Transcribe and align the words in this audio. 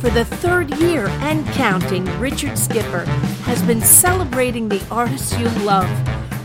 For 0.00 0.10
the 0.10 0.26
third 0.26 0.74
year 0.76 1.06
and 1.06 1.46
counting, 1.54 2.04
Richard 2.20 2.58
Skipper 2.58 3.04
has 3.44 3.62
been 3.62 3.80
celebrating 3.80 4.68
the 4.68 4.84
artists 4.90 5.36
you 5.38 5.48
love. 5.64 5.88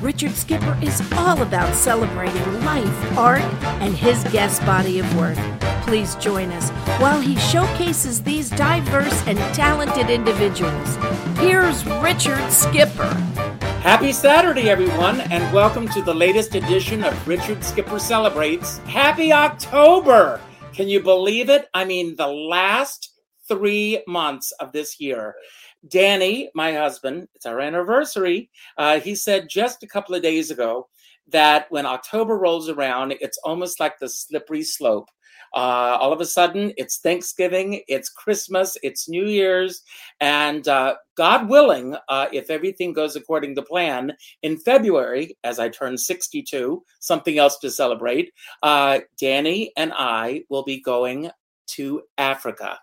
Richard 0.02 0.32
Skipper 0.32 0.78
is 0.82 1.02
all 1.18 1.42
about 1.42 1.76
celebrating 1.76 2.64
life, 2.64 3.18
art, 3.18 3.42
and 3.82 3.94
his 3.94 4.24
guest 4.32 4.66
body 4.66 5.00
of 5.00 5.18
work. 5.18 5.38
Please 5.82 6.16
join 6.16 6.50
us 6.54 6.70
while 7.02 7.20
he 7.20 7.36
showcases 7.36 8.24
these 8.24 8.50
diverse 8.50 9.28
and 9.28 9.38
talented 9.54 10.10
individuals. 10.10 10.96
Here's 11.38 11.86
Richard 12.02 12.50
Skipper. 12.50 13.14
Happy 13.84 14.14
Saturday, 14.14 14.70
everyone, 14.70 15.20
and 15.22 15.54
welcome 15.54 15.90
to 15.90 16.02
the 16.02 16.14
latest 16.14 16.56
edition 16.56 17.04
of 17.04 17.28
Richard 17.28 17.66
Skipper 17.66 18.00
Celebrates. 18.00 18.78
Happy 18.80 19.34
October! 19.34 20.40
Can 20.74 20.88
you 20.88 21.02
believe 21.02 21.50
it? 21.50 21.68
I 21.74 21.84
mean, 21.84 22.16
the 22.16 22.28
last 22.28 23.11
three 23.52 24.02
months 24.08 24.54
of 24.62 24.72
this 24.72 24.98
year. 24.98 25.36
Danny, 25.90 26.50
my 26.56 26.72
husband, 26.74 27.28
it's 27.36 27.46
our 27.46 27.60
anniversary. 27.60 28.50
Uh, 28.78 29.02
he 29.02 29.14
said 29.14 29.50
just 29.50 29.84
a 29.84 29.88
couple 29.88 30.16
of 30.16 30.22
days 30.22 30.52
ago 30.52 30.88
that 31.28 31.66
when 31.70 31.86
October 31.86 32.38
rolls 32.38 32.70
around, 32.70 33.14
it's 33.20 33.38
almost 33.44 33.82
like 33.82 34.00
the 34.00 34.08
slippery 34.08 34.64
slope. 34.64 35.10
Uh, 35.54 35.98
all 36.00 36.14
of 36.14 36.22
a 36.22 36.26
sudden, 36.26 36.72
it's 36.78 37.00
Thanksgiving, 37.00 37.82
it's 37.90 38.08
Christmas, 38.08 38.78
it's 38.84 39.10
New 39.10 39.26
Year's, 39.26 39.84
and 40.22 40.66
uh, 40.70 40.96
God 41.16 41.50
willing, 41.50 41.98
uh, 42.08 42.28
if 42.32 42.50
everything 42.50 42.94
goes 42.94 43.18
according 43.18 43.56
to 43.56 43.62
plan, 43.62 44.14
in 44.44 44.58
February, 44.58 45.38
as 45.44 45.60
I 45.60 45.68
turn 45.68 45.98
62, 45.98 46.82
something 47.02 47.38
else 47.38 47.60
to 47.60 47.70
celebrate, 47.70 48.32
uh, 48.64 49.00
Danny 49.20 49.74
and 49.76 49.92
I 49.94 50.44
will 50.50 50.64
be 50.64 50.80
going 50.80 51.30
to 51.72 52.04
Africa 52.18 52.80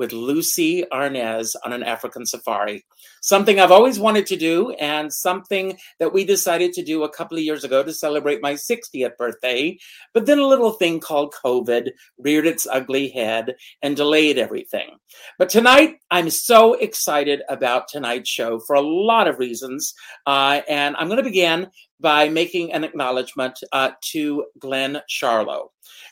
with 0.00 0.12
Lucie 0.12 0.82
Arnaz 0.90 1.54
on 1.62 1.74
an 1.74 1.82
African 1.82 2.24
safari. 2.24 2.86
Something 3.20 3.60
I've 3.60 3.70
always 3.70 3.98
wanted 3.98 4.26
to 4.26 4.36
do, 4.36 4.70
and 4.72 5.12
something 5.12 5.78
that 5.98 6.12
we 6.12 6.24
decided 6.24 6.72
to 6.72 6.82
do 6.82 7.02
a 7.02 7.08
couple 7.08 7.36
of 7.36 7.44
years 7.44 7.64
ago 7.64 7.82
to 7.82 7.92
celebrate 7.92 8.42
my 8.42 8.54
60th 8.54 9.16
birthday. 9.18 9.78
But 10.14 10.26
then 10.26 10.38
a 10.38 10.46
little 10.46 10.72
thing 10.72 11.00
called 11.00 11.34
COVID 11.44 11.90
reared 12.18 12.46
its 12.46 12.66
ugly 12.66 13.08
head 13.10 13.54
and 13.82 13.96
delayed 13.96 14.38
everything. 14.38 14.96
But 15.38 15.50
tonight, 15.50 15.96
I'm 16.10 16.30
so 16.30 16.74
excited 16.74 17.42
about 17.48 17.88
tonight's 17.88 18.30
show 18.30 18.58
for 18.60 18.74
a 18.74 18.80
lot 18.80 19.28
of 19.28 19.38
reasons. 19.38 19.94
Uh, 20.26 20.62
and 20.68 20.96
I'm 20.96 21.08
going 21.08 21.18
to 21.18 21.22
begin 21.22 21.68
by 22.00 22.28
making 22.28 22.72
an 22.72 22.84
acknowledgement 22.84 23.58
uh, 23.72 23.90
to 24.12 24.46
Glenn 24.58 25.00
Charlo. 25.08 25.68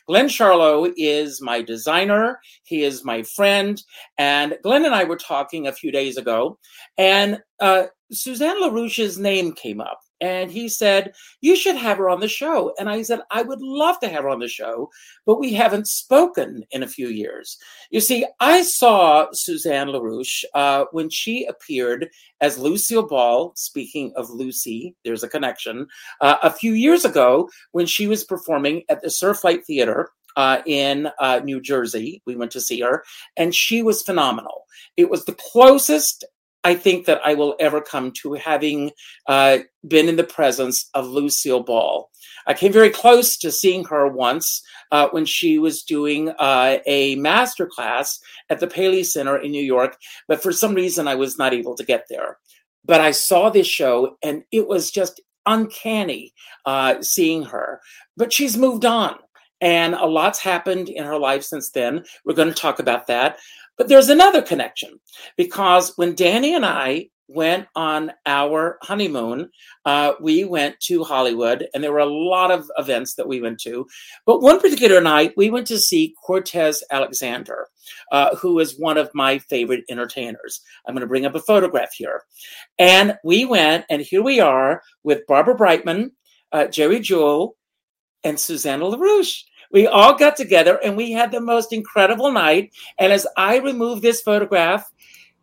Glenn 0.07 0.27
Charlo 0.27 0.91
is 0.97 1.41
my 1.41 1.61
designer. 1.61 2.39
He 2.63 2.83
is 2.83 3.05
my 3.05 3.23
friend. 3.23 3.81
And 4.17 4.57
Glenn 4.63 4.85
and 4.85 4.95
I 4.95 5.03
were 5.03 5.17
talking 5.17 5.67
a 5.67 5.73
few 5.73 5.91
days 5.91 6.17
ago, 6.17 6.57
and 6.99 7.41
uh, 7.59 7.85
Suzanne 8.11 8.61
LaRusch's 8.61 9.17
name 9.17 9.53
came 9.53 9.81
up 9.81 9.99
and 10.21 10.51
he 10.51 10.67
said 10.67 11.13
you 11.41 11.55
should 11.55 11.75
have 11.75 11.97
her 11.97 12.09
on 12.09 12.19
the 12.19 12.27
show 12.27 12.73
and 12.79 12.89
i 12.89 13.01
said 13.01 13.19
i 13.31 13.41
would 13.41 13.61
love 13.61 13.99
to 13.99 14.07
have 14.07 14.23
her 14.23 14.29
on 14.29 14.39
the 14.39 14.47
show 14.47 14.89
but 15.25 15.39
we 15.39 15.53
haven't 15.53 15.87
spoken 15.87 16.63
in 16.71 16.83
a 16.83 16.87
few 16.87 17.07
years 17.07 17.57
you 17.89 17.99
see 17.99 18.25
i 18.39 18.61
saw 18.61 19.27
suzanne 19.31 19.87
larusch 19.87 20.43
uh, 20.53 20.85
when 20.91 21.09
she 21.09 21.45
appeared 21.45 22.09
as 22.41 22.57
lucille 22.57 23.07
ball 23.07 23.53
speaking 23.55 24.11
of 24.15 24.29
lucy 24.29 24.95
there's 25.03 25.23
a 25.23 25.29
connection 25.29 25.87
uh, 26.21 26.37
a 26.43 26.51
few 26.51 26.73
years 26.73 27.05
ago 27.05 27.49
when 27.71 27.85
she 27.85 28.07
was 28.07 28.23
performing 28.23 28.83
at 28.89 29.01
the 29.01 29.07
surflight 29.07 29.63
theater 29.65 30.09
uh, 30.35 30.61
in 30.65 31.09
uh, 31.19 31.41
New 31.43 31.59
Jersey. 31.59 32.21
We 32.25 32.35
went 32.35 32.51
to 32.51 32.61
see 32.61 32.79
her, 32.81 33.03
and 33.35 33.53
she 33.53 33.81
was 33.81 34.03
phenomenal. 34.03 34.65
It 34.95 35.09
was 35.09 35.25
the 35.25 35.33
closest 35.33 36.23
I 36.63 36.75
think 36.75 37.05
that 37.05 37.21
I 37.23 37.35
will 37.35 37.55
ever 37.59 37.81
come 37.81 38.11
to 38.21 38.33
having 38.33 38.91
uh, 39.27 39.59
been 39.87 40.09
in 40.09 40.17
the 40.17 40.23
presence 40.23 40.89
of 40.93 41.07
Lucille 41.07 41.63
Ball. 41.63 42.09
I 42.47 42.53
came 42.53 42.73
very 42.73 42.89
close 42.89 43.37
to 43.37 43.51
seeing 43.51 43.85
her 43.85 44.07
once 44.07 44.61
uh, 44.91 45.07
when 45.11 45.25
she 45.25 45.57
was 45.57 45.83
doing 45.83 46.29
uh, 46.39 46.79
a 46.85 47.15
master 47.15 47.67
class 47.67 48.19
at 48.49 48.59
the 48.59 48.67
Paley 48.67 49.03
Center 49.03 49.37
in 49.37 49.51
New 49.51 49.63
York, 49.63 49.97
but 50.27 50.41
for 50.41 50.51
some 50.51 50.73
reason 50.73 51.07
I 51.07 51.15
was 51.15 51.37
not 51.37 51.53
able 51.53 51.75
to 51.75 51.85
get 51.85 52.05
there. 52.09 52.37
But 52.85 53.01
I 53.01 53.11
saw 53.11 53.49
this 53.49 53.67
show 53.67 54.17
and 54.23 54.43
it 54.51 54.67
was 54.67 54.91
just 54.91 55.21
uncanny 55.45 56.33
uh, 56.65 57.01
seeing 57.01 57.43
her. 57.43 57.81
But 58.17 58.33
she's 58.33 58.57
moved 58.57 58.85
on. 58.85 59.17
And 59.61 59.93
a 59.93 60.05
lot's 60.05 60.39
happened 60.39 60.89
in 60.89 61.03
her 61.03 61.17
life 61.17 61.43
since 61.43 61.71
then. 61.71 62.05
We're 62.25 62.35
going 62.35 62.47
to 62.47 62.53
talk 62.53 62.79
about 62.79 63.07
that. 63.07 63.39
But 63.77 63.87
there's 63.87 64.09
another 64.09 64.41
connection 64.41 64.99
because 65.37 65.93
when 65.95 66.15
Danny 66.15 66.53
and 66.53 66.65
I 66.65 67.09
went 67.29 67.67
on 67.75 68.11
our 68.25 68.79
honeymoon, 68.81 69.49
uh, 69.85 70.13
we 70.19 70.43
went 70.43 70.79
to 70.81 71.03
Hollywood, 71.03 71.67
and 71.73 71.83
there 71.83 71.93
were 71.93 71.99
a 71.99 72.05
lot 72.05 72.51
of 72.51 72.69
events 72.77 73.13
that 73.15 73.27
we 73.27 73.39
went 73.39 73.59
to. 73.61 73.85
But 74.25 74.41
one 74.41 74.59
particular 74.59 74.99
night, 74.99 75.33
we 75.37 75.49
went 75.49 75.67
to 75.67 75.79
see 75.79 76.15
Cortez 76.25 76.83
Alexander, 76.91 77.67
uh, 78.11 78.35
who 78.35 78.59
is 78.59 78.79
one 78.79 78.97
of 78.97 79.11
my 79.13 79.37
favorite 79.37 79.85
entertainers. 79.89 80.61
I'm 80.85 80.95
going 80.95 81.01
to 81.01 81.07
bring 81.07 81.25
up 81.25 81.35
a 81.35 81.39
photograph 81.39 81.93
here. 81.93 82.23
And 82.79 83.15
we 83.23 83.45
went, 83.45 83.85
and 83.89 84.01
here 84.01 84.23
we 84.23 84.39
are 84.39 84.81
with 85.03 85.27
Barbara 85.27 85.55
Brightman, 85.55 86.11
uh, 86.51 86.65
Jerry 86.65 86.99
Jewell, 86.99 87.55
and 88.23 88.39
Susanna 88.39 88.85
LaRusch. 88.85 89.43
We 89.71 89.87
all 89.87 90.17
got 90.17 90.35
together 90.35 90.79
and 90.83 90.97
we 90.97 91.11
had 91.11 91.31
the 91.31 91.41
most 91.41 91.73
incredible 91.73 92.31
night. 92.31 92.71
And 92.97 93.13
as 93.13 93.27
I 93.37 93.57
remove 93.57 94.01
this 94.01 94.21
photograph, 94.21 94.91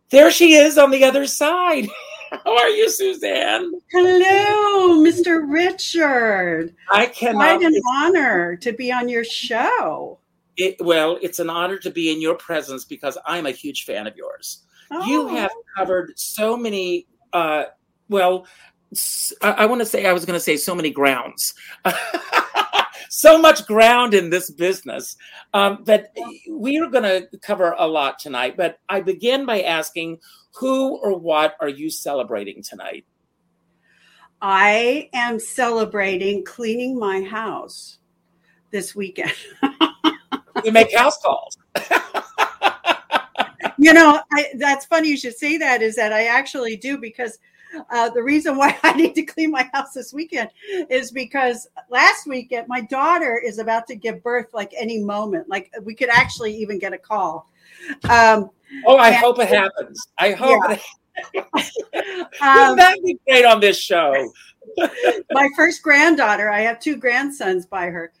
there 0.09 0.31
she 0.31 0.53
is 0.53 0.77
on 0.77 0.91
the 0.91 1.03
other 1.03 1.25
side. 1.25 1.87
How 2.31 2.57
are 2.57 2.69
you, 2.69 2.89
Suzanne? 2.89 3.71
Hello, 3.91 5.01
Mr. 5.01 5.49
Richard. 5.49 6.75
I 6.91 7.05
cannot. 7.05 7.59
Quite 7.59 7.61
an 7.61 7.81
honor 7.89 8.57
to 8.57 8.73
be 8.73 8.91
on 8.91 9.07
your 9.07 9.23
show. 9.23 10.19
It, 10.57 10.75
well, 10.81 11.17
it's 11.21 11.39
an 11.39 11.49
honor 11.49 11.77
to 11.77 11.89
be 11.89 12.11
in 12.11 12.19
your 12.19 12.35
presence 12.35 12.83
because 12.83 13.17
I'm 13.25 13.45
a 13.45 13.51
huge 13.51 13.85
fan 13.85 14.07
of 14.07 14.17
yours. 14.17 14.63
Oh. 14.91 15.05
You 15.05 15.27
have 15.27 15.51
covered 15.77 16.17
so 16.19 16.57
many. 16.57 17.07
Uh, 17.31 17.65
well, 18.09 18.45
I, 19.41 19.51
I 19.51 19.65
want 19.65 19.81
to 19.81 19.85
say 19.85 20.05
I 20.05 20.13
was 20.13 20.25
going 20.25 20.37
to 20.37 20.43
say 20.43 20.57
so 20.57 20.75
many 20.75 20.89
grounds. 20.89 21.53
so 23.09 23.37
much 23.37 23.65
ground 23.65 24.13
in 24.13 24.29
this 24.29 24.49
business 24.49 25.15
um, 25.53 25.83
that 25.85 26.15
we 26.49 26.77
are 26.79 26.89
going 26.89 27.03
to 27.03 27.27
cover 27.39 27.75
a 27.77 27.87
lot 27.87 28.19
tonight. 28.19 28.57
But 28.57 28.79
I 28.89 29.01
begin 29.01 29.45
by 29.45 29.61
asking 29.61 30.19
who 30.55 30.97
or 30.97 31.17
what 31.17 31.55
are 31.59 31.69
you 31.69 31.89
celebrating 31.89 32.63
tonight? 32.63 33.05
I 34.41 35.09
am 35.13 35.39
celebrating 35.39 36.45
cleaning 36.45 36.99
my 36.99 37.21
house 37.21 37.97
this 38.71 38.95
weekend. 38.95 39.33
you 40.63 40.71
make 40.71 40.95
house 40.95 41.17
calls. 41.19 41.57
you 43.77 43.93
know, 43.93 44.21
I, 44.31 44.45
that's 44.57 44.85
funny 44.85 45.09
you 45.09 45.17
should 45.17 45.35
say 45.35 45.57
that 45.57 45.81
is 45.81 45.95
that 45.95 46.13
I 46.13 46.25
actually 46.25 46.77
do 46.77 46.97
because 46.97 47.39
uh, 47.89 48.09
the 48.09 48.21
reason 48.23 48.57
why 48.57 48.77
I 48.83 48.93
need 48.93 49.13
to 49.15 49.23
clean 49.23 49.51
my 49.51 49.69
house 49.73 49.93
this 49.93 50.13
weekend 50.13 50.49
is 50.89 51.11
because 51.11 51.67
last 51.89 52.27
weekend 52.27 52.67
my 52.67 52.81
daughter 52.81 53.41
is 53.43 53.59
about 53.59 53.87
to 53.87 53.95
give 53.95 54.23
birth 54.23 54.47
like 54.53 54.73
any 54.77 54.99
moment. 54.99 55.49
Like 55.49 55.71
we 55.83 55.95
could 55.95 56.09
actually 56.09 56.55
even 56.55 56.79
get 56.79 56.93
a 56.93 56.97
call. 56.97 57.49
Um, 58.09 58.49
oh, 58.85 58.97
I 58.97 59.11
hope 59.11 59.39
it 59.39 59.49
happens. 59.49 60.07
I 60.17 60.31
hope 60.31 60.61
yeah. 60.67 60.73
it 60.73 60.81
um, 62.41 62.75
That'd 62.77 63.03
be 63.03 63.17
great 63.27 63.45
on 63.45 63.59
this 63.59 63.77
show. 63.77 64.31
my 65.31 65.49
first 65.55 65.81
granddaughter, 65.81 66.51
I 66.51 66.61
have 66.61 66.79
two 66.79 66.97
grandsons 66.97 67.65
by 67.65 67.87
her 67.87 68.11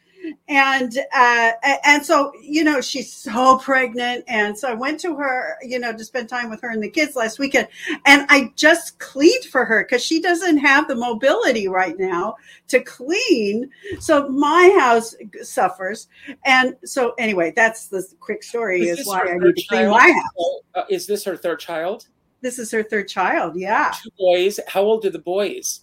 and 0.47 0.97
uh, 1.13 1.51
and 1.85 2.05
so 2.05 2.31
you 2.41 2.63
know 2.63 2.81
she's 2.81 3.11
so 3.11 3.57
pregnant. 3.59 4.23
And 4.27 4.57
so 4.57 4.69
i 4.69 4.73
went 4.73 4.99
to 5.01 5.15
her 5.15 5.57
you 5.61 5.79
know 5.79 5.95
to 5.95 6.03
spend 6.03 6.29
time 6.29 6.49
with 6.49 6.61
her 6.61 6.69
and 6.69 6.81
the 6.81 6.89
kids 6.89 7.15
last 7.15 7.39
weekend. 7.39 7.67
And 8.05 8.25
i 8.29 8.51
just 8.55 8.99
cleaned 8.99 9.45
for 9.45 9.65
her 9.65 9.83
because 9.83 10.03
she 10.03 10.21
doesn't 10.21 10.57
have 10.57 10.87
the 10.87 10.95
mobility 10.95 11.67
right 11.67 11.97
now 11.97 12.35
to 12.69 12.79
clean. 12.81 13.69
So 13.99 14.27
my 14.29 14.75
house 14.79 15.15
suffers. 15.41 16.07
And 16.45 16.75
so 16.85 17.13
anyway 17.17 17.53
that's 17.55 17.87
the 17.87 18.05
quick 18.19 18.43
story 18.43 18.87
is, 18.87 18.99
is 18.99 19.07
why 19.07 19.21
i 19.21 19.37
need 19.37 19.55
to 19.55 19.65
clean 19.67 19.89
my 19.89 20.11
house. 20.11 20.61
Uh, 20.75 20.83
is 20.89 21.07
this 21.07 21.23
her 21.23 21.37
third 21.37 21.59
child? 21.59 22.07
This 22.41 22.59
is 22.59 22.71
her 22.71 22.83
third 22.83 23.07
child 23.07 23.55
yeah. 23.55 23.93
Two 24.03 24.09
boys. 24.17 24.59
How 24.67 24.81
old 24.81 25.05
are 25.05 25.09
the 25.09 25.19
boys 25.19 25.81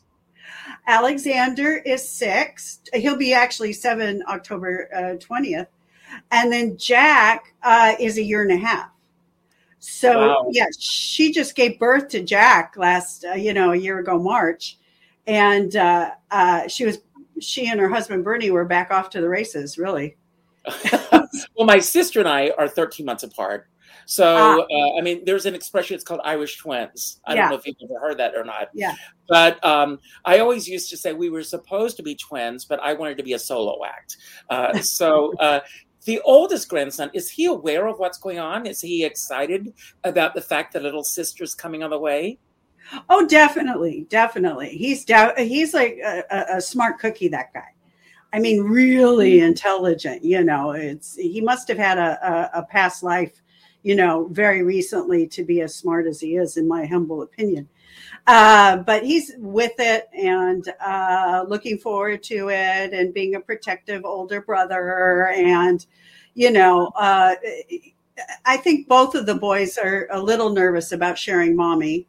Alexander 0.87 1.77
is 1.77 2.07
six. 2.07 2.81
He'll 2.93 3.17
be 3.17 3.33
actually 3.33 3.73
seven 3.73 4.23
October 4.29 4.89
uh, 4.95 5.15
twentieth, 5.19 5.69
uh, 6.13 6.19
and 6.31 6.53
then 6.53 6.77
Jack 6.77 7.55
uh, 7.63 7.95
is 7.99 8.19
a 8.19 8.23
year 8.23 8.43
and 8.43 8.53
a 8.53 8.57
half. 8.57 8.91
So 9.79 10.29
wow. 10.29 10.49
yeah, 10.51 10.67
she 10.79 11.31
just 11.33 11.55
gave 11.55 11.79
birth 11.79 12.09
to 12.09 12.23
Jack 12.23 12.75
last, 12.77 13.25
uh, 13.25 13.35
you 13.35 13.53
know, 13.53 13.73
a 13.73 13.77
year 13.77 13.99
ago 13.99 14.19
March, 14.19 14.79
and 15.27 15.75
uh, 15.77 16.13
uh, 16.31 16.69
she 16.69 16.87
was 16.87 16.99
she 17.41 17.69
and 17.69 17.81
her 17.81 17.89
husband 17.89 18.25
Bernie 18.25 18.51
were 18.51 18.65
back 18.65 18.91
off 18.91 19.11
to 19.11 19.21
the 19.21 19.29
races. 19.29 19.77
Really. 19.77 20.17
well, 20.93 21.67
my 21.67 21.79
sister 21.79 22.21
and 22.21 22.29
I 22.29 22.51
are 22.57 22.69
thirteen 22.69 23.05
months 23.05 23.23
apart. 23.23 23.69
So, 24.07 24.25
ah. 24.27 24.59
uh, 24.59 24.99
I 24.99 25.01
mean, 25.01 25.25
there's 25.25 25.47
an 25.47 25.55
expression, 25.55 25.95
it's 25.95 26.05
called 26.05 26.21
Irish 26.25 26.59
twins. 26.59 27.21
I 27.27 27.35
yeah. 27.35 27.43
don't 27.43 27.51
know 27.51 27.57
if 27.57 27.67
you've 27.67 27.91
ever 27.91 28.01
heard 28.01 28.19
that 28.19 28.35
or 28.35 28.45
not. 28.45 28.69
Yeah. 28.75 28.95
But 29.29 29.65
um, 29.65 29.99
I 30.25 30.39
always 30.39 30.69
used 30.69 30.91
to 30.91 30.97
say 30.97 31.13
we 31.13 31.31
were 31.31 31.43
supposed 31.43 31.97
to 31.97 32.03
be 32.03 32.15
twins, 32.15 32.65
but 32.65 32.81
I 32.81 32.93
wanted 32.95 33.17
to 33.19 33.25
be 33.25 33.33
a 33.33 33.39
solo 33.39 33.85
act. 33.85 34.17
Uh, 34.51 34.79
so, 34.83 35.35
uh, 35.39 35.61
the 36.05 36.21
oldest 36.21 36.69
grandson, 36.69 37.11
is 37.15 37.31
he 37.31 37.47
aware 37.47 37.87
of 37.87 37.99
what's 37.99 38.19
going 38.19 38.39
on? 38.39 38.67
Is 38.67 38.81
he 38.81 39.05
excited 39.05 39.73
about 40.05 40.35
the 40.35 40.43
fact 40.43 40.75
that 40.75 40.83
little 40.83 41.05
sister's 41.05 41.55
coming 41.55 41.83
on 41.83 41.91
the 41.91 41.99
way? 41.99 42.39
Oh, 43.09 43.27
definitely, 43.27 44.07
definitely. 44.11 44.69
He's 44.69 45.05
he's 45.39 45.73
like 45.75 45.99
a, 46.05 46.45
a, 46.57 46.61
smart 46.61 46.99
cookie. 46.99 47.29
That 47.29 47.53
guy. 47.55 47.69
I 48.33 48.39
mean, 48.39 48.63
really 48.63 49.39
hmm. 49.39 49.47
intelligent. 49.47 50.23
You 50.25 50.45
know, 50.45 50.73
it's 50.73 51.17
he 51.17 51.41
must 51.41 51.69
have 51.69 51.79
had 51.79 51.99
a, 51.99 52.19
a, 52.55 52.61
a 52.61 52.63
past 52.65 53.03
life. 53.03 53.43
You 53.85 53.97
know, 53.97 54.29
very 54.33 54.65
recently 54.65 55.29
to 55.29 55.45
be 55.45 55.61
as 55.63 55.77
smart 55.77 56.07
as 56.09 56.21
he 56.21 56.37
is, 56.37 56.57
in 56.57 56.67
my 56.69 56.87
humble 56.87 57.23
opinion. 57.23 57.69
Uh, 58.27 58.79
but 58.79 59.05
he's 59.05 59.33
with 59.39 59.75
it 59.79 60.09
and 60.15 60.69
uh, 60.85 61.45
looking 61.49 61.79
forward 61.79 62.23
to 62.25 62.51
it, 62.51 62.95
and 62.95 63.15
being 63.15 63.37
a 63.37 63.41
protective 63.41 64.05
older 64.05 64.43
brother, 64.43 65.29
and 65.29 65.87
you 66.35 66.51
know. 66.51 66.89
Uh, 66.97 67.37
I 68.45 68.57
think 68.57 68.89
both 68.89 69.15
of 69.15 69.27
the 69.27 69.35
boys 69.35 69.77
are 69.77 70.09
a 70.11 70.21
little 70.23 70.51
nervous 70.51 70.93
about 70.93 71.19
sharing 71.19 71.57
mommy 71.57 72.07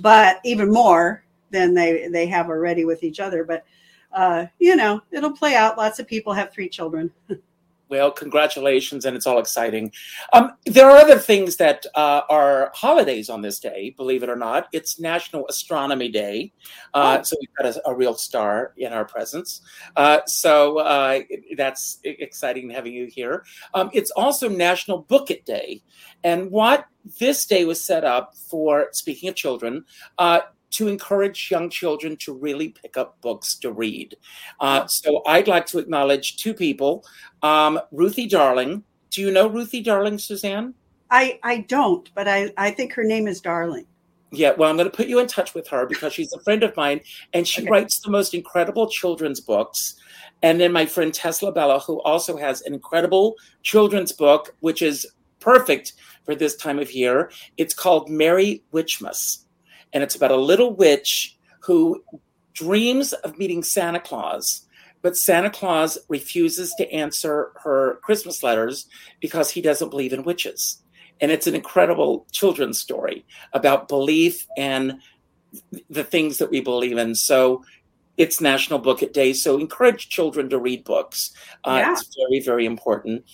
but 0.00 0.40
even 0.44 0.72
more 0.72 1.24
than 1.50 1.74
they 1.74 2.08
they 2.08 2.28
have 2.28 2.48
already 2.50 2.86
with 2.86 3.02
each 3.04 3.20
other. 3.20 3.44
But 3.44 3.64
uh, 4.12 4.46
you 4.60 4.76
know, 4.76 5.02
it'll 5.12 5.32
play 5.32 5.56
out. 5.56 5.78
Lots 5.78 5.98
of 6.00 6.06
people 6.08 6.34
have 6.34 6.52
three 6.52 6.70
children. 6.70 7.12
well, 7.88 8.10
congratulations, 8.10 9.04
and 9.04 9.16
it's 9.16 9.26
all 9.26 9.38
exciting. 9.38 9.92
Um, 10.32 10.52
there 10.64 10.90
are 10.90 10.96
other 10.96 11.18
things 11.18 11.56
that 11.56 11.86
uh, 11.94 12.22
are 12.28 12.72
holidays 12.74 13.30
on 13.30 13.42
this 13.42 13.58
day, 13.58 13.94
believe 13.96 14.22
it 14.22 14.28
or 14.28 14.36
not. 14.36 14.68
It's 14.72 14.98
National 14.98 15.46
Astronomy 15.48 16.08
Day, 16.08 16.52
uh, 16.94 17.18
oh. 17.20 17.22
so 17.22 17.36
we've 17.40 17.54
got 17.56 17.66
a, 17.66 17.88
a, 17.88 17.94
real 17.94 18.14
star 18.14 18.72
in 18.76 18.92
our 18.92 19.04
presence. 19.04 19.60
Uh, 19.96 20.20
so 20.26 20.78
uh, 20.78 21.20
that's 21.56 21.98
exciting 22.04 22.70
having 22.70 22.92
you 22.92 23.06
here. 23.06 23.44
Um, 23.74 23.90
it's 23.92 24.10
also 24.12 24.48
National 24.48 24.98
Book 24.98 25.30
It 25.30 25.44
Day, 25.44 25.82
and 26.24 26.50
what 26.50 26.86
this 27.20 27.46
day 27.46 27.64
was 27.64 27.82
set 27.82 28.04
up 28.04 28.36
for, 28.36 28.88
speaking 28.92 29.28
of 29.28 29.36
children, 29.36 29.84
uh, 30.18 30.40
to 30.76 30.88
encourage 30.88 31.50
young 31.50 31.70
children 31.70 32.16
to 32.18 32.34
really 32.34 32.68
pick 32.68 32.96
up 32.96 33.20
books 33.22 33.54
to 33.56 33.72
read. 33.72 34.16
Uh, 34.60 34.86
so 34.86 35.22
I'd 35.26 35.48
like 35.48 35.66
to 35.66 35.78
acknowledge 35.78 36.36
two 36.36 36.52
people. 36.52 37.04
Um, 37.42 37.80
Ruthie 37.92 38.28
Darling. 38.28 38.84
Do 39.10 39.22
you 39.22 39.30
know 39.30 39.48
Ruthie 39.48 39.82
Darling, 39.82 40.18
Suzanne? 40.18 40.74
I, 41.10 41.38
I 41.42 41.58
don't, 41.58 42.10
but 42.14 42.28
I, 42.28 42.52
I 42.58 42.72
think 42.72 42.92
her 42.92 43.04
name 43.04 43.26
is 43.26 43.40
Darling. 43.40 43.86
Yeah, 44.32 44.52
well, 44.58 44.68
I'm 44.68 44.76
going 44.76 44.90
to 44.90 44.94
put 44.94 45.06
you 45.06 45.18
in 45.20 45.28
touch 45.28 45.54
with 45.54 45.68
her 45.68 45.86
because 45.86 46.12
she's 46.12 46.32
a 46.32 46.40
friend 46.40 46.62
of 46.62 46.76
mine 46.76 47.00
and 47.32 47.46
she 47.48 47.62
okay. 47.62 47.70
writes 47.70 48.00
the 48.00 48.10
most 48.10 48.34
incredible 48.34 48.90
children's 48.90 49.40
books. 49.40 49.94
And 50.42 50.60
then 50.60 50.72
my 50.72 50.84
friend 50.84 51.14
Tesla 51.14 51.52
Bella, 51.52 51.78
who 51.80 52.02
also 52.02 52.36
has 52.36 52.60
an 52.62 52.74
incredible 52.74 53.36
children's 53.62 54.12
book, 54.12 54.54
which 54.60 54.82
is 54.82 55.06
perfect 55.40 55.94
for 56.24 56.34
this 56.34 56.56
time 56.56 56.78
of 56.78 56.92
year. 56.92 57.30
It's 57.56 57.72
called 57.72 58.10
Merry 58.10 58.62
Witchmas, 58.74 59.45
and 59.92 60.02
it's 60.02 60.14
about 60.14 60.30
a 60.30 60.36
little 60.36 60.74
witch 60.74 61.36
who 61.60 62.02
dreams 62.52 63.12
of 63.12 63.38
meeting 63.38 63.62
Santa 63.62 64.00
Claus, 64.00 64.66
but 65.02 65.16
Santa 65.16 65.50
Claus 65.50 65.98
refuses 66.08 66.74
to 66.78 66.90
answer 66.90 67.52
her 67.62 68.00
Christmas 68.02 68.42
letters 68.42 68.86
because 69.20 69.50
he 69.50 69.60
doesn't 69.60 69.90
believe 69.90 70.12
in 70.12 70.22
witches. 70.22 70.82
And 71.20 71.30
it's 71.30 71.46
an 71.46 71.54
incredible 71.54 72.26
children's 72.32 72.78
story 72.78 73.24
about 73.52 73.88
belief 73.88 74.46
and 74.56 75.00
the 75.88 76.04
things 76.04 76.38
that 76.38 76.50
we 76.50 76.60
believe 76.60 76.98
in. 76.98 77.14
So 77.14 77.64
it's 78.16 78.40
National 78.40 78.78
Book 78.78 79.02
It 79.02 79.12
Day, 79.12 79.32
so 79.32 79.58
encourage 79.58 80.08
children 80.08 80.48
to 80.50 80.58
read 80.58 80.84
books. 80.84 81.32
Uh, 81.64 81.82
yeah. 81.82 81.92
It's 81.92 82.16
very, 82.16 82.40
very 82.40 82.66
important. 82.66 83.24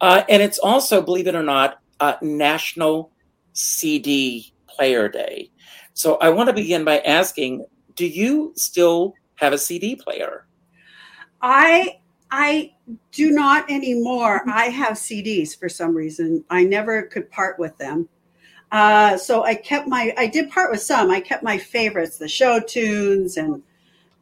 Uh, 0.00 0.22
and 0.28 0.42
it's 0.42 0.58
also, 0.58 1.00
believe 1.00 1.26
it 1.26 1.34
or 1.34 1.42
not, 1.42 1.78
uh, 2.00 2.14
National 2.20 3.12
CD 3.52 4.52
Player 4.66 5.08
Day. 5.08 5.50
So 5.94 6.16
I 6.16 6.30
want 6.30 6.48
to 6.48 6.52
begin 6.52 6.84
by 6.84 6.98
asking 7.00 7.66
Do 7.94 8.06
you 8.06 8.52
still 8.56 9.14
have 9.36 9.52
a 9.52 9.58
CD 9.58 9.96
player? 9.96 10.46
I 11.40 12.00
I 12.30 12.72
do 13.10 13.30
not 13.30 13.70
anymore. 13.70 14.42
I 14.48 14.66
have 14.66 14.94
CDs 14.94 15.58
for 15.58 15.68
some 15.68 15.94
reason. 15.94 16.44
I 16.48 16.64
never 16.64 17.02
could 17.02 17.30
part 17.30 17.58
with 17.58 17.76
them. 17.76 18.08
Uh, 18.70 19.18
so 19.18 19.44
I 19.44 19.54
kept 19.54 19.86
my, 19.86 20.14
I 20.16 20.28
did 20.28 20.50
part 20.50 20.70
with 20.70 20.80
some. 20.80 21.10
I 21.10 21.20
kept 21.20 21.42
my 21.42 21.58
favorites, 21.58 22.16
the 22.16 22.26
show 22.26 22.58
tunes 22.58 23.36
and 23.36 23.62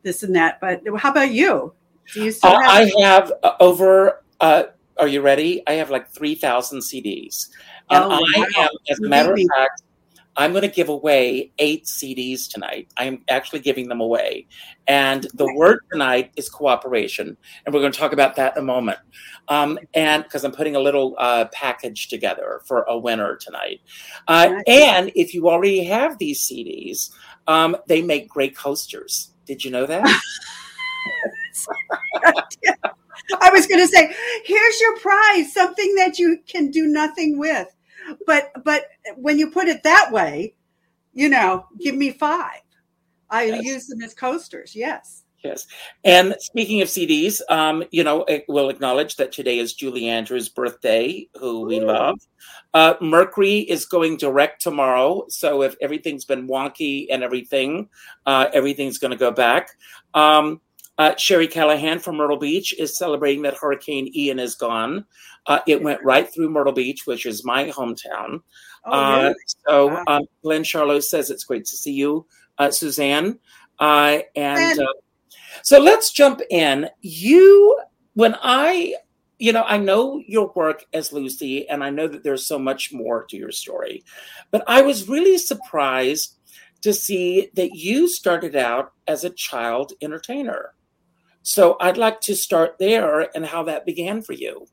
this 0.03 0.25
and 0.25 0.35
that. 0.35 0.61
But 0.61 0.83
how 0.99 1.13
about 1.13 1.31
you? 1.31 1.73
Do 2.13 2.25
you 2.25 2.33
still 2.33 2.51
uh, 2.51 2.61
have? 2.61 2.71
I 2.71 3.01
have 3.01 3.33
uh, 3.45 3.53
over. 3.61 4.25
Uh, 4.41 4.65
are 4.99 5.07
you 5.07 5.21
ready? 5.21 5.63
I 5.69 5.75
have 5.75 5.91
like 5.91 6.09
three 6.09 6.35
thousand 6.35 6.81
CDs, 6.81 7.49
and 7.91 8.03
oh, 8.03 8.11
I 8.11 8.39
wow. 8.39 8.65
am, 8.65 8.71
as 8.91 8.99
a 8.99 9.09
matter 9.09 9.33
of 9.33 9.41
fact, 9.57 9.83
I'm 10.37 10.53
going 10.53 10.63
to 10.63 10.69
give 10.69 10.89
away 10.89 11.53
eight 11.59 11.85
CDs 11.85 12.49
tonight. 12.49 12.89
I'm 12.97 13.25
actually 13.29 13.61
giving 13.61 13.89
them 13.89 14.01
away. 14.01 14.47
And 14.87 15.27
the 15.35 15.53
word 15.55 15.81
tonight 15.91 16.33
is 16.37 16.49
cooperation. 16.49 17.37
And 17.65 17.75
we're 17.75 17.81
going 17.81 17.93
to 17.93 17.99
talk 17.99 18.13
about 18.13 18.37
that 18.37 18.57
in 18.57 18.63
a 18.63 18.67
moment. 18.67 18.99
Um, 19.49 19.79
and 19.95 20.23
because 20.23 20.45
I'm 20.45 20.53
putting 20.53 20.77
a 20.77 20.81
little 20.81 21.17
uh, 21.19 21.47
package 21.53 22.09
together 22.09 22.61
for 22.65 22.83
a 22.83 22.97
winner 22.97 23.37
tonight. 23.37 23.81
Uh, 24.29 24.61
and 24.67 25.11
if 25.15 25.35
you 25.35 25.49
already 25.49 25.85
have 25.85 26.19
these 26.19 26.41
CDs, 26.41 27.11
um, 27.47 27.77
they 27.89 28.01
make 28.01 28.29
great 28.29 28.57
coasters. 28.57 29.33
Did 29.47 29.65
you 29.65 29.71
know 29.71 29.87
that? 29.87 30.05
I 33.41 33.51
was 33.51 33.67
going 33.67 33.81
to 33.81 33.89
say, 33.89 34.15
here's 34.45 34.81
your 34.81 34.99
prize, 34.99 35.53
something 35.53 35.95
that 35.97 36.19
you 36.19 36.39
can 36.47 36.71
do 36.71 36.87
nothing 36.87 37.39
with. 37.39 37.69
But 38.27 38.53
but 38.65 38.85
when 39.17 39.39
you 39.39 39.51
put 39.51 39.69
it 39.69 39.83
that 39.83 40.11
way, 40.13 40.55
you 41.13 41.29
know, 41.29 41.67
give 41.79 41.95
me 41.95 42.11
five. 42.11 42.61
I 43.31 43.45
yes. 43.45 43.65
use 43.65 43.87
them 43.87 44.03
as 44.03 44.15
coasters. 44.15 44.75
Yes. 44.75 45.25
Yes. 45.43 45.67
And 46.05 46.35
speaking 46.39 46.83
of 46.83 46.89
CDs, 46.89 47.41
um, 47.49 47.83
you 47.91 48.05
know, 48.05 48.27
we'll 48.47 48.69
acknowledge 48.69 49.17
that 49.17 49.33
today 49.33 49.59
is 49.59 49.73
Julie 49.73 50.09
Andrews' 50.09 50.51
birthday, 50.51 51.29
who 51.39 51.63
we 51.63 51.81
Ooh. 51.81 51.87
love. 51.87 52.19
Uh, 52.75 52.95
Mercury 53.01 53.61
is 53.61 53.87
going 53.87 54.19
direct 54.19 54.61
tomorrow. 54.61 55.25
So 55.29 55.63
if 55.63 55.77
everything's 55.81 56.27
been 56.27 56.47
wonky 56.47 57.07
and 57.11 57.23
everything, 57.23 57.89
uh, 58.27 58.49
everything's 58.53 58.99
going 58.99 59.13
to 59.13 59.17
go 59.17 59.31
back. 59.31 59.71
Um, 60.13 60.61
uh, 61.01 61.17
Sherry 61.17 61.49
Callahan 61.49 61.99
from 61.99 62.17
Myrtle 62.17 62.37
Beach 62.37 62.79
is 62.79 62.99
celebrating 62.99 63.41
that 63.45 63.57
Hurricane 63.57 64.11
Ian 64.15 64.39
is 64.39 64.55
gone. 64.55 65.07
Uh, 65.47 65.61
it 65.67 65.83
went 65.83 66.05
right 66.05 66.31
through 66.31 66.51
Myrtle 66.51 66.75
Beach, 66.75 67.07
which 67.07 67.25
is 67.25 67.43
my 67.43 67.71
hometown. 67.71 68.43
Oh, 68.85 68.93
uh? 68.93 69.35
So 69.67 69.87
wow. 69.87 70.05
um, 70.09 70.23
Glenn 70.43 70.63
Charlo 70.63 71.03
says 71.03 71.31
it's 71.31 71.45
great 71.45 71.65
to 71.65 71.77
see 71.79 71.93
you, 71.93 72.27
uh, 72.59 72.71
Suzanne. 72.71 73.39
and 73.81 74.79
so 75.63 75.81
let's 75.81 76.13
jump 76.13 76.43
in. 76.51 76.91
You, 77.01 77.81
when 78.13 78.37
I, 78.43 78.95
you 79.39 79.55
know, 79.55 79.63
I 79.63 79.79
know 79.79 80.23
your 80.27 80.53
work 80.55 80.85
as 80.93 81.15
Lucy, 81.15 81.67
and 81.71 81.83
I 81.83 81.89
know 81.89 82.09
that 82.09 82.25
there's 82.25 82.47
so 82.47 82.59
much 82.59 82.93
more 82.93 83.25
to 83.31 83.39
your 83.39 83.53
story, 83.53 84.05
but 84.51 84.65
I 84.67 84.83
was 84.83 85.09
really 85.09 85.39
surprised 85.39 86.37
to 86.83 86.93
see 86.93 87.49
that 87.55 87.71
you 87.75 88.07
started 88.07 88.55
out 88.55 88.93
as 89.09 89.25
a 89.25 89.31
child 89.31 89.95
entertainer. 90.03 90.75
So 91.51 91.77
I'd 91.81 91.97
like 91.97 92.21
to 92.23 92.37
start 92.37 92.77
there 92.79 93.29
and 93.35 93.45
how 93.45 93.65
that 93.65 93.85
began 93.85 94.23
for 94.23 94.35
you. 94.35 94.69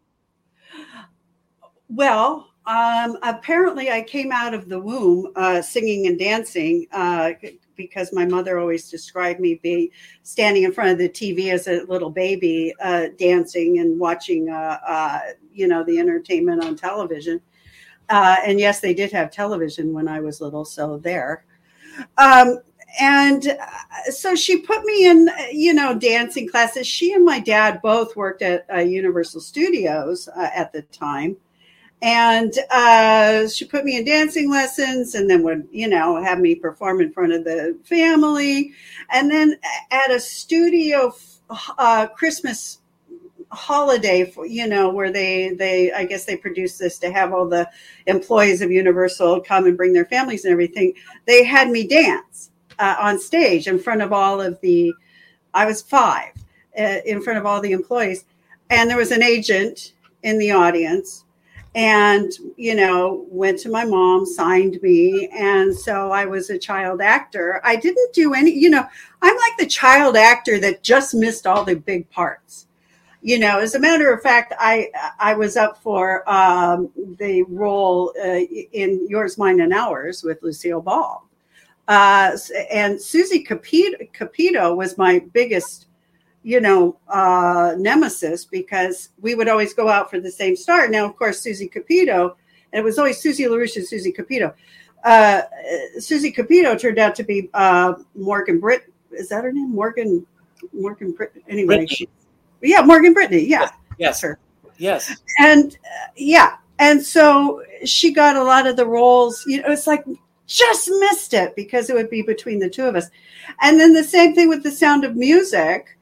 Well, 1.89 2.49
um, 2.67 3.17
apparently, 3.23 3.89
I 3.89 4.03
came 4.03 4.31
out 4.31 4.53
of 4.53 4.69
the 4.69 4.79
womb 4.79 5.31
uh, 5.35 5.63
singing 5.63 6.05
and 6.05 6.19
dancing 6.19 6.85
uh, 6.91 7.31
because 7.75 8.13
my 8.13 8.27
mother 8.27 8.59
always 8.59 8.91
described 8.91 9.39
me 9.39 9.55
being 9.63 9.89
standing 10.21 10.63
in 10.65 10.71
front 10.71 10.91
of 10.91 10.99
the 10.99 11.09
TV 11.09 11.51
as 11.51 11.67
a 11.67 11.81
little 11.85 12.11
baby, 12.11 12.75
uh, 12.79 13.07
dancing 13.17 13.79
and 13.79 13.99
watching, 13.99 14.49
uh, 14.51 14.77
uh, 14.87 15.19
you 15.51 15.67
know, 15.67 15.83
the 15.83 15.97
entertainment 15.97 16.63
on 16.63 16.75
television. 16.75 17.41
Uh, 18.09 18.35
and 18.45 18.59
yes, 18.59 18.81
they 18.81 18.93
did 18.93 19.11
have 19.11 19.31
television 19.31 19.93
when 19.93 20.07
I 20.07 20.19
was 20.19 20.41
little, 20.41 20.63
so 20.63 20.99
there. 20.99 21.43
Um, 22.19 22.59
and 22.99 23.57
so 24.09 24.35
she 24.35 24.57
put 24.57 24.83
me 24.83 25.07
in, 25.07 25.29
you 25.51 25.73
know, 25.73 25.97
dancing 25.97 26.47
classes. 26.49 26.87
She 26.87 27.13
and 27.13 27.25
my 27.25 27.39
dad 27.39 27.81
both 27.81 28.15
worked 28.15 28.41
at 28.41 28.67
Universal 28.87 29.41
Studios 29.41 30.29
at 30.35 30.71
the 30.73 30.81
time 30.83 31.37
and 32.01 32.53
uh, 32.69 33.47
she 33.47 33.65
put 33.65 33.83
me 33.83 33.97
in 33.97 34.05
dancing 34.05 34.51
lessons 34.51 35.15
and 35.15 35.29
then 35.29 35.43
would 35.43 35.67
you 35.71 35.87
know 35.87 36.21
have 36.21 36.39
me 36.39 36.53
perform 36.53 37.01
in 37.01 37.11
front 37.11 37.33
of 37.33 37.43
the 37.43 37.75
family 37.83 38.71
and 39.11 39.31
then 39.31 39.57
at 39.89 40.11
a 40.11 40.19
studio 40.19 41.11
uh, 41.79 42.05
christmas 42.07 42.79
holiday 43.51 44.25
for 44.25 44.45
you 44.45 44.67
know 44.67 44.89
where 44.89 45.11
they 45.11 45.53
they 45.53 45.91
I 45.91 46.05
guess 46.05 46.25
they 46.25 46.35
produced 46.35 46.79
this 46.79 46.99
to 46.99 47.11
have 47.11 47.33
all 47.33 47.47
the 47.47 47.69
employees 48.05 48.61
of 48.61 48.71
Universal 48.71 49.41
come 49.41 49.65
and 49.65 49.77
bring 49.77 49.93
their 49.93 50.05
families 50.05 50.43
and 50.43 50.51
everything. 50.51 50.93
They 51.25 51.45
had 51.45 51.69
me 51.69 51.87
dance 51.87 52.51
uh, 52.79 52.95
on 52.99 53.19
stage 53.19 53.67
in 53.67 53.79
front 53.79 54.01
of 54.01 54.13
all 54.13 54.41
of 54.41 54.59
the. 54.61 54.93
I 55.53 55.65
was 55.65 55.81
five 55.81 56.33
uh, 56.77 56.97
in 57.05 57.21
front 57.21 57.39
of 57.39 57.45
all 57.45 57.61
the 57.61 57.71
employees, 57.71 58.25
and 58.69 58.89
there 58.89 58.97
was 58.97 59.11
an 59.11 59.23
agent 59.23 59.93
in 60.23 60.37
the 60.37 60.51
audience 60.51 61.25
and 61.77 62.31
you 62.57 62.73
know 62.73 63.25
went 63.29 63.59
to 63.59 63.69
my 63.69 63.85
mom 63.85 64.25
signed 64.25 64.81
me. 64.81 65.29
And 65.31 65.75
so 65.75 66.11
i 66.11 66.25
was 66.25 66.49
a 66.49 66.57
child 66.57 67.01
actor. 67.01 67.61
I 67.63 67.75
didn't 67.75 68.13
do 68.13 68.33
any 68.33 68.51
you 68.51 68.69
know 68.69 68.85
i'm 69.21 69.35
like 69.35 69.57
the 69.59 69.67
child 69.67 70.17
actor 70.17 70.59
that 70.59 70.83
just 70.83 71.13
missed 71.13 71.45
all 71.45 71.63
the 71.63 71.75
big 71.75 72.09
parts. 72.09 72.65
You 73.21 73.37
know 73.37 73.59
as 73.59 73.75
a 73.75 73.79
matter 73.79 74.11
of 74.11 74.23
fact 74.23 74.53
i 74.59 74.89
i 75.19 75.35
was 75.35 75.55
up 75.55 75.81
for 75.83 76.27
um, 76.29 76.89
the 77.19 77.43
role 77.43 78.11
uh, 78.19 78.39
in 78.73 79.07
yours 79.07 79.37
mine 79.37 79.61
and 79.61 79.73
ours 79.73 80.23
with 80.23 80.41
lucille 80.41 80.81
ball 80.81 81.26
uh, 81.87 82.37
and 82.71 83.01
susie 83.01 83.43
cupito, 83.43 84.11
cupito 84.13 84.75
was 84.75 84.97
my 84.97 85.19
biggest 85.33 85.87
you 86.47 86.61
know, 86.61 86.97
uh, 87.09 87.75
nemesis 87.77 88.45
because 88.45 89.09
we 89.19 89.35
would 89.35 89.49
always 89.49 89.73
go 89.73 89.89
out 89.89 90.09
for 90.09 90.21
the 90.21 90.31
same 90.31 90.55
star. 90.55 90.87
Now, 90.87 91.05
of 91.05 91.17
course, 91.17 91.41
Susie 91.41 91.67
Cupito, 91.67 92.35
and 92.71 92.79
it 92.79 92.83
was 92.83 92.97
always 92.97 93.19
Susie 93.19 93.43
LaRusch 93.43 93.75
and 93.75 93.85
Susie 93.85 94.13
Cupito. 94.13 94.53
Uh, 95.03 95.41
Susie 95.99 96.31
Cupito 96.31 96.79
turned 96.79 96.99
out 96.99 97.15
to 97.15 97.23
be 97.23 97.49
uh, 97.53 97.95
Morgan 98.15 98.61
Britt. 98.61 98.83
Is 99.11 99.27
that 99.27 99.43
her 99.43 99.51
name? 99.51 99.75
Morgan, 99.75 100.25
Morgan 100.71 101.11
Britt. 101.11 101.33
Anyway, 101.49 101.85
she, 101.85 102.07
yeah, 102.61 102.81
Morgan 102.81 103.13
Brittany. 103.13 103.43
Yeah. 103.45 103.59
Yes. 103.59 103.71
yes. 103.97 104.21
Her. 104.21 104.39
Yes. 104.77 105.15
And 105.39 105.77
uh, 105.83 106.11
yeah. 106.15 106.55
And 106.79 107.03
so 107.03 107.61
she 107.83 108.13
got 108.13 108.37
a 108.37 108.43
lot 108.43 108.67
of 108.67 108.77
the 108.77 108.85
roles. 108.85 109.43
You 109.47 109.63
know, 109.63 109.71
it's 109.71 109.85
like 109.85 110.05
just 110.47 110.89
missed 110.99 111.33
it 111.33 111.55
because 111.55 111.89
it 111.89 111.95
would 111.95 112.09
be 112.09 112.21
between 112.21 112.59
the 112.59 112.69
two 112.69 112.85
of 112.85 112.95
us. 112.95 113.09
And 113.61 113.79
then 113.79 113.93
the 113.93 114.03
same 114.03 114.33
thing 114.33 114.49
with 114.49 114.63
the 114.63 114.71
sound 114.71 115.03
of 115.03 115.15
music 115.15 115.97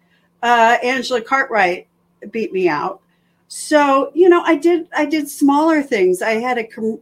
uh, 0.46 0.78
Angela 0.84 1.22
Cartwright 1.22 1.88
beat 2.32 2.54
me 2.54 2.70
out. 2.70 3.02
So 3.48 4.12
you 4.14 4.30
know, 4.30 4.42
I 4.42 4.56
did 4.56 4.88
I 4.96 5.06
did 5.06 5.30
smaller 5.30 5.82
things. 5.82 6.22
I 6.22 6.32
had 6.32 6.58
a 6.58 6.64
com- 6.64 7.02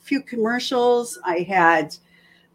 few 0.00 0.22
commercials. 0.22 1.18
I 1.24 1.40
had, 1.40 1.96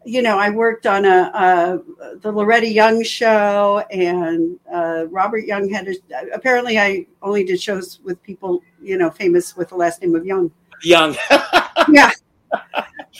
you 0.04 0.22
know, 0.22 0.38
I 0.38 0.50
worked 0.50 0.86
on 0.86 1.04
a, 1.04 1.30
a 1.34 2.16
the 2.18 2.32
Loretta 2.32 2.68
Young 2.68 3.02
show, 3.04 3.84
and 3.90 4.58
uh, 4.72 5.06
Robert 5.08 5.44
Young 5.44 5.68
had. 5.68 5.88
A, 5.88 5.94
apparently, 6.34 6.78
I 6.78 7.06
only 7.22 7.44
did 7.44 7.60
shows 7.60 8.00
with 8.04 8.22
people 8.22 8.62
you 8.80 8.98
know 8.98 9.10
famous 9.10 9.56
with 9.56 9.68
the 9.70 9.76
last 9.76 10.02
name 10.02 10.14
of 10.14 10.24
Young. 10.24 10.50
Young. 10.82 11.16
yeah. 11.90 12.10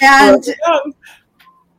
And 0.00 0.44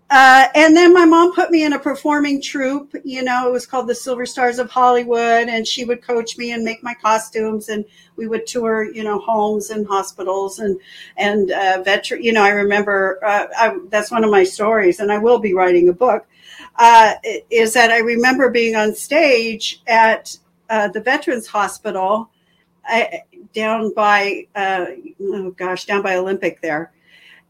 uh, 0.09 0.47
and 0.55 0.75
then 0.75 0.93
my 0.93 1.03
mom 1.03 1.33
put 1.33 1.51
me 1.51 1.65
in 1.65 1.73
a 1.73 1.79
performing 1.79 2.41
troupe. 2.41 2.93
You 3.03 3.23
know, 3.23 3.49
it 3.49 3.51
was 3.51 3.65
called 3.65 3.87
the 3.87 3.95
Silver 3.95 4.25
Stars 4.25 4.57
of 4.57 4.69
Hollywood, 4.69 5.49
and 5.49 5.67
she 5.67 5.83
would 5.83 6.01
coach 6.01 6.37
me 6.37 6.51
and 6.53 6.63
make 6.63 6.81
my 6.81 6.93
costumes, 6.93 7.67
and 7.67 7.83
we 8.15 8.27
would 8.27 8.47
tour, 8.47 8.89
you 8.93 9.03
know, 9.03 9.19
homes 9.19 9.69
and 9.69 9.85
hospitals 9.85 10.59
and 10.59 10.79
and 11.17 11.51
uh, 11.51 11.81
veteran. 11.83 12.23
You 12.23 12.31
know, 12.31 12.43
I 12.43 12.49
remember 12.49 13.19
uh, 13.21 13.47
I, 13.57 13.79
that's 13.89 14.09
one 14.09 14.23
of 14.23 14.31
my 14.31 14.45
stories, 14.45 15.01
and 15.01 15.11
I 15.11 15.17
will 15.17 15.39
be 15.39 15.53
writing 15.53 15.89
a 15.89 15.93
book. 15.93 16.25
Uh, 16.77 17.15
is 17.49 17.73
that 17.73 17.91
I 17.91 17.97
remember 17.97 18.49
being 18.49 18.77
on 18.77 18.95
stage 18.95 19.81
at 19.87 20.37
uh, 20.69 20.87
the 20.87 21.01
Veterans 21.01 21.47
Hospital 21.47 22.29
uh, 22.89 23.03
down 23.53 23.93
by 23.93 24.47
oh 24.55 25.53
gosh, 25.57 25.83
down 25.83 26.01
by 26.01 26.15
Olympic 26.15 26.61
there, 26.61 26.93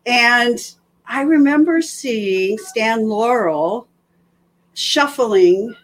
and 0.07 0.73
I 1.05 1.21
remember 1.21 1.81
seeing 1.81 2.57
Stan 2.57 3.07
Laurel 3.07 3.87
shuffling 4.73 5.75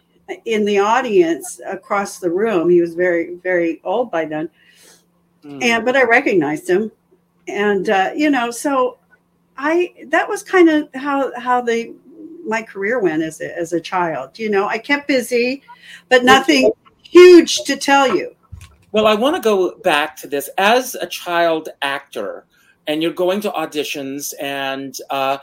in 0.46 0.64
the 0.64 0.78
audience 0.78 1.60
across 1.66 2.18
the 2.18 2.30
room. 2.30 2.70
He 2.70 2.80
was 2.80 2.94
very, 2.94 3.34
very 3.36 3.80
old 3.84 4.10
by 4.10 4.24
then. 4.24 4.48
Mm. 5.44 5.62
And 5.62 5.84
but 5.84 5.94
I 5.94 6.04
recognized 6.04 6.68
him. 6.68 6.90
And 7.46 7.90
uh, 7.90 8.12
you 8.16 8.30
know, 8.30 8.50
so 8.50 8.96
I 9.58 9.92
that 10.06 10.28
was 10.28 10.42
kind 10.42 10.70
of 10.70 10.88
how 10.94 11.38
how 11.38 11.60
the 11.60 11.94
my 12.46 12.62
career 12.62 13.00
went 13.00 13.22
as 13.22 13.40
a, 13.42 13.56
as 13.58 13.74
a 13.74 13.80
child. 13.80 14.38
You 14.38 14.48
know, 14.48 14.66
I 14.66 14.78
kept 14.78 15.06
busy, 15.06 15.62
but 16.08 16.24
nothing 16.24 16.70
huge 17.02 17.62
to 17.64 17.76
tell 17.76 18.16
you. 18.16 18.34
Well, 18.92 19.06
I 19.06 19.14
want 19.14 19.36
to 19.36 19.42
go 19.42 19.76
back 19.78 20.16
to 20.18 20.28
this 20.28 20.48
as 20.56 20.94
a 20.94 21.06
child 21.06 21.68
actor 21.82 22.46
and 22.86 23.02
you're 23.02 23.12
going 23.12 23.40
to 23.40 23.50
auditions 23.50 24.34
and 24.40 24.98
uh, 25.10 25.38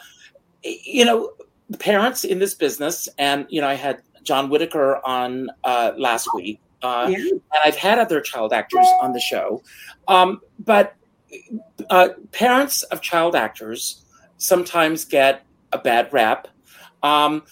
you 0.63 1.05
know 1.05 1.31
parents 1.79 2.23
in 2.23 2.39
this 2.39 2.53
business 2.53 3.07
and 3.17 3.45
you 3.49 3.61
know 3.61 3.67
i 3.67 3.73
had 3.73 4.01
john 4.23 4.49
whitaker 4.49 4.99
on 5.05 5.49
uh, 5.63 5.91
last 5.97 6.27
week 6.35 6.59
uh, 6.83 7.07
yeah. 7.09 7.17
and 7.17 7.61
i've 7.63 7.75
had 7.75 7.97
other 7.99 8.21
child 8.21 8.53
actors 8.53 8.85
on 9.01 9.13
the 9.13 9.19
show. 9.19 9.61
Um, 10.07 10.41
but 10.59 10.95
uh, 11.89 12.09
parents 12.31 12.83
of 12.83 13.01
child 13.01 13.35
actors 13.35 14.03
sometimes 14.37 15.05
get 15.05 15.45
a 15.71 15.77
bad 15.77 16.11
rap. 16.11 16.47
Um, 17.03 17.43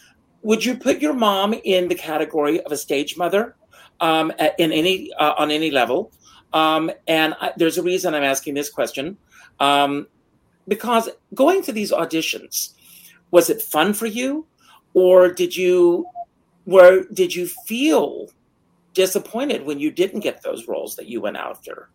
would 0.41 0.63
you 0.63 0.75
put 0.75 0.99
your 0.99 1.13
mom 1.13 1.53
in 1.53 1.87
the 1.87 1.95
category 1.95 2.61
of 2.61 2.71
a 2.71 2.77
stage 2.77 3.17
mother 3.17 3.55
um, 3.99 4.31
in 4.57 4.71
any 4.71 5.11
uh, 5.13 5.33
on 5.37 5.51
any 5.51 5.71
level? 5.71 6.11
Um, 6.53 6.91
and 7.07 7.35
I, 7.39 7.51
there's 7.57 7.77
a 7.77 7.83
reason 7.83 8.15
i'm 8.15 8.23
asking 8.23 8.55
this 8.55 8.71
question 8.71 9.17
um, 9.59 10.07
because 10.67 11.09
going 11.33 11.61
to 11.63 11.71
these 11.71 11.91
auditions, 11.91 12.73
was 13.31 13.49
it 13.49 13.61
fun 13.61 13.93
for 13.93 14.05
you, 14.05 14.45
or 14.93 15.31
did 15.31 15.55
you, 15.55 16.07
were 16.65 17.05
did 17.13 17.33
you 17.33 17.47
feel 17.47 18.29
disappointed 18.93 19.65
when 19.65 19.79
you 19.79 19.91
didn't 19.91 20.21
get 20.21 20.41
those 20.41 20.67
roles 20.67 20.95
that 20.95 21.07
you 21.07 21.21
went 21.21 21.37
after? 21.37 21.89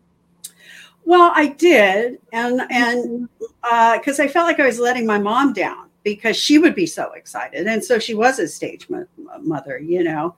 Well, 1.05 1.31
I 1.35 1.47
did, 1.47 2.19
and 2.33 2.61
and 2.71 3.29
because 3.61 4.19
uh, 4.19 4.23
I 4.23 4.27
felt 4.27 4.47
like 4.47 4.59
I 4.59 4.65
was 4.65 4.79
letting 4.79 5.05
my 5.05 5.19
mom 5.19 5.53
down 5.53 5.89
because 6.03 6.35
she 6.35 6.57
would 6.57 6.75
be 6.75 6.87
so 6.87 7.11
excited, 7.13 7.67
and 7.67 7.83
so 7.83 7.99
she 7.99 8.13
was 8.13 8.39
a 8.39 8.47
stage 8.47 8.89
mo- 8.89 9.07
mother, 9.41 9.77
you 9.77 10.03
know. 10.03 10.35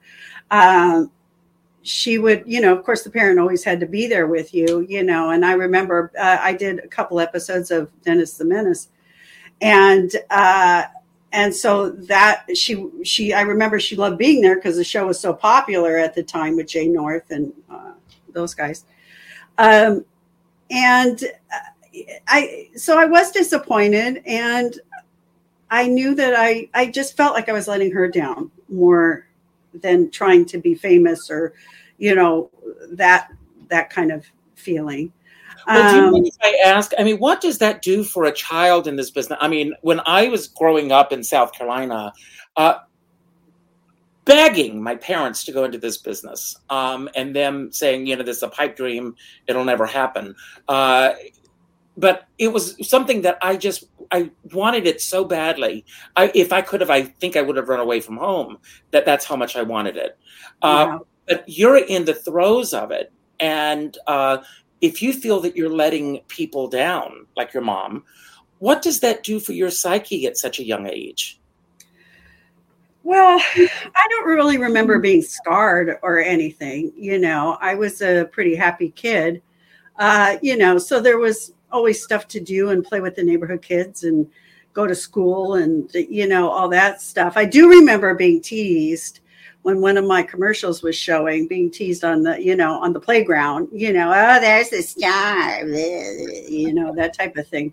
Um, 0.50 1.10
she 1.88 2.18
would, 2.18 2.44
you 2.46 2.60
know, 2.60 2.76
of 2.76 2.84
course, 2.84 3.02
the 3.02 3.10
parent 3.10 3.38
always 3.38 3.64
had 3.64 3.80
to 3.80 3.86
be 3.86 4.06
there 4.06 4.26
with 4.26 4.52
you, 4.52 4.80
you 4.88 5.02
know. 5.02 5.30
And 5.30 5.44
I 5.44 5.52
remember 5.52 6.12
uh, 6.18 6.36
I 6.40 6.52
did 6.52 6.80
a 6.80 6.88
couple 6.88 7.18
episodes 7.18 7.70
of 7.70 7.90
Dennis 8.02 8.34
the 8.34 8.44
Menace, 8.44 8.88
and 9.62 10.10
uh, 10.28 10.84
and 11.32 11.54
so 11.54 11.90
that 11.90 12.44
she 12.54 12.86
she 13.04 13.32
I 13.32 13.40
remember 13.40 13.80
she 13.80 13.96
loved 13.96 14.18
being 14.18 14.42
there 14.42 14.56
because 14.56 14.76
the 14.76 14.84
show 14.84 15.06
was 15.06 15.18
so 15.18 15.32
popular 15.32 15.96
at 15.96 16.14
the 16.14 16.22
time 16.22 16.56
with 16.56 16.68
Jay 16.68 16.88
North 16.88 17.30
and 17.30 17.52
uh, 17.70 17.92
those 18.32 18.54
guys. 18.54 18.84
Um, 19.56 20.04
and 20.70 21.24
uh, 21.52 22.00
I 22.28 22.68
so 22.76 22.98
I 22.98 23.06
was 23.06 23.30
disappointed, 23.30 24.22
and 24.26 24.78
I 25.70 25.86
knew 25.86 26.14
that 26.16 26.34
I 26.36 26.68
I 26.74 26.86
just 26.86 27.16
felt 27.16 27.32
like 27.32 27.48
I 27.48 27.52
was 27.52 27.66
letting 27.66 27.92
her 27.92 28.08
down 28.08 28.50
more 28.68 29.26
than 29.72 30.10
trying 30.10 30.44
to 30.46 30.58
be 30.58 30.74
famous 30.74 31.30
or 31.30 31.54
you 31.98 32.14
know 32.14 32.50
that 32.92 33.30
that 33.68 33.90
kind 33.90 34.10
of 34.10 34.24
feeling 34.54 35.12
well, 35.68 36.10
do 36.12 36.18
you 36.18 36.24
um, 36.24 36.30
I 36.42 36.58
ask? 36.64 36.92
I 36.98 37.04
mean, 37.04 37.18
what 37.18 37.40
does 37.40 37.58
that 37.58 37.82
do 37.82 38.02
for 38.02 38.24
a 38.24 38.32
child 38.32 38.86
in 38.86 38.96
this 38.96 39.10
business? 39.10 39.38
I 39.40 39.48
mean, 39.48 39.74
when 39.82 40.00
I 40.06 40.28
was 40.28 40.48
growing 40.48 40.92
up 40.92 41.12
in 41.12 41.22
South 41.22 41.52
Carolina, 41.52 42.12
uh, 42.56 42.78
begging 44.24 44.82
my 44.82 44.96
parents 44.96 45.44
to 45.44 45.52
go 45.52 45.64
into 45.64 45.78
this 45.78 45.98
business, 45.98 46.56
um, 46.70 47.08
and 47.14 47.36
them 47.36 47.70
saying, 47.70 48.06
you 48.06 48.16
know, 48.16 48.22
this 48.22 48.38
is 48.38 48.42
a 48.42 48.48
pipe 48.48 48.76
dream; 48.76 49.14
it'll 49.46 49.64
never 49.64 49.84
happen. 49.84 50.34
Uh, 50.68 51.12
but 51.98 52.28
it 52.38 52.48
was 52.48 52.76
something 52.88 53.22
that 53.22 53.38
I 53.42 53.56
just 53.56 53.84
I 54.10 54.30
wanted 54.52 54.86
it 54.86 55.02
so 55.02 55.24
badly. 55.24 55.84
I, 56.16 56.30
if 56.34 56.52
I 56.52 56.62
could 56.62 56.80
have, 56.80 56.90
I 56.90 57.02
think 57.02 57.36
I 57.36 57.42
would 57.42 57.56
have 57.56 57.68
run 57.68 57.80
away 57.80 58.00
from 58.00 58.16
home. 58.16 58.58
That 58.92 59.04
that's 59.04 59.26
how 59.26 59.36
much 59.36 59.54
I 59.56 59.62
wanted 59.62 59.96
it. 59.96 60.18
Uh, 60.62 60.98
but 61.28 61.44
you're 61.46 61.76
in 61.76 62.04
the 62.04 62.14
throes 62.14 62.72
of 62.74 62.90
it. 62.90 63.12
And 63.40 63.96
uh, 64.06 64.38
if 64.80 65.02
you 65.02 65.12
feel 65.12 65.40
that 65.40 65.56
you're 65.56 65.68
letting 65.68 66.20
people 66.28 66.68
down, 66.68 67.26
like 67.36 67.52
your 67.52 67.62
mom, 67.62 68.04
what 68.58 68.82
does 68.82 69.00
that 69.00 69.22
do 69.22 69.38
for 69.38 69.52
your 69.52 69.70
psyche 69.70 70.26
at 70.26 70.36
such 70.36 70.58
a 70.58 70.64
young 70.64 70.88
age? 70.88 71.40
Well, 73.04 73.40
I 73.56 74.06
don't 74.10 74.26
really 74.26 74.58
remember 74.58 74.98
being 74.98 75.22
scarred 75.22 75.98
or 76.02 76.18
anything. 76.18 76.92
You 76.96 77.18
know, 77.18 77.56
I 77.60 77.74
was 77.74 78.02
a 78.02 78.28
pretty 78.32 78.54
happy 78.54 78.90
kid. 78.90 79.40
Uh, 79.98 80.36
you 80.42 80.56
know, 80.56 80.78
so 80.78 81.00
there 81.00 81.18
was 81.18 81.52
always 81.70 82.02
stuff 82.02 82.28
to 82.28 82.40
do 82.40 82.70
and 82.70 82.84
play 82.84 83.00
with 83.00 83.14
the 83.14 83.22
neighborhood 83.22 83.62
kids 83.62 84.04
and 84.04 84.28
go 84.72 84.86
to 84.86 84.94
school 84.94 85.54
and, 85.54 85.90
you 85.94 86.26
know, 86.26 86.50
all 86.50 86.68
that 86.68 87.00
stuff. 87.00 87.36
I 87.36 87.44
do 87.44 87.68
remember 87.70 88.14
being 88.14 88.40
teased 88.40 89.20
when 89.62 89.80
one 89.80 89.96
of 89.96 90.04
my 90.04 90.22
commercials 90.22 90.82
was 90.82 90.96
showing, 90.96 91.46
being 91.46 91.70
teased 91.70 92.04
on 92.04 92.22
the, 92.22 92.42
you 92.42 92.56
know, 92.56 92.80
on 92.80 92.92
the 92.92 93.00
playground, 93.00 93.68
you 93.72 93.92
know, 93.92 94.08
oh, 94.08 94.40
there's 94.40 94.70
the 94.70 94.82
star, 94.82 95.66
you 95.66 96.72
know, 96.72 96.94
that 96.94 97.14
type 97.14 97.36
of 97.36 97.46
thing. 97.46 97.72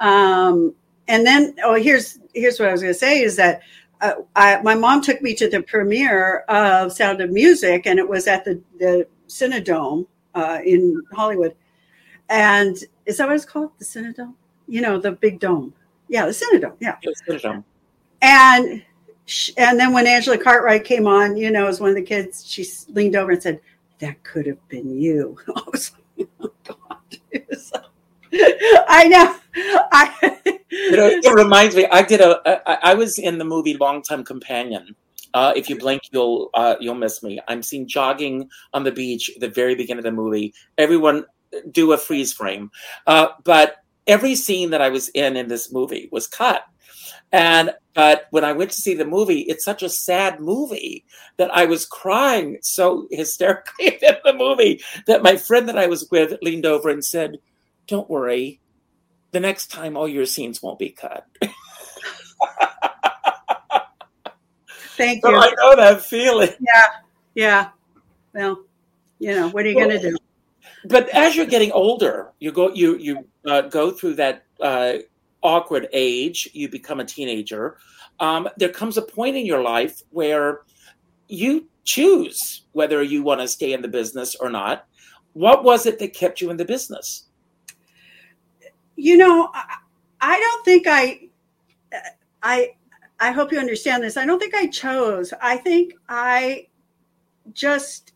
Um, 0.00 0.74
and 1.06 1.26
then, 1.26 1.54
oh, 1.64 1.74
here's 1.74 2.18
here's 2.34 2.58
what 2.58 2.68
I 2.68 2.72
was 2.72 2.82
going 2.82 2.94
to 2.94 2.98
say 2.98 3.22
is 3.22 3.36
that 3.36 3.62
uh, 4.00 4.14
I, 4.36 4.60
my 4.62 4.74
mom 4.74 5.00
took 5.00 5.22
me 5.22 5.34
to 5.34 5.48
the 5.48 5.62
premiere 5.62 6.40
of 6.48 6.92
Sound 6.92 7.20
of 7.20 7.30
Music, 7.30 7.86
and 7.86 7.98
it 7.98 8.08
was 8.08 8.26
at 8.26 8.44
the 8.44 8.60
the 8.78 9.06
Cinedome 9.28 10.06
uh, 10.34 10.58
in 10.64 11.02
Hollywood. 11.12 11.54
And 12.28 12.76
is 13.06 13.16
that 13.16 13.26
what 13.26 13.36
it's 13.36 13.44
called? 13.44 13.70
The 13.78 13.84
Cinedome? 13.84 14.34
You 14.66 14.82
know, 14.82 14.98
the 14.98 15.12
big 15.12 15.40
dome. 15.40 15.72
Yeah, 16.08 16.26
the 16.26 16.32
Cinedome. 16.32 16.76
Yeah. 16.80 16.96
Yeah, 17.02 17.12
Cinedome. 17.26 17.64
And 18.20 18.82
and 19.56 19.78
then 19.78 19.92
when 19.92 20.06
Angela 20.06 20.38
Cartwright 20.38 20.84
came 20.84 21.06
on, 21.06 21.36
you 21.36 21.50
know, 21.50 21.66
as 21.66 21.80
one 21.80 21.90
of 21.90 21.96
the 21.96 22.02
kids, 22.02 22.44
she 22.46 22.66
leaned 22.88 23.16
over 23.16 23.32
and 23.32 23.42
said, 23.42 23.60
"That 23.98 24.22
could 24.22 24.46
have 24.46 24.68
been 24.68 24.98
you." 24.98 25.38
I 25.56 25.62
was 25.70 25.92
like, 26.18 26.28
"Oh 26.40 26.50
God." 26.64 26.98
I 28.88 29.08
know. 29.08 29.36
I, 29.90 30.38
you 30.70 30.96
know, 30.96 31.06
it 31.06 31.34
reminds 31.34 31.74
me. 31.74 31.86
I 31.90 32.02
did 32.02 32.20
a. 32.20 32.40
I, 32.68 32.92
I 32.92 32.94
was 32.94 33.18
in 33.18 33.38
the 33.38 33.44
movie 33.44 33.74
Long 33.74 34.02
Time 34.02 34.24
Companion. 34.24 34.94
Uh, 35.34 35.52
if 35.56 35.68
you 35.68 35.78
blink, 35.78 36.02
you'll 36.12 36.50
uh, 36.54 36.76
you'll 36.80 36.94
miss 36.94 37.22
me. 37.22 37.40
I'm 37.48 37.62
seen 37.62 37.88
jogging 37.88 38.48
on 38.72 38.84
the 38.84 38.92
beach 38.92 39.30
at 39.34 39.40
the 39.40 39.48
very 39.48 39.74
beginning 39.74 39.98
of 39.98 40.04
the 40.04 40.12
movie. 40.12 40.54
Everyone 40.76 41.24
do 41.70 41.92
a 41.92 41.98
freeze 41.98 42.32
frame, 42.32 42.70
uh, 43.06 43.28
but 43.44 43.76
every 44.06 44.34
scene 44.34 44.70
that 44.70 44.80
I 44.80 44.88
was 44.88 45.08
in 45.10 45.36
in 45.36 45.48
this 45.48 45.72
movie 45.72 46.08
was 46.12 46.26
cut. 46.26 46.64
And 47.32 47.72
but 47.94 48.26
when 48.30 48.44
I 48.44 48.52
went 48.52 48.70
to 48.70 48.76
see 48.76 48.94
the 48.94 49.04
movie, 49.04 49.40
it's 49.40 49.64
such 49.64 49.82
a 49.82 49.88
sad 49.88 50.40
movie 50.40 51.04
that 51.36 51.54
I 51.54 51.66
was 51.66 51.84
crying 51.84 52.58
so 52.62 53.08
hysterically 53.10 53.98
in 54.02 54.16
the 54.24 54.34
movie 54.34 54.82
that 55.06 55.22
my 55.22 55.36
friend 55.36 55.68
that 55.68 55.78
I 55.78 55.88
was 55.88 56.08
with 56.10 56.38
leaned 56.42 56.66
over 56.66 56.88
and 56.90 57.04
said, 57.04 57.38
"Don't 57.86 58.08
worry, 58.08 58.60
the 59.32 59.40
next 59.40 59.72
time 59.72 59.96
all 59.96 60.08
your 60.08 60.26
scenes 60.26 60.62
won't 60.62 60.78
be 60.78 60.90
cut." 60.90 61.26
Thank 64.96 65.22
so 65.22 65.30
you. 65.30 65.36
I 65.36 65.52
know 65.56 65.76
that 65.76 66.02
feeling. 66.02 66.50
Yeah, 66.60 66.86
yeah. 67.34 67.68
Well, 68.34 68.64
you 69.18 69.34
know, 69.34 69.48
what 69.48 69.64
are 69.64 69.68
you 69.68 69.76
well, 69.76 69.88
going 69.88 70.00
to 70.00 70.10
do? 70.10 70.16
But 70.84 71.08
as 71.10 71.36
you're 71.36 71.46
getting 71.46 71.72
older, 71.72 72.32
you 72.38 72.52
go 72.52 72.72
you 72.72 72.96
you 72.96 73.26
uh, 73.44 73.62
go 73.62 73.90
through 73.90 74.14
that 74.14 74.44
uh, 74.60 74.94
awkward 75.42 75.88
age. 75.92 76.48
You 76.52 76.68
become 76.68 77.00
a 77.00 77.04
teenager. 77.04 77.78
Um, 78.20 78.48
there 78.56 78.68
comes 78.68 78.96
a 78.96 79.02
point 79.02 79.36
in 79.36 79.46
your 79.46 79.62
life 79.62 80.02
where 80.10 80.62
you 81.28 81.68
choose 81.84 82.62
whether 82.72 83.02
you 83.02 83.22
want 83.22 83.40
to 83.40 83.48
stay 83.48 83.72
in 83.72 83.82
the 83.82 83.88
business 83.88 84.34
or 84.34 84.50
not. 84.50 84.86
What 85.32 85.64
was 85.64 85.86
it 85.86 85.98
that 86.00 86.14
kept 86.14 86.40
you 86.40 86.50
in 86.50 86.56
the 86.56 86.64
business? 86.64 87.24
You 88.96 89.16
know, 89.16 89.50
I, 90.20 90.38
don't 90.38 90.64
think 90.64 90.86
I, 90.88 91.28
I, 92.42 92.74
I 93.20 93.30
hope 93.30 93.52
you 93.52 93.58
understand 93.58 94.02
this. 94.02 94.16
I 94.16 94.26
don't 94.26 94.40
think 94.40 94.54
I 94.54 94.66
chose. 94.66 95.32
I 95.40 95.56
think 95.56 95.94
I 96.08 96.66
just 97.52 98.12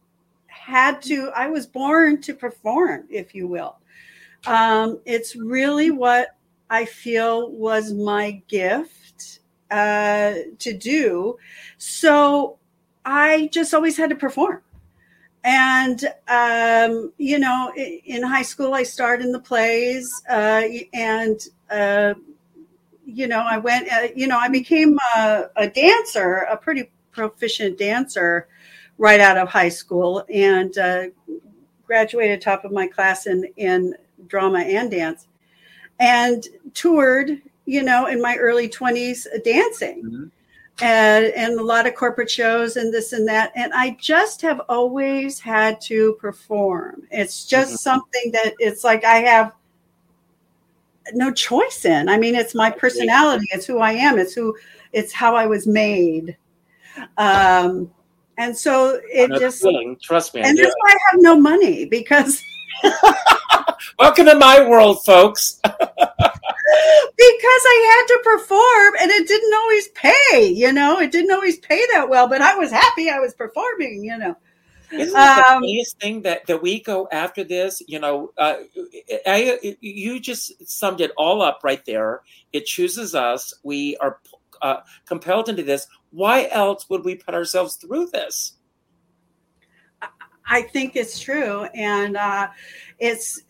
had 0.48 1.00
to, 1.02 1.30
I 1.34 1.46
was 1.46 1.66
born 1.66 2.20
to 2.22 2.34
perform, 2.34 3.06
if 3.08 3.34
you 3.34 3.46
will. 3.46 3.76
Um, 4.46 5.00
it's 5.04 5.36
really 5.36 5.90
what 5.90 6.36
I 6.72 6.86
feel 6.86 7.50
was 7.50 7.92
my 7.92 8.42
gift 8.48 9.40
uh, 9.70 10.32
to 10.58 10.72
do. 10.72 11.36
So 11.76 12.56
I 13.04 13.50
just 13.52 13.74
always 13.74 13.98
had 13.98 14.08
to 14.08 14.16
perform. 14.16 14.62
And, 15.44 16.02
um, 16.28 17.12
you 17.18 17.38
know, 17.38 17.74
in 17.76 18.22
high 18.22 18.42
school, 18.42 18.72
I 18.72 18.84
starred 18.84 19.20
in 19.20 19.32
the 19.32 19.38
plays 19.38 20.10
uh, 20.30 20.62
and, 20.94 21.38
uh, 21.70 22.14
you 23.04 23.26
know, 23.26 23.44
I 23.46 23.58
went, 23.58 23.92
uh, 23.92 24.08
you 24.16 24.26
know, 24.26 24.38
I 24.38 24.48
became 24.48 24.98
a, 25.14 25.50
a 25.56 25.68
dancer, 25.68 26.46
a 26.50 26.56
pretty 26.56 26.90
proficient 27.10 27.76
dancer 27.76 28.48
right 28.96 29.20
out 29.20 29.36
of 29.36 29.48
high 29.48 29.68
school 29.68 30.24
and 30.32 30.78
uh, 30.78 31.04
graduated 31.86 32.40
top 32.40 32.64
of 32.64 32.72
my 32.72 32.86
class 32.86 33.26
in, 33.26 33.44
in 33.58 33.94
drama 34.26 34.60
and 34.60 34.90
dance 34.90 35.26
and 36.02 36.48
toured, 36.74 37.40
you 37.64 37.82
know, 37.82 38.06
in 38.06 38.20
my 38.20 38.36
early 38.36 38.68
20s 38.68 39.26
uh, 39.26 39.38
dancing. 39.44 40.02
Mm-hmm. 40.02 40.24
And, 40.80 41.26
and 41.26 41.60
a 41.60 41.62
lot 41.62 41.86
of 41.86 41.94
corporate 41.94 42.30
shows 42.30 42.76
and 42.76 42.92
this 42.92 43.12
and 43.12 43.28
that. 43.28 43.52
And 43.54 43.72
I 43.72 43.96
just 44.00 44.42
have 44.42 44.60
always 44.68 45.38
had 45.38 45.80
to 45.82 46.14
perform. 46.14 47.02
It's 47.12 47.44
just 47.44 47.68
mm-hmm. 47.68 47.76
something 47.76 48.32
that 48.32 48.54
it's 48.58 48.82
like 48.82 49.04
I 49.04 49.16
have 49.18 49.52
no 51.12 51.30
choice 51.32 51.84
in. 51.84 52.08
I 52.08 52.18
mean, 52.18 52.34
it's 52.34 52.54
my 52.54 52.70
personality, 52.70 53.46
it's 53.52 53.66
who 53.66 53.78
I 53.78 53.92
am, 53.92 54.18
it's 54.18 54.34
who, 54.34 54.56
it's 54.92 55.12
how 55.12 55.36
I 55.36 55.46
was 55.46 55.68
made. 55.68 56.36
Um, 57.16 57.92
and 58.38 58.56
so 58.56 59.00
it 59.04 59.28
just 59.38 59.62
feeling. 59.62 59.96
trust 60.02 60.34
me. 60.34 60.40
And 60.40 60.58
that's 60.58 60.74
why 60.78 60.90
I 60.90 60.98
have 61.12 61.20
no 61.20 61.38
money 61.38 61.84
because 61.84 62.42
welcome 63.98 64.26
to 64.26 64.34
my 64.34 64.66
world, 64.68 65.04
folks. 65.04 65.60
because 65.62 67.62
I 67.64 67.92
had 67.92 68.06
to 68.06 68.20
perform 68.24 68.94
and 69.00 69.10
it 69.10 69.28
didn't 69.28 69.54
always 69.54 69.88
pay, 69.88 70.48
you 70.48 70.72
know, 70.72 70.98
it 70.98 71.12
didn't 71.12 71.32
always 71.32 71.58
pay 71.58 71.84
that 71.92 72.08
well, 72.08 72.28
but 72.28 72.40
I 72.40 72.56
was 72.56 72.70
happy 72.70 73.10
I 73.10 73.18
was 73.18 73.34
performing, 73.34 74.04
you 74.04 74.16
know. 74.16 74.36
Isn't 74.92 75.14
that 75.14 75.38
um, 75.38 75.62
the 75.62 75.66
funniest 75.66 75.98
thing 76.00 76.22
that, 76.22 76.46
that 76.46 76.62
we 76.62 76.80
go 76.80 77.08
after 77.10 77.44
this? 77.44 77.82
You 77.86 77.98
know, 77.98 78.32
uh, 78.36 78.56
I, 79.26 79.76
you 79.80 80.20
just 80.20 80.68
summed 80.68 81.00
it 81.00 81.12
all 81.16 81.40
up 81.40 81.60
right 81.64 81.84
there. 81.86 82.20
It 82.52 82.66
chooses 82.66 83.14
us. 83.14 83.54
We 83.62 83.96
are 83.98 84.18
uh, 84.60 84.80
compelled 85.06 85.48
into 85.48 85.62
this. 85.62 85.86
Why 86.10 86.46
else 86.50 86.90
would 86.90 87.04
we 87.04 87.14
put 87.14 87.34
ourselves 87.34 87.76
through 87.76 88.08
this? 88.08 88.52
I 90.52 90.60
think 90.60 90.96
it's 90.96 91.18
true, 91.18 91.64
and 91.74 92.14
uh, 92.14 92.48
it's 92.98 93.40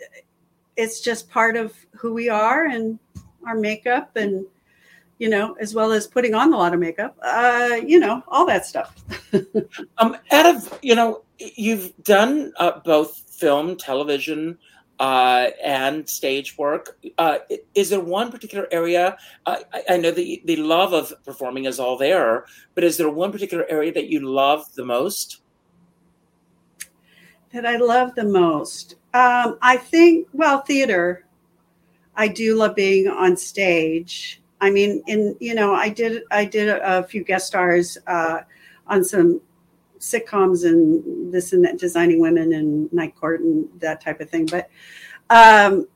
it's 0.77 1.01
just 1.01 1.29
part 1.29 1.57
of 1.57 1.75
who 1.97 2.15
we 2.15 2.29
are 2.29 2.67
and 2.67 2.97
our 3.45 3.57
makeup, 3.57 4.15
and 4.15 4.47
you 5.19 5.29
know, 5.29 5.55
as 5.61 5.75
well 5.75 5.91
as 5.91 6.07
putting 6.07 6.37
on 6.37 6.53
a 6.53 6.57
lot 6.57 6.73
of 6.73 6.79
makeup, 6.79 7.19
uh, 7.25 7.81
you 7.85 7.99
know, 7.99 8.23
all 8.29 8.47
that 8.47 8.67
stuff. 8.67 8.95
um, 9.99 10.17
out 10.31 10.47
of 10.47 10.79
you 10.81 10.95
know, 10.95 11.25
you've 11.39 11.93
done 12.05 12.53
uh, 12.59 12.79
both 12.85 13.25
film, 13.29 13.77
television, 13.77 14.57
uh, 15.01 15.51
and 15.61 16.09
stage 16.09 16.57
work. 16.57 16.99
Uh, 17.19 17.39
is 17.75 17.91
there 17.91 17.99
one 17.99 18.31
particular 18.31 18.69
area? 18.71 19.17
Uh, 19.45 19.57
I, 19.73 19.83
I, 19.91 19.97
know 19.97 20.13
the 20.13 20.41
the 20.45 20.55
love 20.55 20.93
of 20.93 21.13
performing 21.25 21.65
is 21.65 21.81
all 21.81 21.99
there, 21.99 22.47
but 22.77 22.85
is 22.85 22.97
there 22.97 23.11
one 23.11 23.33
particular 23.33 23.67
area 23.69 23.93
that 23.93 24.07
you 24.07 24.21
love 24.21 24.73
the 24.77 24.85
most? 24.85 25.42
That 27.53 27.67
I 27.67 27.77
love 27.77 28.15
the 28.15 28.25
most. 28.25 28.95
Um, 29.13 29.59
I 29.61 29.77
think, 29.77 30.29
well, 30.33 30.61
theater. 30.61 31.27
I 32.15 32.29
do 32.29 32.57
love 32.57 32.75
being 32.75 33.09
on 33.09 33.37
stage. 33.37 34.41
I 34.61 34.71
mean, 34.71 35.03
in 35.07 35.37
you 35.41 35.55
know, 35.55 35.75
I 35.75 35.89
did 35.89 36.23
I 36.31 36.45
did 36.45 36.69
a, 36.69 36.99
a 36.99 37.03
few 37.03 37.25
guest 37.25 37.47
stars 37.47 37.99
uh, 38.07 38.41
on 38.87 39.03
some 39.03 39.41
sitcoms 39.99 40.65
and 40.65 41.33
this 41.33 41.53
and 41.53 41.65
that, 41.65 41.79
designing 41.79 42.21
women 42.21 42.53
and 42.53 42.93
night 42.93 43.17
court 43.17 43.41
and 43.41 43.69
that 43.81 44.01
type 44.01 44.21
of 44.21 44.31
thing. 44.31 44.47
But 44.47 44.69
um, 45.31 45.89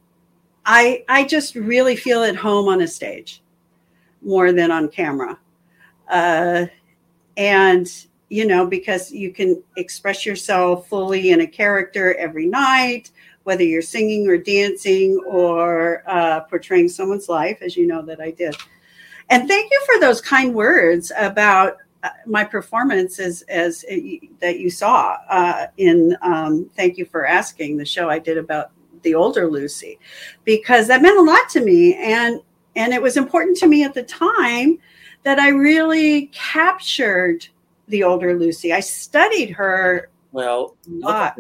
I 0.65 1.05
I 1.09 1.25
just 1.25 1.55
really 1.55 1.97
feel 1.97 2.23
at 2.23 2.37
home 2.37 2.69
on 2.69 2.81
a 2.81 2.89
stage 2.89 3.43
more 4.23 4.53
than 4.53 4.71
on 4.71 4.89
camera, 4.89 5.39
uh, 6.09 6.67
and 7.37 8.07
you 8.29 8.47
know 8.47 8.67
because 8.67 9.13
you 9.13 9.33
can 9.33 9.63
express 9.77 10.27
yourself 10.27 10.89
fully 10.89 11.31
in 11.31 11.41
a 11.41 11.47
character 11.47 12.15
every 12.15 12.47
night 12.47 13.11
whether 13.45 13.63
you're 13.63 13.81
singing 13.83 14.29
or 14.29 14.37
dancing 14.37 15.23
or 15.25 16.03
uh, 16.09 16.41
portraying 16.41 16.89
someone's 16.89 17.29
life 17.29 17.59
as 17.63 17.77
you 17.77 17.87
know 17.87 18.03
that 18.03 18.21
i 18.21 18.31
did. 18.31 18.57
And 19.29 19.49
thank 19.49 19.71
you 19.71 19.83
for 19.87 20.01
those 20.01 20.21
kind 20.21 20.55
words 20.55 21.11
about 21.17 21.79
uh, 22.03 22.11
my 22.27 22.45
performance 22.45 23.19
as 23.19 23.43
as 23.43 23.85
that 24.41 24.61
you 24.61 24.71
saw 24.71 25.17
uh, 25.29 25.67
in 25.79 26.17
um, 26.23 26.71
thank 26.77 26.99
you 26.99 27.05
for 27.05 27.27
asking 27.27 27.77
the 27.77 27.85
show 27.85 28.09
I 28.09 28.19
did 28.19 28.39
about 28.39 28.71
the 29.03 29.15
older 29.15 29.51
Lucy 29.51 29.99
because 30.45 30.87
that 30.89 31.03
meant 31.03 31.19
a 31.19 31.23
lot 31.23 31.49
to 31.51 31.61
me 31.61 31.95
and 31.95 32.41
and 32.77 32.93
it 32.93 33.01
was 33.01 33.17
important 33.17 33.57
to 33.59 33.67
me 33.67 33.83
at 33.83 33.95
the 33.95 34.03
time 34.03 34.79
that 35.23 35.39
I 35.39 35.49
really 35.49 36.27
captured 36.27 37.49
the 37.89 38.03
older 38.03 38.39
Lucy. 38.39 38.73
I 38.73 38.81
studied 38.81 39.51
her. 39.51 40.11
Well, 40.33 40.77
look 40.87 41.11
at. 41.11 41.37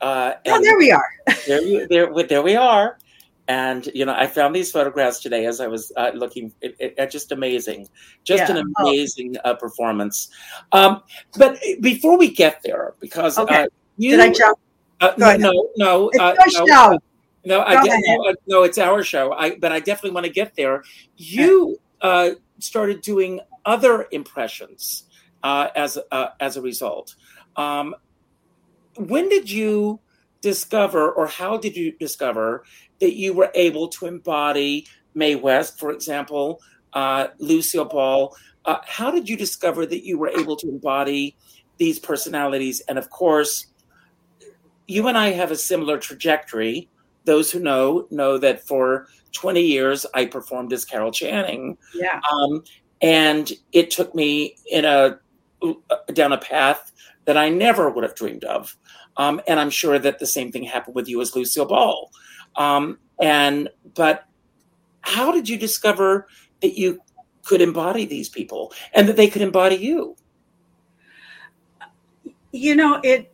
Uh, 0.00 0.34
oh, 0.46 0.62
there 0.62 0.76
we 0.76 0.92
are. 0.92 1.10
there, 1.46 1.86
there, 1.88 2.22
there 2.24 2.42
we 2.42 2.56
are. 2.56 2.98
And 3.48 3.86
you 3.94 4.04
know, 4.04 4.14
I 4.14 4.26
found 4.26 4.54
these 4.54 4.72
photographs 4.72 5.20
today 5.20 5.46
as 5.46 5.60
I 5.60 5.68
was 5.68 5.92
uh, 5.96 6.10
looking. 6.14 6.52
It, 6.60 6.94
it, 6.98 7.10
just 7.10 7.30
amazing, 7.30 7.88
just 8.24 8.48
yeah. 8.48 8.56
an 8.56 8.72
oh. 8.78 8.88
amazing 8.88 9.36
uh, 9.44 9.54
performance. 9.54 10.30
Um, 10.72 11.02
but 11.38 11.58
before 11.80 12.18
we 12.18 12.32
get 12.32 12.60
there, 12.64 12.94
because 12.98 13.38
okay. 13.38 13.62
uh, 13.62 13.66
you, 13.96 14.12
did 14.12 14.20
I 14.20 14.32
jump? 14.32 14.58
Uh, 15.00 15.12
no, 15.16 15.36
no, 15.36 15.68
no, 15.76 16.10
uh, 16.18 16.34
no, 16.64 16.98
no, 17.44 17.60
I 17.62 17.84
get, 17.84 18.00
no, 18.04 18.34
no, 18.48 18.62
it's 18.64 18.78
our 18.78 19.04
show. 19.04 19.32
I, 19.32 19.56
but 19.56 19.70
I 19.70 19.78
definitely 19.78 20.12
want 20.12 20.26
to 20.26 20.32
get 20.32 20.56
there. 20.56 20.82
You 21.16 21.78
uh, 22.00 22.30
started 22.58 23.02
doing 23.02 23.40
other 23.64 24.08
impressions 24.10 25.04
uh, 25.46 25.70
as 25.76 25.96
uh, 26.10 26.28
as 26.40 26.56
a 26.56 26.60
result. 26.60 27.14
Um, 27.54 27.94
when 28.96 29.28
did 29.28 29.48
you 29.48 30.00
discover, 30.40 31.12
or 31.12 31.28
how 31.28 31.56
did 31.56 31.76
you 31.76 31.92
discover 31.92 32.64
that 32.98 33.14
you 33.14 33.32
were 33.32 33.52
able 33.54 33.86
to 33.88 34.06
embody 34.06 34.86
Mae 35.14 35.36
West, 35.36 35.78
for 35.78 35.92
example, 35.92 36.60
uh, 36.94 37.28
Lucille 37.38 37.84
Ball? 37.84 38.34
Uh, 38.64 38.78
how 38.86 39.12
did 39.12 39.28
you 39.28 39.36
discover 39.36 39.86
that 39.86 40.04
you 40.04 40.18
were 40.18 40.30
able 40.30 40.56
to 40.56 40.68
embody 40.68 41.36
these 41.78 42.00
personalities? 42.00 42.80
And 42.88 42.98
of 42.98 43.08
course, 43.10 43.66
you 44.88 45.06
and 45.06 45.16
I 45.16 45.28
have 45.30 45.52
a 45.52 45.56
similar 45.56 45.96
trajectory. 45.96 46.88
Those 47.24 47.52
who 47.52 47.60
know 47.60 48.08
know 48.10 48.36
that 48.38 48.66
for 48.66 49.06
20 49.30 49.60
years 49.60 50.06
I 50.12 50.26
performed 50.26 50.72
as 50.72 50.84
Carol 50.84 51.12
Channing. 51.12 51.78
Yeah. 51.94 52.20
Um, 52.32 52.64
and 53.00 53.52
it 53.72 53.90
took 53.90 54.14
me 54.14 54.56
in 54.70 54.84
a 54.84 55.20
down 56.12 56.32
a 56.32 56.38
path 56.38 56.92
that 57.24 57.36
I 57.36 57.48
never 57.48 57.90
would 57.90 58.04
have 58.04 58.14
dreamed 58.14 58.44
of. 58.44 58.76
Um, 59.16 59.40
and 59.48 59.58
I'm 59.58 59.70
sure 59.70 59.98
that 59.98 60.18
the 60.18 60.26
same 60.26 60.52
thing 60.52 60.64
happened 60.64 60.94
with 60.94 61.08
you 61.08 61.20
as 61.20 61.34
Lucille 61.34 61.66
Ball. 61.66 62.10
Um, 62.56 62.98
and 63.20 63.68
but 63.94 64.24
how 65.00 65.32
did 65.32 65.48
you 65.48 65.56
discover 65.56 66.28
that 66.60 66.78
you 66.78 67.00
could 67.44 67.60
embody 67.60 68.04
these 68.04 68.28
people 68.28 68.72
and 68.92 69.08
that 69.08 69.16
they 69.16 69.28
could 69.28 69.42
embody 69.42 69.76
you? 69.76 70.16
You 72.52 72.74
know, 72.76 73.00
it 73.02 73.32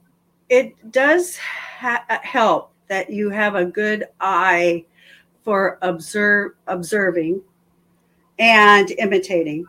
it 0.49 0.93
does 0.93 1.37
ha- 1.37 2.05
help 2.23 2.73
that 2.89 3.11
you 3.11 3.31
have 3.31 3.55
a 3.55 3.65
good 3.65 4.05
eye 4.21 4.85
for 5.45 5.79
observe 5.83 6.53
observing 6.67 7.43
and 8.39 8.91
imitating. 8.93 9.65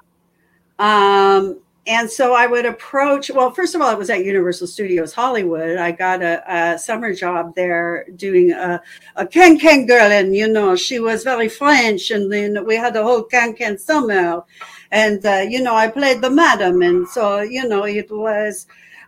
Um, 0.79 1.62
and 1.85 2.09
so 2.09 2.33
I 2.33 2.47
would 2.47 2.65
approach. 2.65 3.29
Well, 3.29 3.51
first 3.51 3.75
of 3.75 3.81
all, 3.81 3.91
it 3.91 3.97
was 3.97 4.09
at 4.09 4.23
Universal 4.23 4.67
Studios 4.67 5.13
Hollywood. 5.13 5.77
I 5.77 5.91
got 5.91 6.21
a, 6.21 6.43
a 6.47 6.79
summer 6.79 7.13
job 7.13 7.55
there 7.55 8.05
doing 8.15 8.51
a, 8.51 8.81
a 9.15 9.27
can 9.27 9.59
can 9.59 9.85
girl, 9.85 10.11
and 10.11 10.35
you 10.35 10.47
know 10.47 10.75
she 10.75 10.99
was 10.99 11.23
very 11.23 11.49
French, 11.49 12.09
and 12.11 12.31
then 12.31 12.65
we 12.65 12.75
had 12.75 12.95
a 12.95 13.03
whole 13.03 13.23
can 13.23 13.53
can 13.53 13.77
summer, 13.77 14.43
and 14.91 15.25
uh, 15.25 15.45
you 15.47 15.61
know 15.61 15.75
I 15.75 15.89
played 15.89 16.21
the 16.21 16.29
madam, 16.29 16.81
and 16.81 17.07
so 17.07 17.41
you 17.41 17.67
know 17.67 17.85
it 17.85 18.09
was 18.09 18.65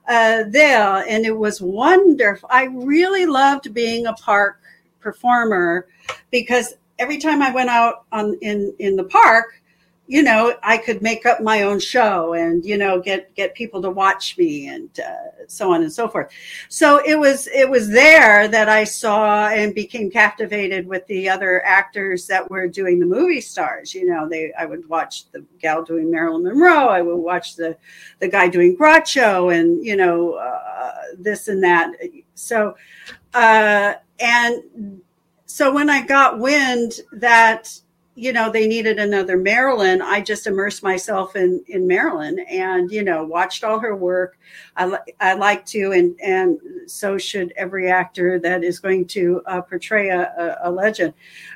uh, 0.08 0.44
there, 0.50 1.04
and 1.08 1.26
it 1.26 1.38
was 1.38 1.62
wonderful. 1.62 2.50
I 2.52 2.66
really 2.66 3.26
loved 3.26 3.74
being 3.74 4.06
a 4.06 4.14
park 4.14 4.60
performer 5.00 5.88
because 6.30 6.74
every 7.00 7.20
time 7.20 7.42
I 7.42 7.52
went 7.52 7.70
out 7.70 8.04
on 8.12 8.38
in 8.42 8.74
in 8.80 8.98
the 8.98 9.06
park, 9.06 9.62
you 10.08 10.22
know, 10.22 10.56
I 10.62 10.78
could 10.78 11.02
make 11.02 11.26
up 11.26 11.42
my 11.42 11.64
own 11.64 11.80
show 11.80 12.34
and 12.34 12.64
you 12.64 12.78
know 12.78 13.02
get 13.02 13.34
get 13.34 13.56
people 13.56 13.82
to 13.82 13.90
watch 13.90 14.38
me 14.38 14.68
and 14.68 14.90
uh, 15.00 15.46
so 15.48 15.72
on 15.74 15.82
and 15.82 15.92
so 15.92 16.08
forth. 16.08 16.32
So 16.70 17.02
it 17.04 17.18
was 17.18 17.48
it 17.48 17.68
was 17.70 17.90
there 17.90 18.48
that 18.48 18.70
I 18.70 18.84
saw 18.84 19.48
and 19.48 19.74
became 19.74 20.12
captivated 20.12 20.86
with 20.86 21.08
the 21.08 21.28
other 21.28 21.66
actors 21.66 22.28
that 22.28 22.50
were 22.52 22.68
doing 22.68 23.00
the 23.00 23.06
movie 23.06 23.42
stars. 23.42 23.96
You 23.96 24.06
know, 24.06 24.30
they 24.30 24.54
I 24.54 24.66
would 24.66 24.88
watch 24.88 25.32
the 25.32 25.44
gal 25.60 25.84
doing 25.84 26.12
Marilyn 26.12 26.44
Monroe. 26.44 26.88
I 26.88 27.02
would 27.02 27.18
watch 27.18 27.56
the 27.56 27.76
the 28.20 28.28
guy 28.28 28.48
doing 28.48 28.78
Groucho 28.78 29.58
and 29.58 29.84
you 29.84 29.96
know 29.96 30.34
uh, 30.34 30.94
this 31.18 31.48
and 31.48 31.64
that. 31.64 31.94
So 32.36 32.76
uh, 33.34 33.96
and 34.20 35.02
so 35.48 35.74
when 35.74 35.90
I 35.90 36.06
got 36.06 36.40
wind 36.40 37.00
that 37.14 37.80
you 38.16 38.32
know 38.32 38.50
they 38.50 38.66
needed 38.66 38.98
another 38.98 39.38
Marilyn, 39.38 40.02
I 40.02 40.22
just 40.22 40.48
immersed 40.48 40.82
myself 40.82 41.36
in 41.36 41.64
in 41.68 41.86
Marilyn 41.86 42.40
and 42.50 42.90
you 42.90 43.04
know 43.04 43.26
watched 43.26 43.64
all 43.64 43.80
her 43.80 43.96
work. 43.96 44.38
I 44.78 44.98
I 45.20 45.34
like 45.34 45.66
to 45.68 45.92
and 45.92 46.20
and 46.22 46.58
so 46.88 47.18
should 47.18 47.54
every 47.58 47.92
actor 47.92 48.40
that 48.40 48.64
is 48.64 48.80
going 48.80 49.06
to 49.08 49.42
uh, 49.46 49.62
portray 49.62 50.10
a, 50.10 50.58
a, 50.64 50.72
legend. 50.72 51.14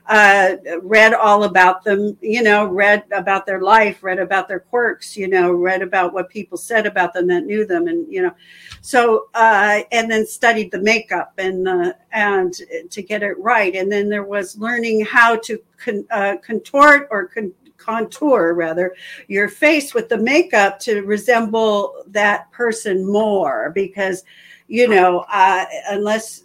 Uh, 0.07 0.55
read 0.81 1.13
all 1.13 1.43
about 1.43 1.83
them, 1.83 2.17
you 2.21 2.41
know, 2.41 2.65
read 2.65 3.03
about 3.11 3.45
their 3.45 3.61
life, 3.61 4.03
read 4.03 4.19
about 4.19 4.47
their 4.47 4.59
quirks, 4.59 5.15
you 5.15 5.27
know, 5.27 5.51
read 5.51 5.81
about 5.81 6.13
what 6.13 6.29
people 6.29 6.57
said 6.57 6.85
about 6.85 7.13
them 7.13 7.27
that 7.27 7.45
knew 7.45 7.65
them, 7.65 7.87
and 7.87 8.11
you 8.11 8.21
know, 8.21 8.33
so 8.81 9.29
uh, 9.33 9.81
and 9.91 10.11
then 10.11 10.25
studied 10.25 10.71
the 10.71 10.81
makeup 10.81 11.33
and 11.37 11.67
uh, 11.67 11.93
and 12.11 12.53
to 12.89 13.01
get 13.01 13.23
it 13.23 13.37
right, 13.39 13.75
and 13.75 13.91
then 13.91 14.09
there 14.09 14.23
was 14.23 14.57
learning 14.57 15.05
how 15.05 15.35
to 15.37 15.61
con, 15.83 16.05
uh, 16.11 16.35
contort 16.43 17.07
or 17.11 17.27
con, 17.27 17.53
contour 17.77 18.53
rather 18.53 18.93
your 19.27 19.47
face 19.47 19.93
with 19.93 20.09
the 20.09 20.17
makeup 20.17 20.79
to 20.79 21.01
resemble 21.01 22.03
that 22.07 22.51
person 22.51 23.09
more 23.09 23.71
because 23.73 24.23
you 24.67 24.87
know 24.87 25.25
uh, 25.31 25.65
unless 25.89 26.43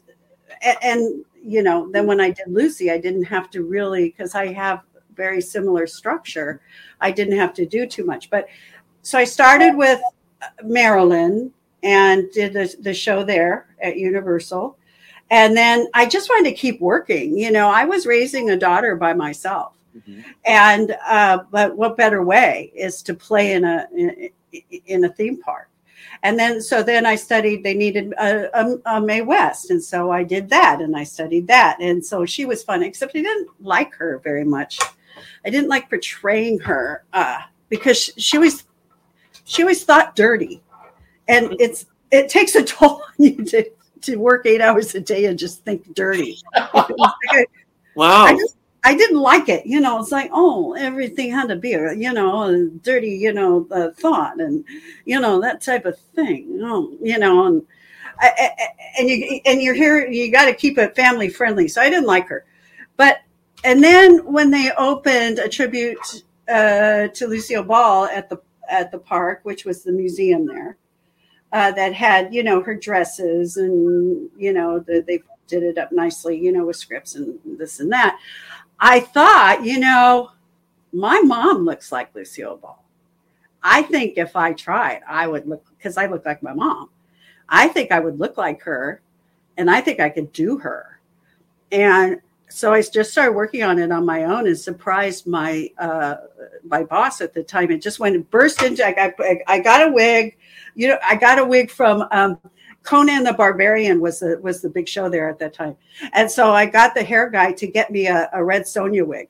and, 0.62 0.78
and 0.82 1.24
you 1.42 1.62
know 1.62 1.90
then 1.90 2.06
when 2.06 2.20
i 2.20 2.30
did 2.30 2.46
lucy 2.46 2.90
i 2.90 2.98
didn't 2.98 3.24
have 3.24 3.50
to 3.50 3.62
really 3.62 4.08
because 4.10 4.34
i 4.34 4.52
have 4.52 4.82
very 5.14 5.40
similar 5.40 5.86
structure 5.86 6.60
i 7.00 7.10
didn't 7.10 7.38
have 7.38 7.52
to 7.54 7.66
do 7.66 7.86
too 7.86 8.04
much. 8.04 8.30
But 8.30 8.46
so 9.02 9.18
i 9.18 9.24
started 9.24 9.76
with 9.76 10.00
marilyn 10.62 11.52
and 11.82 12.30
did 12.32 12.52
the, 12.52 12.74
the 12.80 12.94
show 12.94 13.22
there 13.22 13.66
at 13.82 13.96
universal 13.96 14.78
and 15.30 15.56
then 15.56 15.88
I 15.94 16.06
just 16.06 16.28
wanted 16.28 16.50
to 16.50 16.56
keep 16.56 16.80
working. 16.80 17.36
You 17.36 17.50
know, 17.50 17.68
I 17.68 17.84
was 17.84 18.06
raising 18.06 18.50
a 18.50 18.56
daughter 18.56 18.96
by 18.96 19.14
myself. 19.14 19.74
Mm-hmm. 19.96 20.20
And 20.44 20.96
uh, 21.06 21.44
but 21.50 21.76
what 21.76 21.96
better 21.96 22.22
way 22.22 22.72
is 22.74 23.02
to 23.02 23.14
play 23.14 23.52
in 23.52 23.64
a 23.64 23.86
in, 23.94 24.30
in, 24.86 25.04
a 25.04 25.08
theme 25.08 25.40
park? 25.40 25.68
And 26.22 26.38
then 26.38 26.60
so 26.60 26.82
then 26.82 27.06
I 27.06 27.14
studied. 27.14 27.62
They 27.62 27.74
needed 27.74 28.12
a, 28.18 28.58
a, 28.58 28.78
a, 28.86 29.00
Mae 29.00 29.22
West, 29.22 29.70
and 29.70 29.82
so 29.82 30.10
I 30.10 30.24
did 30.24 30.48
that, 30.50 30.80
and 30.80 30.96
I 30.96 31.04
studied 31.04 31.46
that, 31.46 31.78
and 31.80 32.04
so 32.04 32.26
she 32.26 32.44
was 32.44 32.64
fun. 32.64 32.82
Except 32.82 33.14
I 33.14 33.22
didn't 33.22 33.48
like 33.60 33.94
her 33.94 34.18
very 34.24 34.44
much. 34.44 34.80
I 35.44 35.50
didn't 35.50 35.68
like 35.68 35.88
portraying 35.88 36.58
her 36.60 37.04
uh, 37.12 37.40
because 37.68 38.10
she 38.16 38.38
was 38.38 38.64
she 39.44 39.62
always 39.62 39.84
thought 39.84 40.16
dirty, 40.16 40.60
and 41.28 41.54
it's 41.60 41.86
it 42.10 42.28
takes 42.28 42.56
a 42.56 42.64
toll 42.64 43.02
on 43.02 43.14
you 43.18 43.44
to 43.44 43.70
to 44.04 44.16
work 44.16 44.46
eight 44.46 44.60
hours 44.60 44.94
a 44.94 45.00
day 45.00 45.26
and 45.26 45.38
just 45.38 45.64
think 45.64 45.94
dirty. 45.94 46.38
wow. 47.94 48.24
I, 48.24 48.36
just, 48.38 48.56
I 48.84 48.94
didn't 48.94 49.20
like 49.20 49.48
it. 49.48 49.66
You 49.66 49.80
know, 49.80 50.00
it's 50.00 50.12
like, 50.12 50.30
oh, 50.32 50.74
everything 50.74 51.30
had 51.30 51.48
to 51.48 51.56
be, 51.56 51.70
you 51.70 52.12
know, 52.12 52.68
dirty, 52.82 53.10
you 53.10 53.32
know, 53.32 53.66
uh, 53.70 53.90
thought 53.90 54.40
and, 54.40 54.64
you 55.04 55.20
know, 55.20 55.40
that 55.40 55.60
type 55.60 55.84
of 55.84 55.98
thing. 55.98 56.60
Oh, 56.62 56.92
you 57.02 57.18
know, 57.18 57.46
and, 57.46 57.62
and 58.98 59.08
you 59.08 59.40
and 59.44 59.60
you're 59.60 59.74
here, 59.74 60.06
you 60.06 60.30
got 60.30 60.46
to 60.46 60.54
keep 60.54 60.78
it 60.78 60.94
family 60.94 61.28
friendly. 61.28 61.68
So 61.68 61.80
I 61.80 61.90
didn't 61.90 62.06
like 62.06 62.28
her, 62.28 62.44
but 62.96 63.18
and 63.64 63.82
then 63.82 64.18
when 64.24 64.50
they 64.50 64.70
opened 64.76 65.38
a 65.38 65.48
tribute 65.48 66.22
uh, 66.48 67.08
to 67.08 67.26
Lucille 67.26 67.64
Ball 67.64 68.06
at 68.06 68.28
the 68.28 68.40
at 68.68 68.90
the 68.90 68.98
park, 68.98 69.40
which 69.42 69.64
was 69.64 69.82
the 69.82 69.92
museum 69.92 70.46
there, 70.46 70.76
uh, 71.54 71.70
that 71.70 71.94
had, 71.94 72.34
you 72.34 72.42
know, 72.42 72.60
her 72.60 72.74
dresses 72.74 73.56
and, 73.56 74.28
you 74.36 74.52
know, 74.52 74.80
the, 74.80 75.04
they 75.06 75.22
did 75.46 75.62
it 75.62 75.78
up 75.78 75.92
nicely, 75.92 76.36
you 76.36 76.50
know, 76.50 76.66
with 76.66 76.74
scripts 76.74 77.14
and 77.14 77.38
this 77.44 77.78
and 77.78 77.92
that. 77.92 78.18
I 78.80 78.98
thought, 78.98 79.64
you 79.64 79.78
know, 79.78 80.32
my 80.92 81.20
mom 81.20 81.64
looks 81.64 81.92
like 81.92 82.12
Lucille 82.12 82.56
Ball. 82.56 82.84
I 83.62 83.82
think 83.82 84.18
if 84.18 84.34
I 84.34 84.52
tried, 84.52 85.02
I 85.08 85.28
would 85.28 85.46
look 85.46 85.64
because 85.78 85.96
I 85.96 86.06
look 86.06 86.26
like 86.26 86.42
my 86.42 86.52
mom. 86.52 86.90
I 87.48 87.68
think 87.68 87.92
I 87.92 88.00
would 88.00 88.18
look 88.18 88.36
like 88.36 88.60
her 88.62 89.00
and 89.56 89.70
I 89.70 89.80
think 89.80 90.00
I 90.00 90.10
could 90.10 90.32
do 90.32 90.58
her. 90.58 90.98
And 91.70 92.20
so 92.48 92.72
I 92.72 92.82
just 92.82 93.12
started 93.12 93.32
working 93.32 93.62
on 93.62 93.78
it 93.78 93.92
on 93.92 94.04
my 94.04 94.24
own 94.24 94.48
and 94.48 94.58
surprised 94.58 95.28
my 95.28 95.70
uh, 95.78 96.16
my 96.64 96.82
boss 96.82 97.20
at 97.20 97.32
the 97.32 97.44
time. 97.44 97.70
It 97.70 97.80
just 97.80 98.00
went 98.00 98.16
and 98.16 98.28
burst 98.30 98.62
into. 98.62 98.84
I 98.84 98.92
got 98.92 99.12
I 99.46 99.60
got 99.60 99.88
a 99.88 99.92
wig, 99.92 100.36
you 100.74 100.88
know. 100.88 100.98
I 101.02 101.16
got 101.16 101.38
a 101.38 101.44
wig 101.44 101.70
from 101.70 102.06
um, 102.10 102.38
Conan 102.82 103.24
the 103.24 103.32
Barbarian 103.32 104.00
was 104.00 104.20
the 104.20 104.38
was 104.42 104.60
the 104.60 104.70
big 104.70 104.88
show 104.88 105.08
there 105.08 105.28
at 105.28 105.38
that 105.38 105.54
time, 105.54 105.76
and 106.12 106.30
so 106.30 106.52
I 106.52 106.66
got 106.66 106.94
the 106.94 107.02
hair 107.02 107.30
guy 107.30 107.52
to 107.52 107.66
get 107.66 107.90
me 107.90 108.06
a, 108.06 108.28
a 108.32 108.44
red 108.44 108.62
Sonja 108.62 109.06
wig. 109.06 109.28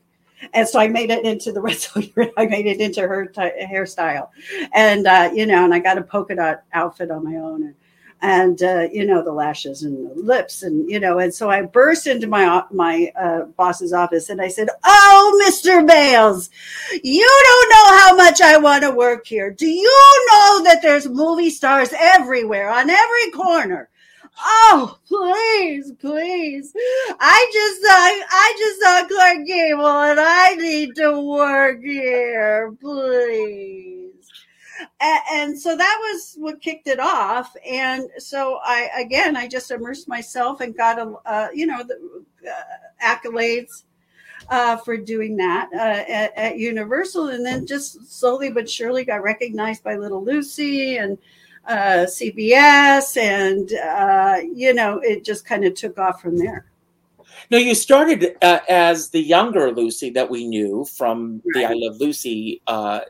And 0.53 0.69
so 0.69 0.79
I 0.79 0.89
made 0.89 1.11
it 1.11 1.25
into 1.25 1.53
the 1.53 1.61
red 1.63 1.77
Sonja. 1.77 2.31
I 2.37 2.47
made 2.47 2.67
it 2.67 2.81
into 2.81 3.03
her 3.03 3.27
t- 3.27 3.41
hairstyle, 3.65 4.29
and 4.75 5.07
uh, 5.07 5.31
you 5.35 5.47
know, 5.47 5.65
and 5.65 5.73
I 5.73 5.79
got 5.79 5.99
a 5.99 6.03
polka 6.03 6.35
dot 6.35 6.63
outfit 6.73 7.11
on 7.11 7.25
my 7.25 7.37
own. 7.37 7.63
And, 7.63 7.75
and 8.23 8.63
uh, 8.63 8.87
you 8.93 9.05
know 9.07 9.23
the 9.23 9.33
lashes 9.33 9.83
and 9.83 10.11
the 10.11 10.23
lips 10.23 10.63
and 10.63 10.89
you 10.91 10.99
know 10.99 11.19
and 11.19 11.35
so 11.35 11.51
i 11.51 11.61
burst 11.61 12.07
into 12.07 12.27
my 12.27 12.63
my 12.71 13.13
uh, 13.21 13.43
boss's 13.57 13.93
office 13.93 14.31
and 14.31 14.41
i 14.41 14.49
said 14.49 14.69
oh 14.85 15.45
mr 15.47 15.87
bales 15.87 16.49
you 17.03 17.43
don't 17.45 17.71
know 17.71 17.99
how 17.99 18.17
much 18.17 18.41
i 18.41 18.57
want 18.57 18.83
to 18.83 18.91
work 18.91 19.27
here. 19.27 19.51
Do 19.51 19.67
you 19.67 20.27
know 20.31 20.65
that 20.65 20.81
there's 20.83 21.09
movie 21.09 21.51
stars 21.51 21.93
everywhere 21.99 22.71
on 22.71 22.91
every 22.91 23.31
corner? 23.33 23.89
Oh, 24.39 24.99
please, 25.07 25.93
please. 26.01 26.73
I 27.21 27.51
just 27.53 27.83
saw 27.83 27.93
I 27.93 28.55
just 28.59 28.81
saw 28.81 29.07
Clark 29.07 29.47
Gable 29.47 29.87
and 29.87 30.21
I 30.21 30.55
need 30.55 30.97
to 30.97 31.21
work 31.21 31.81
here, 31.83 32.75
please 32.81 34.04
and, 35.01 35.21
and, 35.33 35.59
so 35.59 35.77
that 35.77 35.99
was 36.01 36.35
what 36.39 36.61
kicked 36.61 36.87
it 36.87 37.01
off. 37.01 37.55
And 37.69 38.09
so 38.19 38.61
I, 38.65 38.89
again, 38.99 39.37
I 39.37 39.49
just 39.49 39.71
immersed 39.71 40.09
myself 40.09 40.61
and 40.61 40.77
got 40.77 40.99
a, 40.99 41.15
uh, 41.27 41.49
you 41.55 41.67
know, 41.67 41.83
the 41.83 42.25
uh, 42.49 43.05
accolades 43.05 43.85
uh, 44.51 44.77
for 44.77 44.97
doing 44.97 45.37
that 45.37 45.71
uh, 45.73 46.11
at, 46.11 46.37
at, 46.37 46.59
Universal, 46.59 47.29
and 47.29 47.45
then 47.45 47.67
just 47.67 48.13
slowly 48.13 48.51
but 48.51 48.69
surely 48.69 49.05
got 49.05 49.23
recognized 49.23 49.83
by 49.83 49.97
Little 49.97 50.25
Lucy 50.25 50.97
and 50.97 51.19
uh, 51.67 52.07
CBS, 52.07 53.17
and 53.17 53.73
uh, 53.73 54.41
you 54.55 54.75
know, 54.75 54.99
it 54.99 55.25
just 55.25 55.47
kind 55.47 55.65
of 55.65 55.75
took 55.75 55.99
off 55.99 56.21
from 56.21 56.39
there. 56.39 56.67
Now 57.51 57.59
you 57.59 57.75
started 57.75 58.37
uh, 58.43 58.61
as 58.69 59.11
the 59.11 59.21
younger 59.21 59.71
Lucy 59.71 60.11
that 60.11 60.31
we 60.31 60.47
knew 60.47 60.85
from 60.85 61.43
right. 61.47 61.55
the 61.55 61.65
I 61.67 61.73
Love 61.75 62.01
Lucy 62.01 62.61
uh, 62.67 63.01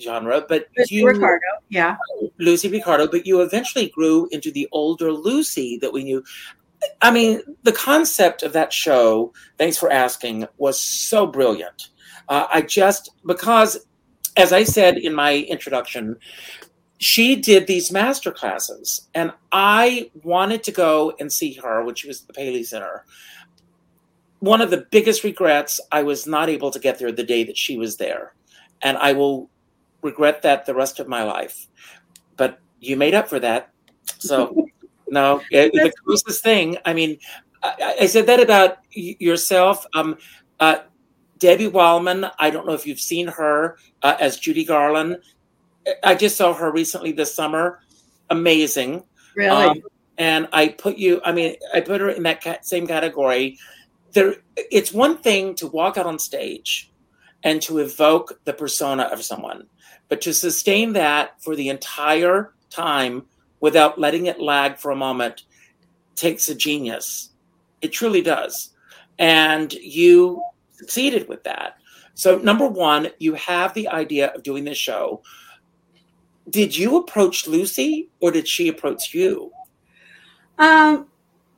genre, 0.00 0.44
but 0.48 0.66
Lucy 0.76 0.96
you, 0.96 1.06
Ricardo, 1.06 1.46
yeah, 1.68 1.96
Lucy 2.38 2.68
Ricardo, 2.68 3.06
but 3.08 3.26
you 3.26 3.40
eventually 3.40 3.88
grew 3.88 4.28
into 4.30 4.50
the 4.50 4.68
older 4.72 5.12
Lucy 5.12 5.78
that 5.78 5.92
we 5.92 6.04
knew. 6.04 6.22
I 7.00 7.10
mean, 7.10 7.40
the 7.62 7.72
concept 7.72 8.42
of 8.42 8.52
that 8.52 8.72
show, 8.72 9.32
thanks 9.58 9.78
for 9.78 9.90
asking, 9.90 10.46
was 10.58 10.78
so 10.78 11.26
brilliant. 11.26 11.88
Uh, 12.28 12.46
I 12.52 12.62
just, 12.62 13.10
because, 13.24 13.86
as 14.36 14.52
I 14.52 14.64
said 14.64 14.98
in 14.98 15.14
my 15.14 15.36
introduction, 15.36 16.16
she 16.98 17.36
did 17.36 17.66
these 17.66 17.92
master 17.92 18.32
classes, 18.32 19.08
and 19.14 19.32
I 19.52 20.10
wanted 20.22 20.62
to 20.64 20.72
go 20.72 21.14
and 21.18 21.32
see 21.32 21.54
her 21.54 21.84
when 21.84 21.94
she 21.94 22.08
was 22.08 22.22
at 22.22 22.28
the 22.28 22.32
Paley 22.34 22.62
Center. 22.62 23.04
One 24.40 24.60
of 24.60 24.70
the 24.70 24.86
biggest 24.90 25.24
regrets, 25.24 25.80
I 25.92 26.02
was 26.02 26.26
not 26.26 26.48
able 26.48 26.70
to 26.70 26.78
get 26.78 26.98
there 26.98 27.10
the 27.10 27.24
day 27.24 27.44
that 27.44 27.56
she 27.56 27.78
was 27.78 27.96
there. 27.96 28.34
And 28.82 28.98
I 28.98 29.14
will 29.14 29.48
regret 30.06 30.42
that 30.42 30.64
the 30.64 30.74
rest 30.74 31.00
of 31.00 31.08
my 31.08 31.22
life. 31.22 31.66
But 32.36 32.60
you 32.80 32.96
made 32.96 33.14
up 33.14 33.28
for 33.28 33.38
that. 33.40 33.70
So, 34.18 34.68
no, 35.08 35.42
it, 35.50 35.72
the 35.72 35.92
closest 36.04 36.42
thing, 36.42 36.78
I 36.84 36.94
mean, 36.94 37.18
I, 37.62 37.96
I, 38.00 38.06
said 38.06 38.26
that 38.26 38.40
about 38.40 38.78
yourself. 38.92 39.84
Um, 39.94 40.16
uh, 40.60 40.78
Debbie 41.38 41.66
Wileman, 41.66 42.26
I 42.38 42.50
don't 42.50 42.66
know 42.66 42.72
if 42.72 42.86
you've 42.86 43.00
seen 43.00 43.28
her 43.28 43.76
uh, 44.02 44.16
as 44.20 44.38
Judy 44.38 44.64
Garland. 44.64 45.18
I 46.02 46.14
just 46.14 46.36
saw 46.36 46.54
her 46.54 46.72
recently 46.72 47.12
this 47.12 47.34
summer. 47.34 47.80
Amazing. 48.30 49.04
Really? 49.34 49.66
Um, 49.66 49.82
and 50.18 50.48
I 50.52 50.68
put 50.68 50.96
you, 50.96 51.20
I 51.24 51.32
mean, 51.32 51.56
I 51.74 51.80
put 51.80 52.00
her 52.00 52.08
in 52.08 52.22
that 52.22 52.64
same 52.64 52.86
category. 52.86 53.58
There, 54.12 54.36
it's 54.56 54.92
one 54.92 55.18
thing 55.18 55.54
to 55.56 55.66
walk 55.66 55.98
out 55.98 56.06
on 56.06 56.18
stage 56.18 56.90
and 57.42 57.60
to 57.62 57.78
evoke 57.78 58.40
the 58.44 58.52
persona 58.52 59.04
of 59.04 59.22
someone. 59.22 59.66
But 60.08 60.20
to 60.22 60.32
sustain 60.32 60.92
that 60.92 61.42
for 61.42 61.56
the 61.56 61.68
entire 61.68 62.54
time 62.70 63.24
without 63.60 63.98
letting 63.98 64.26
it 64.26 64.40
lag 64.40 64.78
for 64.78 64.90
a 64.90 64.96
moment 64.96 65.44
takes 66.14 66.48
a 66.48 66.54
genius. 66.54 67.30
It 67.82 67.92
truly 67.92 68.22
does. 68.22 68.70
And 69.18 69.72
you 69.72 70.42
succeeded 70.72 71.28
with 71.28 71.42
that. 71.44 71.76
So, 72.14 72.38
number 72.38 72.66
one, 72.66 73.08
you 73.18 73.34
have 73.34 73.74
the 73.74 73.88
idea 73.88 74.28
of 74.28 74.42
doing 74.42 74.64
this 74.64 74.78
show. 74.78 75.22
Did 76.48 76.76
you 76.76 76.96
approach 76.96 77.46
Lucy 77.46 78.08
or 78.20 78.30
did 78.30 78.48
she 78.48 78.68
approach 78.68 79.12
you? 79.12 79.52
Um, 80.58 81.08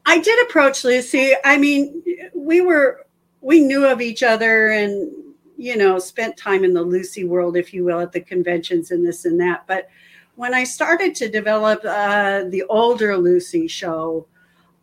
I 0.06 0.18
did 0.18 0.48
approach 0.48 0.82
Lucy. 0.82 1.34
I 1.44 1.58
mean, 1.58 2.02
we 2.34 2.61
were, 2.61 3.06
we 3.40 3.61
knew 3.61 3.87
of 3.87 4.00
each 4.00 4.22
other 4.22 4.68
and 4.68 5.12
you 5.58 5.76
know, 5.76 5.98
spent 5.98 6.36
time 6.36 6.64
in 6.64 6.72
the 6.72 6.82
Lucy 6.82 7.24
world, 7.24 7.56
if 7.56 7.74
you 7.74 7.84
will, 7.84 8.00
at 8.00 8.12
the 8.12 8.20
conventions 8.20 8.92
and 8.92 9.04
this 9.04 9.24
and 9.24 9.38
that. 9.40 9.64
But 9.66 9.90
when 10.36 10.54
I 10.54 10.62
started 10.62 11.16
to 11.16 11.28
develop 11.28 11.80
uh, 11.84 12.44
the 12.44 12.62
older 12.70 13.18
Lucy 13.18 13.66
show, 13.66 14.24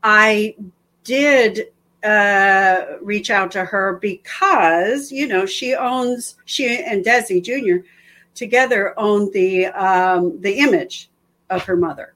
I 0.04 0.56
did 1.06 1.72
uh, 2.04 2.98
reach 3.02 3.32
out 3.32 3.52
to 3.52 3.64
her 3.64 3.98
because, 4.02 5.14
you 5.14 5.28
know, 5.28 5.46
she 5.46 5.74
owns, 5.74 6.36
she 6.44 6.84
and 6.84 7.06
Desi 7.06 7.42
Jr. 7.42 7.88
together 8.36 8.94
own 9.00 9.32
the 9.32 9.68
um, 9.68 10.40
the 10.42 10.60
image 10.60 11.10
of 11.50 11.64
her 11.64 11.78
mother. 11.78 12.16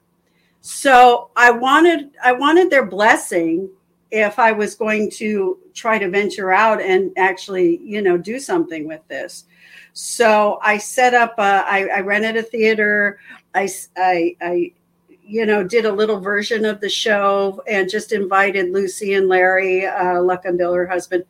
So 0.60 1.30
I 1.34 1.50
wanted 1.50 2.10
I 2.22 2.32
wanted 2.32 2.68
their 2.68 2.84
blessing 2.84 3.70
if 4.10 4.38
I 4.38 4.52
was 4.52 4.74
going 4.74 5.10
to 5.12 5.58
try 5.74 5.98
to 5.98 6.08
venture 6.08 6.52
out 6.52 6.80
and 6.80 7.12
actually, 7.16 7.78
you 7.78 8.02
know, 8.02 8.18
do 8.18 8.38
something 8.40 8.86
with 8.86 9.06
this. 9.08 9.44
So 9.92 10.58
I 10.62 10.78
set 10.78 11.14
up, 11.14 11.34
a, 11.38 11.64
I, 11.66 11.88
I 11.96 12.00
rented 12.00 12.36
a 12.36 12.42
theater. 12.42 13.20
I, 13.54 13.68
I, 13.96 14.36
I, 14.40 14.72
you 15.22 15.46
know, 15.46 15.62
did 15.62 15.84
a 15.84 15.92
little 15.92 16.18
version 16.18 16.64
of 16.64 16.80
the 16.80 16.88
show 16.88 17.62
and 17.68 17.88
just 17.88 18.12
invited 18.12 18.72
Lucy 18.72 19.14
and 19.14 19.28
Larry, 19.28 19.86
uh, 19.86 20.22
her 20.22 20.86
husband, 20.86 21.24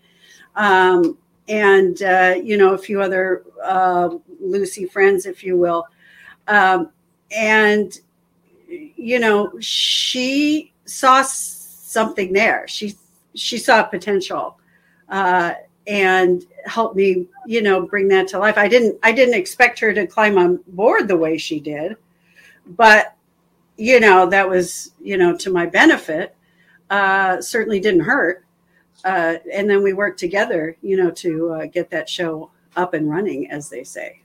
um, 0.56 1.18
and, 1.48 2.02
uh, 2.02 2.34
you 2.42 2.56
know, 2.56 2.72
a 2.72 2.78
few 2.78 3.02
other 3.02 3.44
uh, 3.62 4.08
Lucy 4.40 4.86
friends, 4.86 5.26
if 5.26 5.44
you 5.44 5.58
will. 5.58 5.86
Um, 6.48 6.90
and, 7.30 7.98
you 8.68 9.18
know, 9.18 9.52
she 9.60 10.72
saw 10.86 11.22
something 11.90 12.32
there. 12.32 12.66
She 12.68 12.96
she 13.34 13.58
saw 13.58 13.82
potential 13.82 14.58
uh, 15.08 15.54
and 15.86 16.44
helped 16.66 16.96
me, 16.96 17.26
you 17.46 17.62
know, 17.62 17.86
bring 17.86 18.08
that 18.08 18.28
to 18.28 18.38
life. 18.38 18.56
I 18.56 18.68
didn't 18.68 18.98
I 19.02 19.12
didn't 19.12 19.34
expect 19.34 19.80
her 19.80 19.92
to 19.92 20.06
climb 20.06 20.38
on 20.38 20.60
board 20.68 21.08
the 21.08 21.16
way 21.16 21.36
she 21.36 21.60
did, 21.60 21.96
but 22.66 23.14
you 23.76 23.98
know 23.98 24.26
that 24.26 24.48
was 24.48 24.92
you 25.00 25.16
know 25.16 25.36
to 25.38 25.50
my 25.50 25.66
benefit. 25.66 26.36
Uh, 26.88 27.40
certainly 27.40 27.80
didn't 27.80 28.00
hurt. 28.00 28.44
Uh, 29.04 29.36
and 29.52 29.70
then 29.70 29.82
we 29.82 29.94
worked 29.94 30.18
together, 30.18 30.76
you 30.82 30.96
know, 30.96 31.10
to 31.10 31.52
uh, 31.52 31.66
get 31.66 31.88
that 31.88 32.06
show 32.06 32.50
up 32.76 32.92
and 32.92 33.08
running, 33.08 33.50
as 33.50 33.70
they 33.70 33.82
say. 33.82 34.20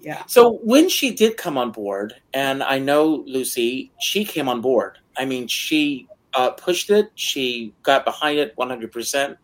Yeah. 0.00 0.22
So 0.26 0.52
when 0.62 0.88
she 0.88 1.10
did 1.10 1.36
come 1.36 1.58
on 1.58 1.72
board, 1.72 2.14
and 2.32 2.62
I 2.62 2.78
know 2.78 3.24
Lucy, 3.26 3.90
she 4.00 4.24
came 4.24 4.48
on 4.48 4.60
board. 4.62 4.98
I 5.18 5.24
mean, 5.26 5.48
she 5.48 6.08
uh, 6.36 6.50
pushed 6.50 6.90
it. 6.90 7.10
She 7.14 7.74
got 7.82 8.04
behind 8.04 8.38
it 8.38 8.54
100%, 8.56 9.36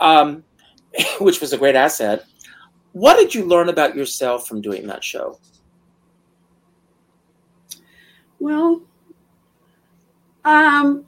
um, 0.00 0.44
which 1.20 1.40
was 1.40 1.52
a 1.52 1.58
great 1.58 1.74
asset. 1.74 2.24
What 2.92 3.16
did 3.16 3.34
you 3.34 3.44
learn 3.44 3.68
about 3.68 3.96
yourself 3.96 4.46
from 4.46 4.60
doing 4.60 4.86
that 4.86 5.02
show? 5.02 5.38
Well, 8.38 8.82
um, 10.44 11.06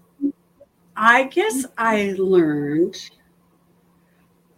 I 0.97 1.25
guess 1.25 1.67
I 1.77 2.15
learned, 2.19 2.97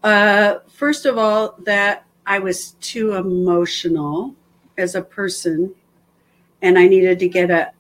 uh, 0.03 0.61
first 0.69 1.05
of 1.05 1.19
all, 1.19 1.57
that 1.65 2.05
I 2.27 2.39
was 2.39 2.73
too 2.81 3.15
emotional 3.15 4.35
as 4.79 4.95
a 4.95 5.03
person 5.03 5.75
and 6.63 6.79
I 6.79 6.87
needed 6.87 7.19
to 7.19 7.29
get 7.29 7.51
a, 7.51 7.73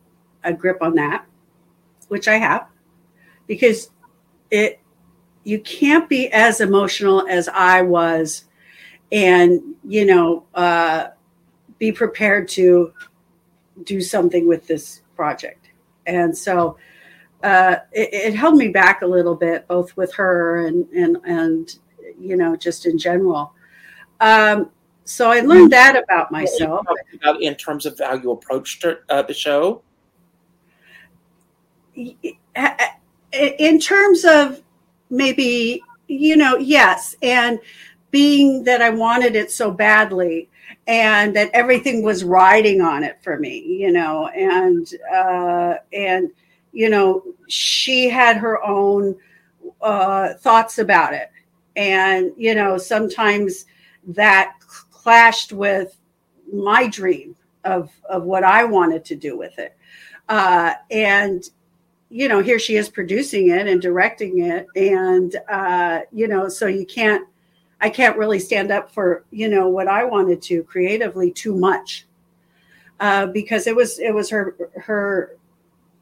a 0.42 0.52
grip 0.52 0.78
on 0.82 0.94
that, 0.96 1.24
which 2.08 2.26
I 2.28 2.36
have 2.36 2.66
because 3.50 3.90
it 4.52 4.78
you 5.42 5.58
can't 5.58 6.08
be 6.08 6.28
as 6.28 6.60
emotional 6.60 7.26
as 7.28 7.48
I 7.48 7.82
was 7.82 8.44
and 9.10 9.60
you 9.82 10.06
know 10.06 10.46
uh, 10.54 11.08
be 11.76 11.90
prepared 11.90 12.46
to 12.50 12.94
do 13.82 14.00
something 14.00 14.46
with 14.46 14.68
this 14.68 15.02
project. 15.16 15.70
And 16.06 16.36
so 16.36 16.76
uh, 17.42 17.76
it, 17.90 18.14
it, 18.14 18.34
held 18.34 18.54
me 18.54 18.68
back 18.68 19.02
a 19.02 19.06
little 19.06 19.34
bit 19.34 19.66
both 19.66 19.96
with 19.96 20.14
her 20.14 20.64
and 20.66 20.86
and 20.90 21.16
and 21.24 21.74
you 22.20 22.36
know 22.36 22.54
just 22.54 22.86
in 22.86 22.98
general. 22.98 23.52
Um, 24.20 24.70
so 25.02 25.28
i 25.28 25.40
learned 25.40 25.72
that 25.72 26.00
about 26.00 26.30
myself. 26.30 26.86
About 27.14 27.42
in 27.42 27.56
terms 27.56 27.84
of 27.84 27.98
how 27.98 28.14
you 28.14 28.30
approached 28.30 28.84
uh, 28.84 29.22
the 29.22 29.34
show 29.34 29.82
in 33.32 33.78
terms 33.78 34.24
of 34.24 34.62
maybe 35.10 35.82
you 36.08 36.36
know 36.36 36.56
yes 36.56 37.14
and 37.22 37.58
being 38.10 38.64
that 38.64 38.82
I 38.82 38.90
wanted 38.90 39.36
it 39.36 39.50
so 39.50 39.70
badly 39.70 40.48
and 40.86 41.34
that 41.36 41.50
everything 41.52 42.02
was 42.02 42.24
riding 42.24 42.80
on 42.80 43.04
it 43.04 43.18
for 43.22 43.38
me, 43.38 43.58
you 43.58 43.92
know, 43.92 44.28
and 44.28 44.88
uh, 45.12 45.76
and 45.92 46.30
you 46.72 46.88
know 46.90 47.22
she 47.48 48.08
had 48.08 48.36
her 48.36 48.62
own 48.64 49.16
uh, 49.80 50.34
thoughts 50.34 50.78
about 50.78 51.14
it, 51.14 51.30
and 51.76 52.32
you 52.36 52.54
know 52.54 52.78
sometimes 52.78 53.66
that 54.08 54.54
clashed 54.90 55.52
with 55.52 55.96
my 56.52 56.88
dream 56.88 57.36
of 57.64 57.90
of 58.08 58.24
what 58.24 58.44
I 58.44 58.64
wanted 58.64 59.04
to 59.06 59.16
do 59.16 59.36
with 59.36 59.58
it, 59.58 59.76
uh, 60.28 60.74
and 60.90 61.48
you 62.10 62.28
know 62.28 62.42
here 62.42 62.58
she 62.58 62.76
is 62.76 62.88
producing 62.88 63.50
it 63.50 63.66
and 63.66 63.80
directing 63.80 64.44
it, 64.44 64.66
and 64.76 65.36
uh, 65.48 66.00
you 66.12 66.28
know 66.28 66.48
so 66.48 66.66
you 66.66 66.84
can't 66.84 67.26
I 67.80 67.88
can't 67.88 68.18
really 68.18 68.38
stand 68.38 68.70
up 68.70 68.92
for 68.92 69.24
you 69.30 69.48
know 69.48 69.68
what 69.68 69.88
I 69.88 70.04
wanted 70.04 70.42
to 70.42 70.62
creatively 70.64 71.30
too 71.30 71.56
much. 71.56 72.06
Uh, 72.98 73.26
because 73.26 73.66
it 73.66 73.74
was 73.74 73.98
it 73.98 74.12
was 74.12 74.28
her 74.28 74.54
her 74.76 75.36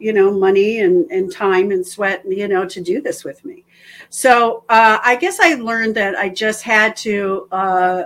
you 0.00 0.12
know 0.12 0.32
money 0.32 0.80
and, 0.80 1.10
and 1.10 1.30
time 1.30 1.70
and 1.70 1.86
sweat 1.86 2.24
you 2.28 2.48
know 2.48 2.66
to 2.66 2.80
do 2.80 3.00
this 3.00 3.24
with 3.24 3.44
me. 3.44 3.64
So 4.10 4.64
uh, 4.68 4.98
i 5.04 5.16
guess 5.16 5.38
i 5.40 5.54
learned 5.54 5.94
that 5.96 6.16
i 6.16 6.28
just 6.28 6.62
had 6.62 6.96
to 6.96 7.48
uh, 7.52 8.04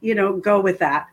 you 0.00 0.14
know 0.14 0.36
go 0.36 0.60
with 0.60 0.78
that 0.78 1.08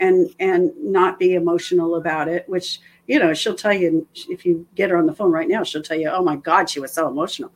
and 0.00 0.34
and 0.40 0.72
not 0.78 1.18
be 1.18 1.34
emotional 1.34 1.96
about 1.96 2.28
it 2.28 2.48
which 2.48 2.80
you 3.12 3.18
know 3.18 3.32
she'll 3.34 3.54
tell 3.54 3.72
you 3.72 4.06
if 4.28 4.46
you 4.46 4.66
get 4.74 4.90
her 4.90 4.96
on 4.96 5.06
the 5.06 5.12
phone 5.12 5.30
right 5.30 5.48
now 5.48 5.62
she'll 5.62 5.82
tell 5.82 5.98
you 5.98 6.08
oh 6.08 6.22
my 6.22 6.36
god 6.36 6.68
she 6.68 6.80
was 6.80 6.92
so 6.92 7.08
emotional 7.08 7.52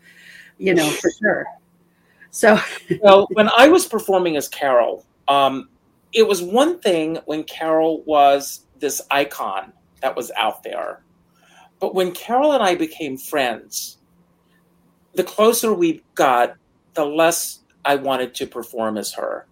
you 0.58 0.74
know 0.74 0.88
for 0.90 1.10
sure 1.10 1.46
so, 2.36 2.60
well, 3.02 3.26
when 3.32 3.48
I 3.56 3.68
was 3.68 3.86
performing 3.86 4.36
as 4.36 4.46
Carol, 4.46 5.06
um, 5.26 5.70
it 6.12 6.28
was 6.28 6.42
one 6.42 6.78
thing 6.80 7.18
when 7.24 7.44
Carol 7.44 8.02
was 8.02 8.66
this 8.78 9.00
icon 9.10 9.72
that 10.02 10.14
was 10.14 10.30
out 10.36 10.62
there. 10.62 11.02
But 11.80 11.94
when 11.94 12.12
Carol 12.12 12.52
and 12.52 12.62
I 12.62 12.74
became 12.74 13.16
friends, 13.16 13.96
the 15.14 15.24
closer 15.24 15.72
we 15.72 16.02
got, 16.14 16.56
the 16.92 17.06
less 17.06 17.60
I 17.86 17.96
wanted 17.96 18.34
to 18.34 18.46
perform 18.46 18.98
as 18.98 19.14
her. 19.14 19.46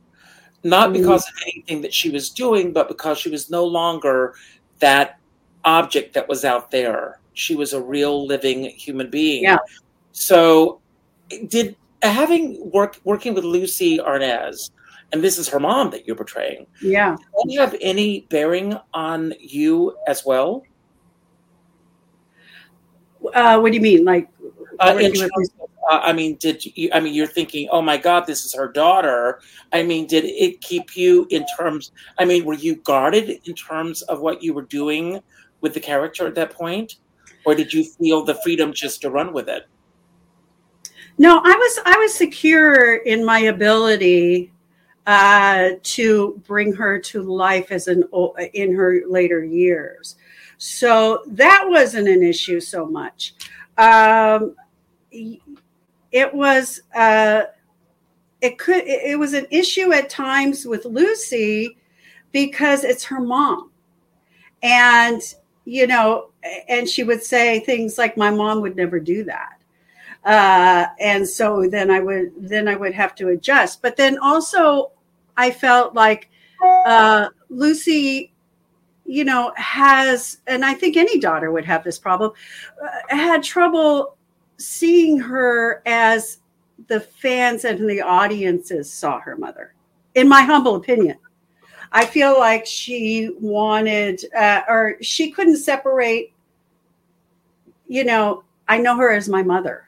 Not 0.62 0.90
mm-hmm. 0.90 1.00
because 1.00 1.26
of 1.26 1.34
anything 1.46 1.80
that 1.80 1.94
she 1.94 2.10
was 2.10 2.28
doing, 2.28 2.74
but 2.74 2.88
because 2.88 3.16
she 3.18 3.30
was 3.30 3.48
no 3.48 3.64
longer 3.64 4.34
that 4.80 5.18
object 5.64 6.14
that 6.14 6.28
was 6.28 6.44
out 6.44 6.70
there. 6.70 7.20
She 7.32 7.54
was 7.54 7.72
a 7.72 7.82
real 7.82 8.26
living 8.26 8.64
human 8.64 9.10
being. 9.10 9.44
Yeah. 9.44 9.58
So, 10.12 10.80
did 11.48 11.76
having 12.02 12.70
work 12.70 12.98
working 13.04 13.34
with 13.34 13.44
Lucie 13.44 13.98
Arnaz, 13.98 14.70
and 15.12 15.22
this 15.22 15.38
is 15.38 15.48
her 15.48 15.60
mom 15.60 15.90
that 15.90 16.06
you're 16.06 16.16
portraying. 16.16 16.66
Yeah. 16.80 17.16
Do 17.16 17.52
you 17.52 17.60
have 17.60 17.76
any 17.80 18.26
bearing 18.30 18.76
on 18.92 19.34
you 19.40 19.96
as 20.06 20.24
well? 20.24 20.62
Uh, 23.32 23.58
what 23.58 23.70
do 23.70 23.76
you 23.76 23.82
mean? 23.82 24.04
Like, 24.04 24.28
uh, 24.80 24.98
of, 25.00 25.14
uh, 25.90 26.00
I 26.02 26.12
mean, 26.12 26.36
did 26.36 26.64
you? 26.64 26.90
I 26.92 27.00
mean, 27.00 27.14
you're 27.14 27.26
thinking, 27.26 27.68
oh 27.70 27.80
my 27.80 27.96
God, 27.96 28.26
this 28.26 28.44
is 28.44 28.54
her 28.54 28.68
daughter. 28.70 29.40
I 29.72 29.82
mean, 29.82 30.06
did 30.06 30.24
it 30.24 30.60
keep 30.60 30.96
you 30.96 31.26
in 31.30 31.44
terms? 31.58 31.92
I 32.18 32.24
mean, 32.24 32.44
were 32.44 32.54
you 32.54 32.76
guarded 32.76 33.40
in 33.44 33.54
terms 33.54 34.02
of 34.02 34.20
what 34.20 34.42
you 34.42 34.52
were 34.52 34.62
doing 34.62 35.20
with 35.64 35.72
the 35.72 35.80
character 35.80 36.26
at 36.26 36.34
that 36.34 36.50
point, 36.50 36.96
or 37.46 37.54
did 37.54 37.72
you 37.72 37.82
feel 37.82 38.22
the 38.22 38.34
freedom 38.44 38.72
just 38.72 39.00
to 39.00 39.10
run 39.10 39.32
with 39.32 39.48
it? 39.48 39.66
No, 41.16 41.40
I 41.42 41.56
was 41.56 41.78
I 41.86 41.96
was 41.96 42.14
secure 42.14 42.96
in 42.96 43.24
my 43.24 43.38
ability 43.38 44.52
uh, 45.06 45.70
to 45.82 46.42
bring 46.46 46.74
her 46.74 46.98
to 46.98 47.22
life 47.22 47.72
as 47.72 47.88
an 47.88 48.04
in 48.52 48.74
her 48.74 49.00
later 49.08 49.42
years. 49.42 50.16
So 50.58 51.22
that 51.28 51.64
wasn't 51.66 52.08
an 52.08 52.22
issue 52.22 52.60
so 52.60 52.84
much. 52.84 53.34
Um, 53.78 54.54
it 55.10 56.34
was 56.34 56.82
uh, 56.94 57.44
it 58.42 58.58
could 58.58 58.84
it 58.86 59.18
was 59.18 59.32
an 59.32 59.46
issue 59.50 59.94
at 59.94 60.10
times 60.10 60.66
with 60.66 60.84
Lucie 60.84 61.78
because 62.32 62.84
it's 62.84 63.04
her 63.04 63.20
mom, 63.20 63.70
and 64.62 65.22
you 65.64 65.86
know, 65.86 66.30
and 66.68 66.88
she 66.88 67.04
would 67.04 67.22
say 67.22 67.60
things 67.60 67.98
like, 67.98 68.16
"My 68.16 68.30
mom 68.30 68.60
would 68.60 68.76
never 68.76 69.00
do 69.00 69.24
that." 69.24 69.54
uh, 70.24 70.86
and 71.00 71.28
so 71.28 71.68
then 71.68 71.90
I 71.90 72.00
would 72.00 72.32
then 72.38 72.66
I 72.66 72.76
would 72.76 72.94
have 72.94 73.14
to 73.16 73.28
adjust. 73.28 73.82
But 73.82 73.96
then 73.96 74.18
also, 74.18 74.92
I 75.36 75.50
felt 75.50 75.94
like 75.94 76.30
uh, 76.86 77.28
Lucie, 77.50 78.32
you 79.04 79.24
know, 79.24 79.52
has, 79.56 80.38
and 80.46 80.64
I 80.64 80.74
think 80.74 80.96
any 80.96 81.18
daughter 81.18 81.52
would 81.52 81.64
have 81.66 81.84
this 81.84 81.98
problem, 81.98 82.32
uh, 82.82 83.16
had 83.16 83.42
trouble 83.42 84.16
seeing 84.56 85.18
her 85.18 85.82
as 85.84 86.38
the 86.86 87.00
fans 87.00 87.64
and 87.64 87.88
the 87.88 88.00
audiences 88.00 88.90
saw 88.90 89.20
her 89.20 89.36
mother. 89.36 89.74
In 90.14 90.28
my 90.28 90.42
humble 90.42 90.76
opinion, 90.76 91.18
I 91.94 92.04
feel 92.04 92.38
like 92.38 92.66
she 92.66 93.30
wanted, 93.40 94.22
uh, 94.34 94.62
or 94.68 94.96
she 95.00 95.30
couldn't 95.30 95.56
separate. 95.56 96.34
You 97.88 98.04
know, 98.04 98.44
I 98.68 98.78
know 98.78 98.96
her 98.96 99.12
as 99.12 99.28
my 99.28 99.42
mother 99.42 99.86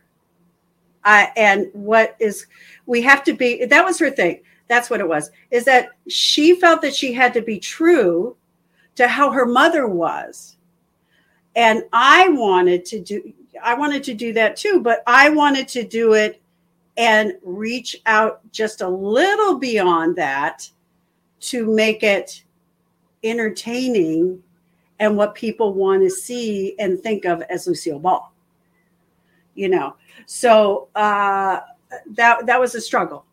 uh, 1.07 1.27
and 1.37 1.69
what 1.73 2.17
is 2.19 2.47
we 2.85 3.01
have 3.01 3.25
to 3.25 3.33
be 3.33 3.65
that 3.65 3.85
was 3.85 3.99
her 3.99 4.11
thing 4.11 4.41
that's 4.69 4.91
what 4.91 5.01
it 5.01 5.09
was 5.09 5.31
is 5.51 5.65
that 5.65 5.91
she 6.09 6.61
felt 6.61 6.83
that 6.83 6.95
she 6.95 7.13
had 7.13 7.33
to 7.33 7.41
be 7.41 7.59
true 7.59 8.37
to 8.97 9.09
how 9.09 9.31
her 9.31 9.47
mother 9.47 9.87
was 9.87 10.57
and 11.55 11.85
i 11.93 12.29
wanted 12.31 12.85
to 12.85 13.01
do 13.01 13.33
i 13.63 13.73
wanted 13.73 14.03
to 14.03 14.13
do 14.13 14.33
that 14.33 14.57
too 14.57 14.81
but 14.81 15.03
i 15.07 15.31
wanted 15.31 15.69
to 15.69 15.85
do 15.85 16.13
it 16.15 16.43
and 16.97 17.35
reach 17.43 17.97
out 18.07 18.41
just 18.51 18.81
a 18.81 18.89
little 18.89 19.59
beyond 19.59 20.17
that 20.17 20.69
to 21.41 21.67
make 21.67 22.03
it 22.03 22.43
entertaining 23.23 24.43
and 24.99 25.17
what 25.17 25.35
people 25.35 25.75
want 25.75 26.03
to 26.03 26.11
see 26.11 26.75
and 26.79 27.01
think 27.01 27.25
of 27.25 27.43
as 27.43 27.67
lucille 27.67 27.99
ball 27.99 28.33
you 29.55 29.69
know 29.69 29.97
so 30.27 30.89
uh, 30.95 31.61
that 32.09 32.47
that 32.47 32.61
was 32.61 32.75
a 32.75 32.81
struggle. 32.81 33.25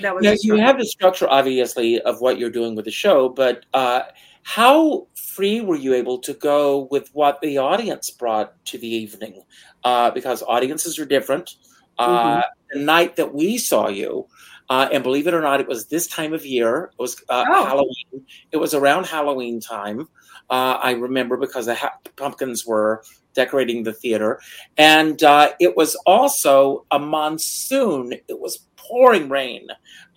That 0.00 0.14
was 0.14 0.24
now 0.24 0.34
you 0.40 0.56
have 0.56 0.78
the 0.78 0.86
structure, 0.86 1.28
obviously, 1.28 2.00
of 2.02 2.20
what 2.20 2.38
you're 2.38 2.50
doing 2.50 2.74
with 2.74 2.86
the 2.86 2.90
show, 2.90 3.28
but 3.28 3.66
uh, 3.74 4.02
how 4.42 5.06
free 5.14 5.60
were 5.60 5.76
you 5.76 5.94
able 5.94 6.18
to 6.20 6.32
go 6.34 6.88
with 6.90 7.10
what 7.12 7.40
the 7.40 7.58
audience 7.58 8.10
brought 8.10 8.64
to 8.66 8.78
the 8.78 8.88
evening? 8.88 9.42
Uh, 9.82 10.10
because 10.10 10.42
audiences 10.42 10.98
are 10.98 11.04
different. 11.04 11.56
Uh, 11.98 12.36
mm-hmm. 12.38 12.78
The 12.78 12.84
night 12.84 13.16
that 13.16 13.34
we 13.34 13.58
saw 13.58 13.88
you, 13.88 14.26
uh, 14.70 14.88
and 14.92 15.02
believe 15.02 15.26
it 15.26 15.34
or 15.34 15.40
not, 15.40 15.60
it 15.60 15.68
was 15.68 15.86
this 15.86 16.06
time 16.06 16.32
of 16.32 16.46
year. 16.46 16.90
It 16.92 17.02
was 17.02 17.16
uh, 17.28 17.44
oh. 17.48 17.64
Halloween. 17.64 18.26
It 18.52 18.56
was 18.56 18.74
around 18.74 19.06
Halloween 19.06 19.60
time. 19.60 20.08
Uh, 20.50 20.78
I 20.82 20.92
remember 20.92 21.36
because 21.36 21.66
the 21.66 21.74
ha- 21.74 21.98
pumpkins 22.16 22.66
were 22.66 23.02
decorating 23.34 23.82
the 23.82 23.92
theater. 23.92 24.40
And 24.76 25.22
uh, 25.22 25.52
it 25.60 25.76
was 25.76 25.96
also 26.06 26.86
a 26.90 26.98
monsoon. 26.98 28.12
It 28.28 28.40
was 28.40 28.66
pouring 28.76 29.28
rain, 29.28 29.66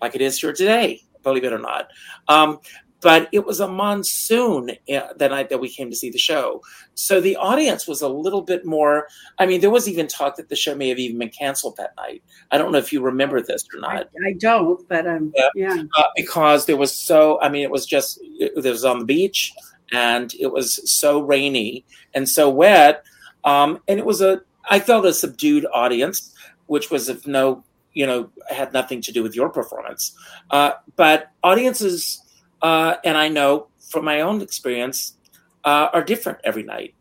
like 0.01 0.15
it 0.15 0.21
is 0.21 0.39
here 0.39 0.53
today, 0.53 1.01
believe 1.23 1.43
it 1.43 1.53
or 1.53 1.60
not. 1.60 1.88
Um, 2.27 2.60
but 3.01 3.29
it 3.31 3.45
was 3.45 3.60
a 3.60 3.67
monsoon 3.67 4.71
uh, 4.71 5.13
the 5.15 5.29
night 5.29 5.49
that 5.49 5.60
we 5.60 5.69
came 5.69 5.89
to 5.89 5.95
see 5.95 6.10
the 6.10 6.17
show. 6.17 6.62
So 6.95 7.21
the 7.21 7.36
audience 7.36 7.88
was 7.88 8.01
a 8.01 8.07
little 8.07 8.41
bit 8.41 8.65
more. 8.65 9.07
I 9.38 9.45
mean, 9.45 9.62
there 9.62 9.69
was 9.69 9.88
even 9.88 10.07
talk 10.07 10.36
that 10.38 10.49
the 10.49 10.55
show 10.55 10.75
may 10.75 10.89
have 10.89 10.99
even 10.99 11.19
been 11.19 11.29
canceled 11.29 11.77
that 11.77 11.95
night. 11.95 12.23
I 12.51 12.57
don't 12.57 12.71
know 12.71 12.79
if 12.79 12.91
you 12.91 13.01
remember 13.01 13.41
this 13.41 13.63
or 13.73 13.79
not. 13.79 14.10
I, 14.25 14.29
I 14.29 14.33
don't, 14.33 14.88
but 14.89 15.05
um, 15.05 15.31
yeah, 15.36 15.49
yeah. 15.55 15.83
Uh, 15.97 16.03
because 16.15 16.65
there 16.65 16.77
was 16.77 16.93
so. 16.93 17.39
I 17.41 17.49
mean, 17.49 17.63
it 17.63 17.71
was 17.71 17.86
just 17.86 18.19
it, 18.23 18.53
it 18.55 18.69
was 18.69 18.86
on 18.86 18.99
the 18.99 19.05
beach 19.05 19.53
and 19.91 20.33
it 20.39 20.51
was 20.51 20.91
so 20.91 21.21
rainy 21.21 21.86
and 22.13 22.27
so 22.27 22.49
wet. 22.49 23.03
Um, 23.43 23.79
and 23.88 23.99
it 23.99 24.05
was 24.05 24.21
a, 24.21 24.41
I 24.69 24.79
felt 24.79 25.05
a 25.05 25.13
subdued 25.13 25.65
audience, 25.73 26.33
which 26.65 26.91
was 26.91 27.10
of 27.10 27.25
no, 27.25 27.63
you 27.93 28.05
know, 28.05 28.29
had 28.49 28.73
nothing 28.73 29.01
to 29.01 29.12
do 29.12 29.23
with 29.23 29.36
your 29.36 29.49
performance. 29.49 30.15
Uh, 30.51 30.73
but 30.95 31.31
audiences, 31.43 32.21
uh, 32.61 32.95
and 33.03 33.17
I 33.17 33.29
know 33.29 33.67
from 33.89 34.05
my 34.05 34.21
own 34.21 34.41
experience, 34.41 35.15
uh, 35.63 35.89
are 35.93 36.03
different 36.03 36.39
every 36.43 36.63
night. 36.63 36.93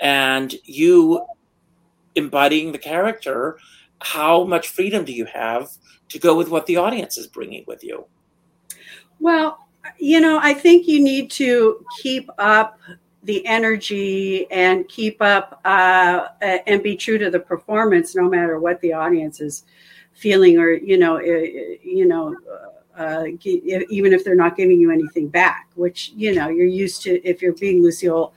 And 0.00 0.54
you 0.64 1.26
embodying 2.14 2.72
the 2.72 2.78
character, 2.78 3.58
how 4.00 4.44
much 4.44 4.68
freedom 4.68 5.04
do 5.04 5.12
you 5.12 5.24
have 5.26 5.70
to 6.08 6.18
go 6.18 6.36
with 6.36 6.48
what 6.48 6.66
the 6.66 6.76
audience 6.76 7.18
is 7.18 7.26
bringing 7.26 7.64
with 7.66 7.82
you? 7.82 8.06
Well, 9.20 9.58
you 9.98 10.20
know, 10.20 10.38
I 10.40 10.54
think 10.54 10.86
you 10.86 11.00
need 11.00 11.30
to 11.32 11.84
keep 12.00 12.30
up 12.38 12.78
the 13.24 13.44
energy 13.46 14.50
and 14.50 14.88
keep 14.88 15.20
up 15.20 15.60
uh, 15.64 16.28
and 16.40 16.82
be 16.82 16.96
true 16.96 17.18
to 17.18 17.30
the 17.30 17.40
performance 17.40 18.14
no 18.14 18.28
matter 18.28 18.60
what 18.60 18.80
the 18.80 18.92
audience 18.92 19.40
is 19.40 19.64
feeling 20.12 20.58
or 20.58 20.70
you 20.72 20.96
know 20.96 21.20
you 21.20 22.06
know 22.06 22.34
uh, 22.50 22.77
even 23.90 24.12
if 24.12 24.24
they're 24.24 24.34
not 24.34 24.56
giving 24.56 24.80
you 24.80 24.90
anything 24.90 25.28
back, 25.28 25.68
which 25.74 26.12
you 26.16 26.34
know 26.34 26.48
you're 26.48 26.66
used 26.66 27.02
to. 27.02 27.22
If 27.26 27.42
you're 27.42 27.54
being 27.54 27.82
Lucille 27.82 28.32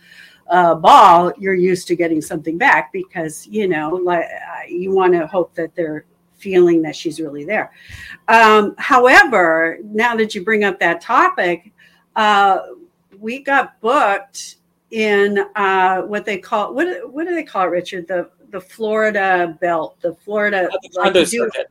uh, 0.47 0.75
Ball, 0.75 1.31
you're 1.37 1.53
used 1.53 1.87
to 1.87 1.95
getting 1.95 2.21
something 2.21 2.57
back 2.57 2.91
because 2.91 3.47
you 3.47 3.67
know 3.67 3.89
like 3.89 4.25
uh, 4.25 4.67
you 4.67 4.91
want 4.91 5.13
to 5.13 5.27
hope 5.27 5.53
that 5.55 5.75
they're 5.75 6.05
feeling 6.37 6.81
that 6.81 6.95
she's 6.95 7.19
really 7.19 7.45
there. 7.45 7.71
Um, 8.27 8.75
however, 8.77 9.79
now 9.83 10.15
that 10.15 10.35
you 10.35 10.43
bring 10.43 10.63
up 10.63 10.79
that 10.79 11.01
topic, 11.01 11.71
uh, 12.15 12.59
we 13.19 13.39
got 13.43 13.79
booked 13.79 14.57
in 14.89 15.39
uh, 15.55 16.01
what 16.01 16.25
they 16.25 16.37
call 16.37 16.73
what 16.73 17.11
what 17.11 17.27
do 17.27 17.33
they 17.33 17.43
call 17.43 17.63
it, 17.63 17.69
Richard? 17.69 18.07
The 18.07 18.29
the 18.49 18.61
Florida 18.61 19.57
belt, 19.61 19.97
the 20.01 20.13
Florida 20.13 20.69
the 20.69 20.89
condo 20.89 21.19
like, 21.19 21.27
circuit. 21.27 21.67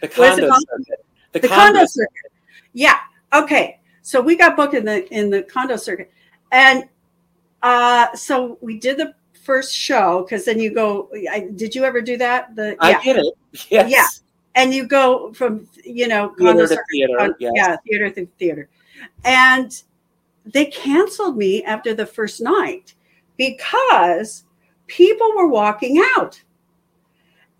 The 0.00 0.08
condo 0.08 0.48
circuit. 0.48 1.04
The, 1.32 1.40
the 1.40 1.48
condo, 1.48 1.62
condo 1.64 1.86
circuit. 1.86 2.32
Yeah. 2.72 2.98
Okay. 3.32 3.80
So 4.02 4.20
we 4.20 4.36
got 4.36 4.56
booked 4.56 4.74
in 4.74 4.84
the 4.84 5.08
in 5.12 5.30
the 5.30 5.42
condo 5.42 5.76
circuit, 5.76 6.10
and 6.50 6.88
uh, 7.62 8.14
so 8.14 8.58
we 8.60 8.78
did 8.78 8.96
the 8.96 9.14
first 9.42 9.74
show 9.74 10.22
because 10.22 10.44
then 10.44 10.58
you 10.58 10.72
go. 10.72 11.10
I, 11.30 11.48
did 11.54 11.74
you 11.74 11.84
ever 11.84 12.00
do 12.00 12.16
that? 12.16 12.56
The 12.56 12.76
I 12.80 12.90
yeah. 12.90 13.02
did 13.02 13.16
it. 13.18 13.34
Yes. 13.70 13.90
Yeah. 13.90 14.06
And 14.54 14.74
you 14.74 14.86
go 14.86 15.32
from 15.32 15.68
you 15.84 16.08
know 16.08 16.34
theater 16.38 16.66
to 16.66 16.82
theater. 16.90 17.36
Yes. 17.38 17.52
Yeah, 17.54 17.76
theater 17.86 18.10
to 18.10 18.26
theater, 18.38 18.68
and 19.24 19.82
they 20.46 20.66
canceled 20.66 21.36
me 21.36 21.62
after 21.64 21.94
the 21.94 22.06
first 22.06 22.40
night 22.40 22.94
because 23.36 24.44
people 24.86 25.32
were 25.36 25.48
walking 25.48 26.02
out 26.16 26.42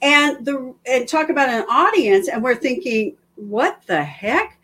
and 0.00 0.44
the 0.44 0.74
and 0.86 1.08
talk 1.08 1.28
about 1.28 1.48
an 1.48 1.64
audience 1.68 2.28
and 2.28 2.42
we're 2.42 2.54
thinking 2.54 3.16
what 3.38 3.80
the 3.86 4.02
heck? 4.02 4.58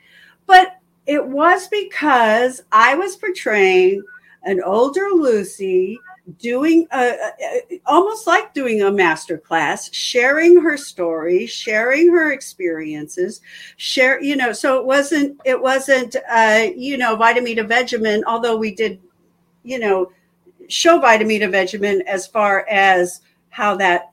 But 0.46 0.78
it 1.06 1.26
was 1.26 1.68
because 1.68 2.62
i 2.72 2.94
was 2.94 3.16
portraying 3.16 4.02
an 4.44 4.62
older 4.62 5.08
lucy 5.10 5.98
doing 6.38 6.86
a, 6.92 7.14
almost 7.84 8.26
like 8.26 8.54
doing 8.54 8.82
a 8.82 8.90
master 8.90 9.36
class 9.36 9.92
sharing 9.92 10.60
her 10.60 10.76
story 10.76 11.46
sharing 11.46 12.10
her 12.10 12.32
experiences 12.32 13.42
share 13.76 14.22
you 14.22 14.34
know 14.36 14.52
so 14.52 14.78
it 14.78 14.86
wasn't 14.86 15.38
it 15.44 15.60
wasn't 15.60 16.16
uh 16.30 16.66
you 16.74 16.96
know 16.96 17.16
Vitameatavegamin 17.16 18.22
although 18.26 18.56
we 18.56 18.74
did 18.74 18.98
you 19.64 19.78
know 19.78 20.10
show 20.68 20.98
Vitameatavegamin 20.98 22.00
as 22.06 22.26
far 22.26 22.66
as 22.70 23.20
how 23.50 23.76
that 23.76 24.10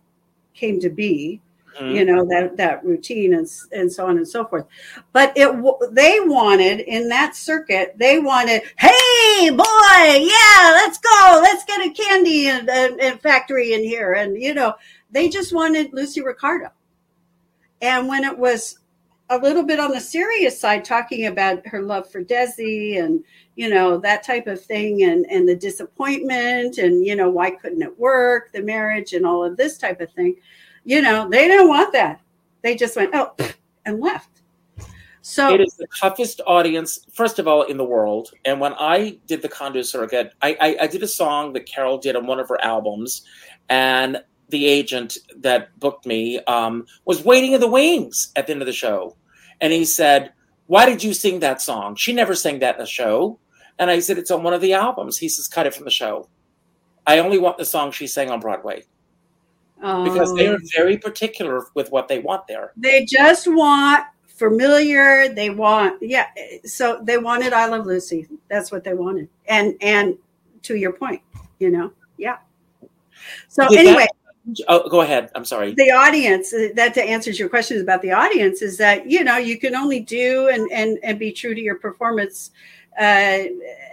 came 0.54 0.82
to 0.82 0.90
be 0.90 1.40
mm-hmm. 1.80 1.96
you 1.96 2.06
know 2.06 2.26
that 2.26 2.58
that 2.58 2.84
routine 2.84 3.34
and 3.34 3.48
and 3.72 3.92
so 3.92 4.06
on 4.08 4.18
and 4.18 4.28
so 4.28 4.46
forth. 4.46 4.66
But 5.14 5.34
it 5.36 5.50
they 5.92 6.20
wanted 6.20 6.82
in 6.82 7.10
that 7.10 7.36
circuit 7.36 7.96
they 7.98 8.20
wanted 8.20 8.62
hey 8.78 9.50
boy 9.50 9.66
yeah 9.66 10.72
let's 10.74 10.98
go 10.98 11.40
let's 11.42 11.66
get 11.66 11.86
a 11.86 11.92
candy 11.92 12.48
and, 12.48 12.70
and, 12.70 13.00
and 13.00 13.22
factory 13.22 13.74
in 13.74 13.84
here. 13.84 14.14
And 14.14 14.42
you 14.42 14.54
know 14.54 14.74
they 15.12 15.30
just 15.30 15.54
wanted 15.54 15.94
lucy 15.94 16.22
ricardo. 16.22 16.70
And 17.82 18.08
when 18.08 18.24
it 18.24 18.38
was 18.38 18.78
a 19.32 19.38
little 19.38 19.64
bit 19.64 19.80
on 19.80 19.92
the 19.92 20.00
serious 20.00 20.60
side 20.60 20.84
talking 20.84 21.26
about 21.26 21.66
her 21.66 21.82
love 21.82 22.10
for 22.12 22.22
desi 22.22 23.02
and 23.02 23.24
you 23.56 23.70
know 23.70 23.98
that 23.98 24.24
type 24.24 24.46
of 24.46 24.62
thing 24.62 25.04
and 25.04 25.26
and 25.28 25.48
the 25.48 25.56
disappointment 25.56 26.78
and 26.78 27.06
you 27.06 27.16
know 27.16 27.30
why 27.30 27.50
couldn't 27.50 27.82
it 27.82 27.98
work 27.98 28.52
the 28.52 28.62
marriage 28.62 29.14
and 29.14 29.26
all 29.26 29.44
of 29.44 29.56
this 29.56 29.78
type 29.78 30.02
of 30.02 30.12
thing 30.12 30.36
you 30.84 31.02
know, 31.02 31.30
they 31.30 31.48
didn't 31.48 31.68
want 31.68 31.94
that. 31.94 32.22
They 32.62 32.76
just 32.76 32.96
went, 32.96 33.12
oh, 33.14 33.36
and 33.86 34.00
left. 34.00 34.42
So 35.24 35.54
it 35.54 35.62
is 35.62 35.76
the 35.76 35.88
toughest 36.00 36.42
audience, 36.48 37.06
first 37.14 37.38
of 37.38 37.48
all, 37.48 37.64
in 37.64 37.78
the 37.78 37.86
world. 37.86 38.32
And 38.44 38.60
when 38.60 38.74
I 38.74 39.20
did 39.28 39.42
the 39.42 39.50
condo 39.50 39.84
circuit, 39.84 40.34
I, 40.42 40.58
I, 40.60 40.78
I 40.82 40.88
did 40.88 41.04
a 41.04 41.08
song 41.08 41.54
that 41.54 41.68
Carol 41.68 42.00
did 42.00 42.16
on 42.16 42.26
one 42.26 42.40
of 42.40 42.50
her 42.50 42.60
albums, 42.64 43.24
and 43.70 44.24
the 44.50 44.66
agent 44.66 45.18
that 45.38 45.80
booked 45.80 46.06
me 46.06 46.40
um, 46.46 46.86
was 47.06 47.24
waiting 47.24 47.54
in 47.54 47.62
the 47.62 47.70
wings 47.70 48.32
at 48.36 48.48
the 48.48 48.54
end 48.54 48.62
of 48.62 48.66
the 48.66 48.74
show, 48.74 49.16
and 49.62 49.72
he 49.72 49.86
said, 49.86 50.34
"Why 50.66 50.88
did 50.88 51.04
you 51.04 51.14
sing 51.14 51.40
that 51.40 51.62
song? 51.62 51.96
She 51.96 52.14
never 52.14 52.34
sang 52.34 52.60
that 52.60 52.78
in 52.78 52.82
a 52.82 52.88
show." 52.88 53.38
And 53.78 53.92
I 53.92 54.00
said, 54.00 54.18
"It's 54.18 54.32
on 54.32 54.42
one 54.42 54.56
of 54.56 54.62
the 54.62 54.74
albums." 54.74 55.20
He 55.20 55.30
says, 55.30 55.48
"Cut 55.48 55.68
it 55.68 55.76
from 55.76 55.86
the 55.86 55.92
show. 55.92 56.30
I 57.06 57.20
only 57.20 57.38
want 57.38 57.60
the 57.60 57.66
song 57.66 57.92
she 57.92 58.08
sang 58.08 58.32
on 58.32 58.40
Broadway." 58.40 58.86
Because 59.82 60.36
they 60.36 60.48
are 60.48 60.56
um, 60.56 60.62
very 60.76 60.98
particular 60.98 61.66
with 61.74 61.92
what 61.92 62.08
they 62.08 62.20
want 62.20 62.48
there. 62.48 62.72
They 62.78 63.06
just 63.06 63.48
want 63.48 64.06
familiar. 64.28 65.30
They 65.30 65.50
want 65.50 66.02
yeah. 66.02 66.28
So 66.66 67.02
they 67.04 67.18
wanted 67.18 67.54
I 67.54 67.66
Love 67.66 67.86
Lucy. 67.86 68.28
That's 68.48 68.72
what 68.72 68.84
they 68.84 68.94
wanted. 68.94 69.28
And 69.48 69.76
and 69.82 70.18
to 70.64 70.76
your 70.76 70.94
point, 70.94 71.22
you 71.60 71.72
know, 71.72 71.92
yeah. 72.18 72.38
So 73.48 73.68
Did 73.70 73.80
anyway. 73.80 74.08
That, 74.46 74.66
oh, 74.68 74.88
go 74.88 75.02
ahead. 75.02 75.32
I'm 75.34 75.46
sorry. 75.46 75.74
The 75.76 75.92
audience 75.92 76.54
uh, 76.54 76.70
that 76.76 76.94
to 76.94 77.04
answers 77.04 77.40
your 77.40 77.50
questions 77.50 77.82
about 77.82 78.04
the 78.04 78.12
audience 78.12 78.62
is 78.62 78.78
that 78.78 79.10
you 79.10 79.24
know 79.24 79.38
you 79.38 79.58
can 79.58 79.76
only 79.76 80.00
do 80.00 80.48
and 80.50 80.72
and 80.72 81.00
and 81.04 81.18
be 81.18 81.32
true 81.32 81.56
to 81.56 81.62
your 81.62 81.76
performance 81.76 82.52
uh, 83.00 83.44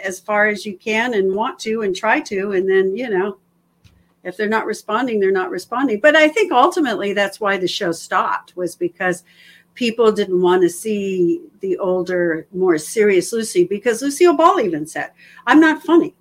as 0.05 0.21
far 0.21 0.49
as 0.49 0.67
you 0.67 0.77
can 0.77 1.15
and 1.15 1.35
want 1.35 1.59
to 1.61 1.83
and 1.83 1.97
try 1.97 2.21
to, 2.21 2.53
and 2.53 2.69
then 2.69 2.95
you 2.95 3.09
know 3.09 3.39
if 4.29 4.37
they're 4.37 4.49
not 4.49 4.67
responding 4.67 5.19
they're 5.19 5.33
not 5.33 5.51
responding. 5.51 6.01
But 6.01 6.15
i 6.15 6.29
think 6.29 6.53
ultimately 6.53 7.13
that's 7.13 7.41
why 7.41 7.57
the 7.57 7.69
show 7.69 7.93
stopped 7.93 8.57
was 8.57 8.77
because 8.77 9.25
people 9.75 10.11
didn't 10.13 10.43
want 10.43 10.63
to 10.63 10.69
see 10.69 11.41
the 11.61 11.79
older 11.79 12.47
more 12.53 12.79
serious 12.79 13.33
lucy 13.33 13.65
because 13.65 14.03
lucille 14.03 14.37
ball 14.37 14.61
even 14.61 14.87
said 14.87 15.11
i'm 15.47 15.61
not 15.61 15.83
funny. 15.83 16.15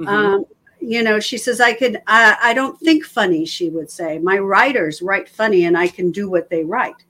Mm-hmm. 0.00 0.08
um, 0.08 0.44
you 0.80 1.02
know 1.02 1.20
she 1.20 1.38
says 1.38 1.60
i 1.60 1.72
could 1.72 2.00
I, 2.06 2.36
I 2.42 2.54
don't 2.54 2.78
think 2.80 3.04
funny 3.04 3.44
she 3.44 3.70
would 3.70 3.90
say. 3.90 4.18
My 4.18 4.38
writers 4.38 5.02
write 5.02 5.28
funny 5.28 5.64
and 5.66 5.76
i 5.76 5.88
can 5.88 6.10
do 6.10 6.28
what 6.30 6.50
they 6.50 6.64
write. 6.64 7.04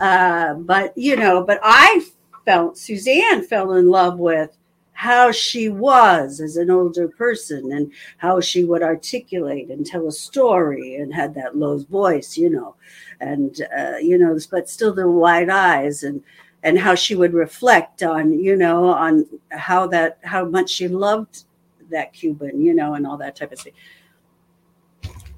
Uh, 0.00 0.54
but 0.54 0.96
you 0.96 1.16
know 1.16 1.42
but 1.42 1.58
i 1.62 2.04
felt 2.44 2.78
suzanne 2.78 3.42
fell 3.42 3.74
in 3.74 3.88
love 3.88 4.18
with 4.18 4.57
how 4.98 5.30
she 5.30 5.68
was 5.68 6.40
as 6.40 6.56
an 6.56 6.72
older 6.72 7.06
person 7.06 7.70
and 7.70 7.92
how 8.16 8.40
she 8.40 8.64
would 8.64 8.82
articulate 8.82 9.70
and 9.70 9.86
tell 9.86 10.08
a 10.08 10.12
story 10.12 10.96
and 10.96 11.14
had 11.14 11.32
that 11.32 11.56
low 11.56 11.78
voice, 11.78 12.36
you 12.36 12.50
know, 12.50 12.74
and, 13.20 13.62
uh, 13.78 13.96
you 13.98 14.18
know, 14.18 14.36
but 14.50 14.68
still 14.68 14.92
the 14.92 15.08
wide 15.08 15.48
eyes 15.48 16.02
and, 16.02 16.20
and 16.64 16.76
how 16.76 16.96
she 16.96 17.14
would 17.14 17.32
reflect 17.32 18.02
on, 18.02 18.32
you 18.40 18.56
know, 18.56 18.86
on 18.86 19.24
how 19.50 19.86
that, 19.86 20.18
how 20.24 20.44
much 20.44 20.68
she 20.68 20.88
loved 20.88 21.44
that 21.90 22.12
Cuban, 22.12 22.60
you 22.60 22.74
know, 22.74 22.94
and 22.94 23.06
all 23.06 23.16
that 23.18 23.36
type 23.36 23.52
of 23.52 23.60
thing. 23.60 23.74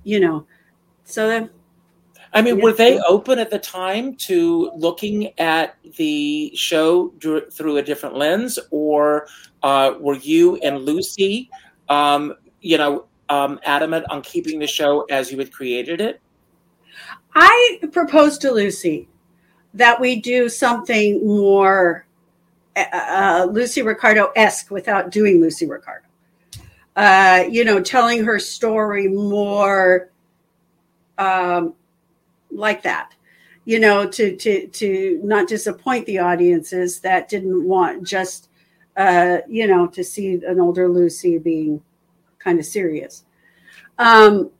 You 0.04 0.20
know, 0.20 0.46
so 1.04 1.50
I 2.32 2.42
mean, 2.42 2.60
were 2.60 2.72
they 2.72 2.98
open 3.00 3.38
at 3.38 3.50
the 3.50 3.58
time 3.58 4.14
to 4.16 4.70
looking 4.76 5.38
at 5.38 5.76
the 5.96 6.52
show 6.54 7.12
through 7.20 7.76
a 7.76 7.82
different 7.82 8.16
lens, 8.16 8.58
or 8.70 9.26
uh, 9.62 9.94
were 9.98 10.16
you 10.16 10.56
and 10.56 10.80
Lucie, 10.80 11.50
um, 11.88 12.34
you 12.60 12.78
know, 12.78 13.06
um, 13.28 13.58
adamant 13.64 14.06
on 14.10 14.22
keeping 14.22 14.60
the 14.60 14.66
show 14.66 15.02
as 15.10 15.32
you 15.32 15.38
had 15.38 15.52
created 15.52 16.00
it? 16.00 16.20
I 17.34 17.80
proposed 17.90 18.40
to 18.42 18.52
Lucie 18.52 19.08
that 19.74 20.00
we 20.00 20.20
do 20.20 20.48
something 20.48 21.24
more 21.26 22.06
uh, 22.76 22.84
uh 22.92 23.48
Lucy 23.50 23.82
Ricardo 23.82 24.32
esque 24.36 24.70
without 24.70 25.10
doing 25.10 25.40
Lucy 25.40 25.66
Ricardo. 25.66 26.06
Uh, 26.94 27.44
you 27.48 27.64
know, 27.64 27.80
telling 27.80 28.24
her 28.24 28.38
story 28.38 29.08
more 29.08 30.10
um, 31.18 31.74
like 32.50 32.82
that 32.82 33.14
you 33.64 33.78
know 33.78 34.06
to 34.06 34.36
to 34.36 34.66
to 34.68 35.20
not 35.22 35.48
disappoint 35.48 36.06
the 36.06 36.18
audiences 36.18 37.00
that 37.00 37.28
didn't 37.28 37.64
want 37.64 38.02
just 38.06 38.48
uh 38.96 39.38
you 39.48 39.66
know 39.66 39.86
to 39.86 40.02
see 40.02 40.34
an 40.46 40.58
older 40.60 40.88
lucy 40.88 41.38
being 41.38 41.82
kind 42.38 42.58
of 42.58 42.64
serious. 42.64 43.24
Um 43.98 44.50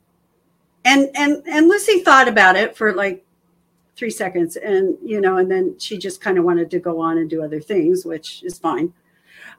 and 0.85 1.09
and 1.15 1.43
and 1.47 1.67
lucy 1.67 1.99
thought 2.01 2.27
about 2.27 2.55
it 2.55 2.77
for 2.77 2.93
like 2.93 3.25
three 3.95 4.09
seconds 4.09 4.55
and 4.55 4.97
you 5.03 5.19
know 5.19 5.37
and 5.37 5.51
then 5.51 5.77
she 5.77 5.97
just 5.97 6.21
kind 6.21 6.37
of 6.37 6.45
wanted 6.45 6.71
to 6.71 6.79
go 6.79 6.99
on 6.99 7.17
and 7.17 7.29
do 7.29 7.43
other 7.43 7.59
things 7.59 8.05
which 8.05 8.43
is 8.43 8.57
fine. 8.57 8.93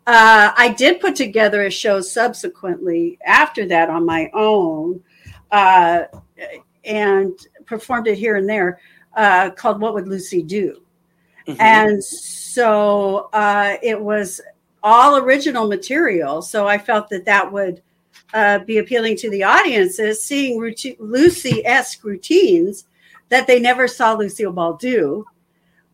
Uh, 0.05 0.53
i 0.57 0.69
did 0.69 1.01
put 1.01 1.15
together 1.15 1.65
a 1.65 1.71
show 1.71 2.01
subsequently 2.01 3.19
after 3.25 3.67
that 3.67 3.89
on 3.89 4.05
my 4.05 4.31
own 4.35 5.01
uh, 5.53 6.05
and 6.85 7.47
performed 7.67 8.07
it 8.07 8.19
here 8.19 8.37
and 8.37 8.49
there 8.49 8.81
uh, 9.17 9.51
called 9.51 9.81
What 9.81 9.95
Would 9.95 10.09
Lucy 10.09 10.43
Do? 10.43 10.83
Mm-hmm. 11.47 11.61
And 11.61 12.05
so 12.05 13.29
uh, 13.33 13.77
it 13.83 14.01
was 14.01 14.41
all 14.83 15.17
original 15.17 15.69
material. 15.69 16.43
So 16.43 16.67
I 16.67 16.79
felt 16.79 17.09
that 17.11 17.25
that 17.25 17.51
would 17.51 17.83
uh, 18.35 18.61
be 18.61 18.79
appealing 18.79 19.17
to 19.19 19.31
the 19.31 19.43
audiences, 19.43 20.23
seeing 20.23 20.59
routine, 20.59 20.97
Lucy 20.99 21.65
esque 21.67 22.03
routines 22.05 22.87
that 23.29 23.47
they 23.47 23.61
never 23.61 23.89
saw 23.89 24.13
Lucille 24.13 24.53
Ball 24.53 24.75
do, 24.75 25.25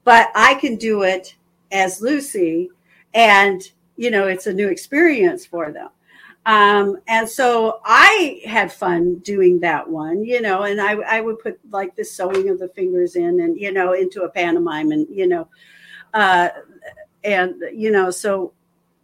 but 0.04 0.30
I 0.34 0.54
can 0.54 0.76
do 0.76 1.02
it 1.02 1.36
as 1.70 2.00
Lucy, 2.00 2.70
and 3.14 3.62
you 3.96 4.10
know, 4.10 4.26
it's 4.28 4.46
a 4.46 4.52
new 4.52 4.68
experience 4.68 5.44
for 5.44 5.72
them. 5.72 5.88
Um, 6.48 6.96
and 7.06 7.28
so 7.28 7.78
I 7.84 8.40
had 8.46 8.72
fun 8.72 9.16
doing 9.16 9.60
that 9.60 9.86
one, 9.86 10.24
you 10.24 10.40
know, 10.40 10.62
and 10.62 10.80
I, 10.80 10.92
I 10.92 11.20
would 11.20 11.40
put 11.40 11.60
like 11.70 11.94
the 11.94 12.06
sewing 12.06 12.48
of 12.48 12.58
the 12.58 12.70
fingers 12.70 13.16
in 13.16 13.40
and, 13.40 13.60
you 13.60 13.70
know, 13.70 13.92
into 13.92 14.22
a 14.22 14.30
pantomime 14.30 14.90
and, 14.90 15.06
you 15.10 15.26
know, 15.26 15.46
uh, 16.14 16.48
and, 17.22 17.62
you 17.74 17.90
know, 17.90 18.10
so, 18.10 18.54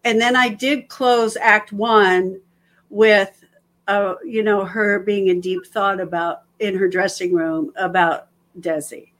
and 0.05 0.19
then 0.19 0.37
I 0.37 0.49
did 0.49 0.89
close 0.89 1.37
act 1.37 1.71
one 1.71 2.41
with, 2.89 3.45
uh, 3.89 4.15
you 4.25 4.43
know, 4.43 4.65
her 4.65 5.01
being 5.01 5.29
in 5.29 5.43
deep 5.43 5.67
thought 5.67 6.01
about 6.01 6.45
in 6.61 6.75
her 6.79 6.89
dressing 6.89 7.35
room 7.35 7.75
about 7.77 8.29
Desi. 8.59 9.11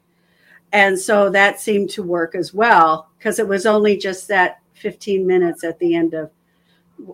And 0.73 0.99
so 0.99 1.29
that 1.29 1.61
seemed 1.61 1.91
to 1.91 2.03
work 2.03 2.35
as 2.35 2.55
well 2.55 3.11
because 3.19 3.39
it 3.39 3.47
was 3.47 3.67
only 3.67 3.99
just 3.99 4.29
that 4.29 4.61
15 4.73 5.27
minutes 5.27 5.63
at 5.63 5.79
the 5.79 5.95
end 5.95 6.15
of 6.15 6.31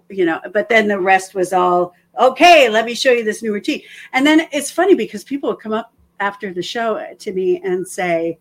you 0.09 0.24
know, 0.24 0.41
but 0.53 0.68
then 0.68 0.88
the 0.88 0.99
rest 0.99 1.34
was 1.34 1.53
all 1.53 1.95
okay. 2.18 2.68
Let 2.68 2.84
me 2.84 2.95
show 2.95 3.12
you 3.12 3.24
this 3.24 3.43
new 3.43 3.53
routine. 3.53 3.82
And 4.12 4.26
then 4.26 4.49
it's 4.53 4.70
funny 4.70 4.95
because 4.95 5.24
people 5.24 5.51
would 5.51 5.61
come 5.61 5.72
up 5.72 5.93
after 6.18 6.53
the 6.53 6.62
show 6.62 7.05
to 7.18 7.32
me 7.32 7.61
and 7.64 7.86
say, 7.86 8.38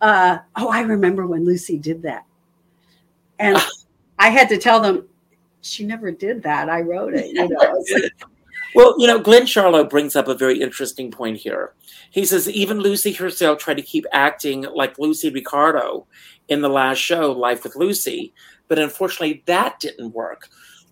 uh, 0.00 0.38
"Oh, 0.56 0.68
I 0.68 0.80
remember 0.80 1.26
when 1.26 1.44
Lucy 1.44 1.78
did 1.78 2.02
that," 2.02 2.24
and 3.38 3.58
I 4.18 4.28
had 4.28 4.48
to 4.50 4.58
tell 4.58 4.80
them 4.80 5.08
she 5.62 5.84
never 5.84 6.10
did 6.10 6.42
that. 6.42 6.68
I 6.68 6.82
wrote 6.82 7.14
it. 7.14 7.34
You 7.34 7.48
know. 7.48 7.84
well, 8.74 8.94
you 8.98 9.06
know, 9.06 9.18
Glenn 9.18 9.44
Charlo 9.44 9.88
brings 9.88 10.14
up 10.14 10.28
a 10.28 10.34
very 10.34 10.60
interesting 10.60 11.10
point 11.10 11.38
here. 11.38 11.72
He 12.10 12.24
says 12.24 12.48
even 12.48 12.78
Lucy 12.78 13.12
herself 13.12 13.58
tried 13.58 13.78
to 13.78 13.82
keep 13.82 14.04
acting 14.12 14.62
like 14.74 14.98
Lucy 14.98 15.30
Ricardo 15.30 16.06
in 16.48 16.60
the 16.60 16.68
last 16.68 16.98
show, 16.98 17.32
Life 17.32 17.64
with 17.64 17.76
Lucy, 17.76 18.34
but 18.68 18.78
unfortunately 18.78 19.42
that 19.46 19.80
didn't 19.80 20.12
work. 20.12 20.48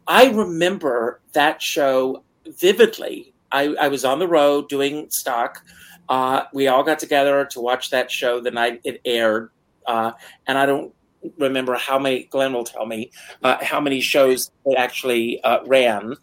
I 0.07 0.31
remember 0.31 1.21
that 1.33 1.63
show 1.63 2.25
vividly. 2.47 3.33
I, 3.51 3.75
I 3.81 3.89
was 3.89 4.05
on 4.05 4.19
the 4.19 4.29
road 4.29 4.69
doing 4.69 5.11
stock. 5.11 5.65
Uh, 6.09 6.45
we 6.53 6.69
all 6.69 6.83
got 6.83 6.99
together 6.99 7.45
to 7.47 7.61
watch 7.61 7.91
that 7.91 8.11
show 8.11 8.41
the 8.41 8.51
night 8.51 8.81
it 8.85 9.01
aired, 9.05 9.51
uh, 9.87 10.13
and 10.47 10.59
I 10.59 10.67
don't 10.67 10.93
remember 11.39 11.75
how 11.75 11.99
many. 11.99 12.25
Glenn 12.25 12.53
will 12.53 12.65
tell 12.65 12.87
me 12.87 13.11
uh, 13.43 13.63
how 13.63 13.81
many 13.81 14.01
shows 14.01 14.51
it 14.67 14.77
actually 14.77 15.41
uh, 15.43 15.61
ran. 15.67 16.17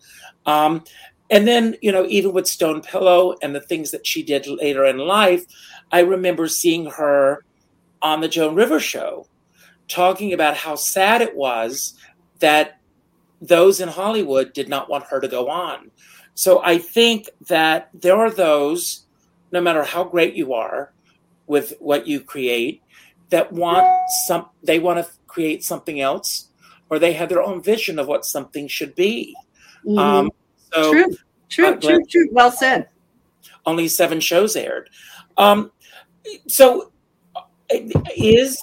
Um, 0.45 0.83
and 1.29 1.47
then, 1.47 1.75
you 1.81 1.91
know, 1.91 2.05
even 2.07 2.33
with 2.33 2.47
Stone 2.47 2.81
Pillow 2.81 3.35
and 3.41 3.55
the 3.55 3.61
things 3.61 3.91
that 3.91 4.05
she 4.05 4.23
did 4.23 4.47
later 4.47 4.85
in 4.85 4.97
life, 4.97 5.45
I 5.91 5.99
remember 5.99 6.47
seeing 6.47 6.87
her 6.87 7.45
on 8.01 8.21
the 8.21 8.27
Joan 8.27 8.55
Rivers 8.55 8.83
show 8.83 9.27
talking 9.87 10.33
about 10.33 10.55
how 10.55 10.75
sad 10.75 11.21
it 11.21 11.35
was 11.35 11.95
that 12.39 12.78
those 13.41 13.79
in 13.79 13.89
Hollywood 13.89 14.53
did 14.53 14.69
not 14.69 14.89
want 14.89 15.05
her 15.05 15.19
to 15.19 15.27
go 15.27 15.49
on. 15.49 15.91
So 16.33 16.61
I 16.63 16.77
think 16.77 17.29
that 17.47 17.89
there 17.93 18.15
are 18.15 18.31
those, 18.31 19.05
no 19.51 19.61
matter 19.61 19.83
how 19.83 20.03
great 20.03 20.35
you 20.35 20.53
are 20.53 20.93
with 21.47 21.73
what 21.79 22.07
you 22.07 22.21
create, 22.21 22.81
that 23.29 23.51
want 23.51 23.85
some, 24.27 24.49
they 24.63 24.79
want 24.79 25.05
to 25.05 25.11
create 25.27 25.63
something 25.63 25.99
else, 25.99 26.49
or 26.89 26.99
they 26.99 27.13
have 27.13 27.29
their 27.29 27.41
own 27.41 27.61
vision 27.61 27.99
of 27.99 28.07
what 28.07 28.25
something 28.25 28.67
should 28.67 28.95
be. 28.95 29.35
Mm-hmm. 29.85 29.97
Um, 29.97 30.31
so, 30.73 30.91
true, 30.91 31.17
true, 31.49 31.65
uh, 31.67 31.75
true, 31.75 32.05
true. 32.05 32.29
Well 32.31 32.51
said. 32.51 32.89
Only 33.65 33.87
seven 33.87 34.19
shows 34.19 34.55
aired. 34.55 34.89
Um, 35.37 35.71
so, 36.47 36.91
is 37.69 38.61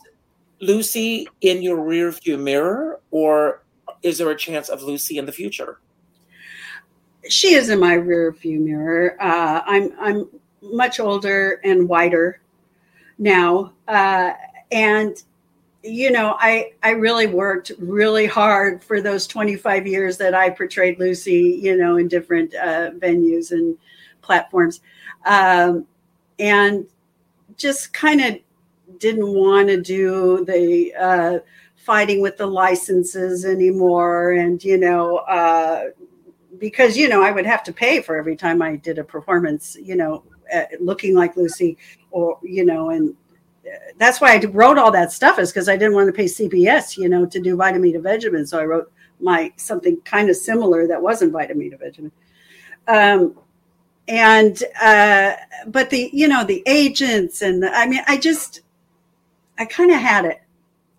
Lucy 0.61 1.29
in 1.43 1.62
your 1.62 1.79
rearview 1.79 2.41
mirror, 2.41 3.01
or 3.11 3.62
is 4.07 4.18
there 4.18 4.30
a 4.30 4.36
chance 4.36 4.68
of 4.68 4.82
Lucy 4.82 5.18
in 5.18 5.26
the 5.26 5.32
future? 5.32 5.80
She 7.28 7.54
is 7.54 7.70
in 7.70 7.80
my 7.80 7.94
rear 7.94 8.30
view 8.30 8.61
mirror. 8.61 9.16
Uh, 9.20 9.62
I'm 9.66 9.92
I'm 9.98 10.28
much 10.62 11.00
older 11.00 11.61
and 11.64 11.88
whiter 11.88 12.40
now, 13.18 13.72
uh, 13.88 14.32
and 14.70 15.20
you 15.82 16.12
know 16.12 16.36
I 16.38 16.70
I 16.84 16.90
really 16.90 17.26
worked 17.26 17.72
really 17.80 18.26
hard 18.26 18.82
for 18.84 19.00
those 19.00 19.26
25 19.26 19.88
years 19.88 20.16
that 20.18 20.34
I 20.34 20.50
portrayed 20.50 21.00
Lucy, 21.00 21.59
you 21.61 21.76
know, 21.76 21.96
in 21.96 22.07
different 22.07 22.54
uh, 22.54 22.92
venues 22.92 23.50
and 23.50 23.76
platforms, 24.22 24.82
um, 25.24 25.84
and 26.38 26.86
just 27.57 27.92
kind 27.92 28.20
of 28.20 28.38
didn't 28.98 29.34
want 29.34 29.66
to 29.66 29.82
do 29.82 30.44
the 30.44 30.94
uh, 30.94 31.38
fighting 31.87 32.20
with 32.20 32.37
the 32.37 32.47
licenses 32.47 33.45
anymore 33.45 34.32
and 34.32 34.64
you 34.64 34.76
know 34.76 35.18
uh, 35.18 35.84
because 36.59 36.97
you 36.97 37.09
know 37.09 37.22
i 37.22 37.30
would 37.30 37.47
have 37.47 37.62
to 37.62 37.72
pay 37.72 38.03
for 38.03 38.16
every 38.16 38.34
time 38.34 38.61
i 38.61 38.74
did 38.74 38.99
a 38.99 39.05
performance 39.05 39.76
you 39.80 39.95
know 39.95 40.24
uh, 40.53 40.64
looking 40.80 41.14
like 41.14 41.37
lucy 41.37 41.78
or 42.11 42.39
you 42.43 42.64
know 42.64 42.91
and 42.91 43.14
uh, 43.64 43.78
that's 43.99 44.20
why 44.20 44.34
i 44.34 44.45
wrote 44.47 44.78
all 44.78 44.91
that 44.91 45.12
stuff 45.12 45.39
is 45.39 45.53
because 45.53 45.68
i 45.68 45.76
didn't 45.76 45.95
want 45.95 46.09
to 46.09 46.12
pay 46.12 46.24
cbs 46.24 46.97
you 46.97 47.09
know 47.09 47.24
to 47.24 47.41
do 47.41 47.57
Vitameatavegamin 47.57 48.47
so 48.49 48.59
i 48.59 48.64
wrote 48.64 48.93
my 49.20 49.53
something 49.57 49.97
kind 50.01 50.28
of 50.28 50.34
similar 50.34 50.89
that 50.89 51.01
wasn't 51.01 51.32
Vitameatavegamin 51.32 52.11
um, 52.89 53.39
and 54.09 54.62
uh, 54.80 55.34
but 55.68 55.91
the 55.91 56.11
you 56.12 56.26
know 56.26 56.43
the 56.43 56.64
agents 56.66 57.43
and 57.43 57.62
the, 57.62 57.70
i 57.76 57.87
mean 57.87 58.03
i 58.09 58.16
just 58.16 58.62
i 59.57 59.64
kind 59.64 59.93
of 59.93 59.99
had 59.99 60.24
it 60.24 60.43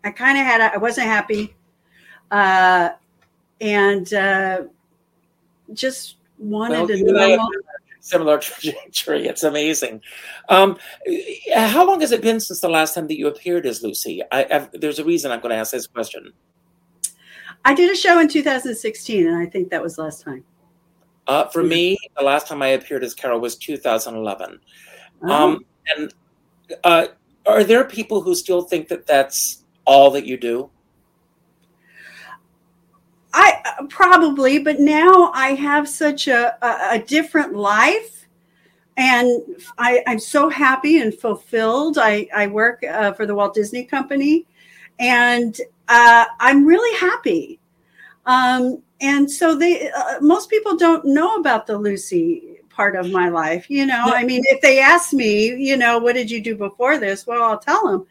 I 0.03 0.11
kind 0.11 0.37
of 0.37 0.45
had, 0.45 0.61
a, 0.61 0.73
I 0.75 0.77
wasn't 0.77 1.07
happy. 1.07 1.55
Uh, 2.31 2.89
and 3.61 4.13
uh, 4.13 4.63
just 5.73 6.15
wanted 6.37 6.89
well, 6.89 6.91
a 6.91 7.37
normal. 7.37 7.49
Similar 7.99 8.37
trajectory. 8.39 9.27
It's 9.27 9.43
amazing. 9.43 10.01
Um, 10.49 10.77
how 11.55 11.85
long 11.85 12.01
has 12.01 12.11
it 12.11 12.21
been 12.21 12.39
since 12.39 12.61
the 12.61 12.69
last 12.69 12.93
time 12.95 13.07
that 13.07 13.17
you 13.17 13.27
appeared 13.27 13.65
as 13.65 13.83
Lucy? 13.83 14.21
I, 14.31 14.45
I've, 14.49 14.71
there's 14.71 14.99
a 14.99 15.03
reason 15.03 15.31
I'm 15.31 15.41
going 15.41 15.51
to 15.51 15.57
ask 15.57 15.71
this 15.71 15.87
question. 15.87 16.31
I 17.65 17.73
did 17.73 17.91
a 17.91 17.95
show 17.95 18.19
in 18.19 18.29
2016, 18.29 19.27
and 19.27 19.35
I 19.35 19.45
think 19.45 19.69
that 19.71 19.81
was 19.81 19.97
last 19.97 20.23
time. 20.23 20.43
Uh, 21.27 21.45
for 21.49 21.61
me, 21.61 21.97
the 22.17 22.23
last 22.23 22.47
time 22.47 22.61
I 22.61 22.67
appeared 22.67 23.03
as 23.03 23.13
Carol 23.13 23.41
was 23.41 23.57
2011. 23.57 24.59
Oh. 25.23 25.29
Um, 25.29 25.65
and 25.97 26.13
uh, 26.85 27.07
are 27.45 27.65
there 27.65 27.83
people 27.83 28.21
who 28.21 28.35
still 28.35 28.61
think 28.61 28.87
that 28.87 29.05
that's 29.05 29.65
all 29.87 30.11
that 30.11 30.25
you 30.25 30.37
do? 30.37 30.69
I 33.33 33.61
probably, 33.89 34.59
but 34.59 34.79
now 34.79 35.31
I 35.33 35.49
have 35.49 35.87
such 35.87 36.27
a, 36.27 36.63
a, 36.63 36.95
a 36.95 36.99
different 36.99 37.55
life. 37.55 38.27
And 38.97 39.43
I, 39.77 40.03
am 40.07 40.17
so 40.17 40.49
happy 40.49 40.99
and 41.01 41.13
fulfilled. 41.13 41.99
I, 41.99 42.27
I 42.35 42.47
work 42.47 42.83
uh, 42.83 43.13
for 43.13 43.27
the 43.27 43.35
Walt 43.35 43.53
Disney 43.53 43.83
Company 43.83 44.47
and 44.99 45.55
uh, 45.87 46.25
I'm 46.39 46.65
really 46.65 46.97
happy. 46.97 47.59
Um, 48.25 48.81
and 48.99 49.29
so 49.29 49.55
they, 49.55 49.91
uh, 49.91 50.19
most 50.21 50.49
people 50.49 50.75
don't 50.75 51.05
know 51.05 51.35
about 51.35 51.67
the 51.67 51.77
Lucy 51.77 52.57
part 52.69 52.95
of 52.95 53.11
my 53.11 53.29
life. 53.29 53.69
You 53.69 53.85
know, 53.85 54.05
I 54.05 54.23
mean, 54.23 54.41
if 54.45 54.61
they 54.61 54.79
ask 54.79 55.13
me, 55.13 55.55
you 55.55 55.77
know, 55.77 55.99
what 55.99 56.15
did 56.15 56.31
you 56.31 56.41
do 56.41 56.55
before 56.55 56.97
this? 56.97 57.27
Well, 57.27 57.43
I'll 57.43 57.59
tell 57.59 57.87
them. 57.87 58.07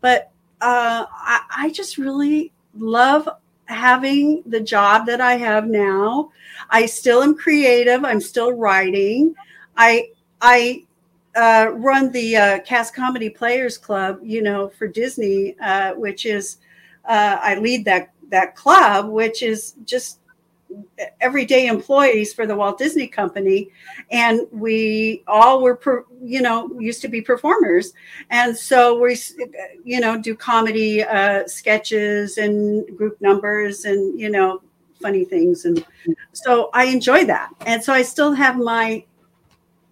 But 0.00 0.30
uh, 0.60 1.06
I, 1.10 1.40
I 1.56 1.70
just 1.70 1.98
really 1.98 2.52
love 2.76 3.28
having 3.66 4.42
the 4.46 4.60
job 4.60 5.06
that 5.06 5.20
I 5.20 5.34
have 5.34 5.66
now. 5.66 6.30
I 6.70 6.86
still 6.86 7.22
am 7.22 7.36
creative. 7.36 8.04
I'm 8.04 8.20
still 8.20 8.52
writing. 8.52 9.34
I 9.76 10.10
I 10.40 10.84
uh, 11.34 11.70
run 11.72 12.10
the 12.12 12.36
uh, 12.36 12.60
Cast 12.60 12.94
Comedy 12.94 13.28
Players 13.28 13.76
Club, 13.76 14.18
you 14.22 14.42
know, 14.42 14.68
for 14.68 14.88
Disney, 14.88 15.56
uh, 15.60 15.92
which 15.94 16.24
is 16.26 16.58
uh, 17.04 17.38
I 17.40 17.56
lead 17.56 17.84
that 17.84 18.12
that 18.30 18.56
club, 18.56 19.08
which 19.08 19.42
is 19.42 19.74
just 19.84 20.20
everyday 21.20 21.66
employees 21.66 22.32
for 22.32 22.46
the 22.46 22.54
Walt 22.54 22.78
Disney 22.78 23.06
Company, 23.06 23.70
and 24.10 24.40
we 24.50 25.22
all 25.26 25.62
were, 25.62 26.06
you 26.22 26.40
know, 26.40 26.70
used 26.78 27.02
to 27.02 27.08
be 27.08 27.20
performers, 27.20 27.92
and 28.30 28.56
so 28.56 29.00
we, 29.00 29.16
you 29.84 30.00
know, 30.00 30.20
do 30.20 30.34
comedy 30.34 31.02
uh, 31.02 31.46
sketches 31.46 32.38
and 32.38 32.84
group 32.96 33.20
numbers 33.20 33.84
and 33.84 34.18
you 34.18 34.30
know 34.30 34.62
funny 35.00 35.24
things, 35.24 35.64
and 35.64 35.84
so 36.32 36.70
I 36.72 36.84
enjoy 36.84 37.24
that, 37.26 37.50
and 37.66 37.82
so 37.82 37.92
I 37.92 38.02
still 38.02 38.32
have 38.32 38.56
my 38.56 39.04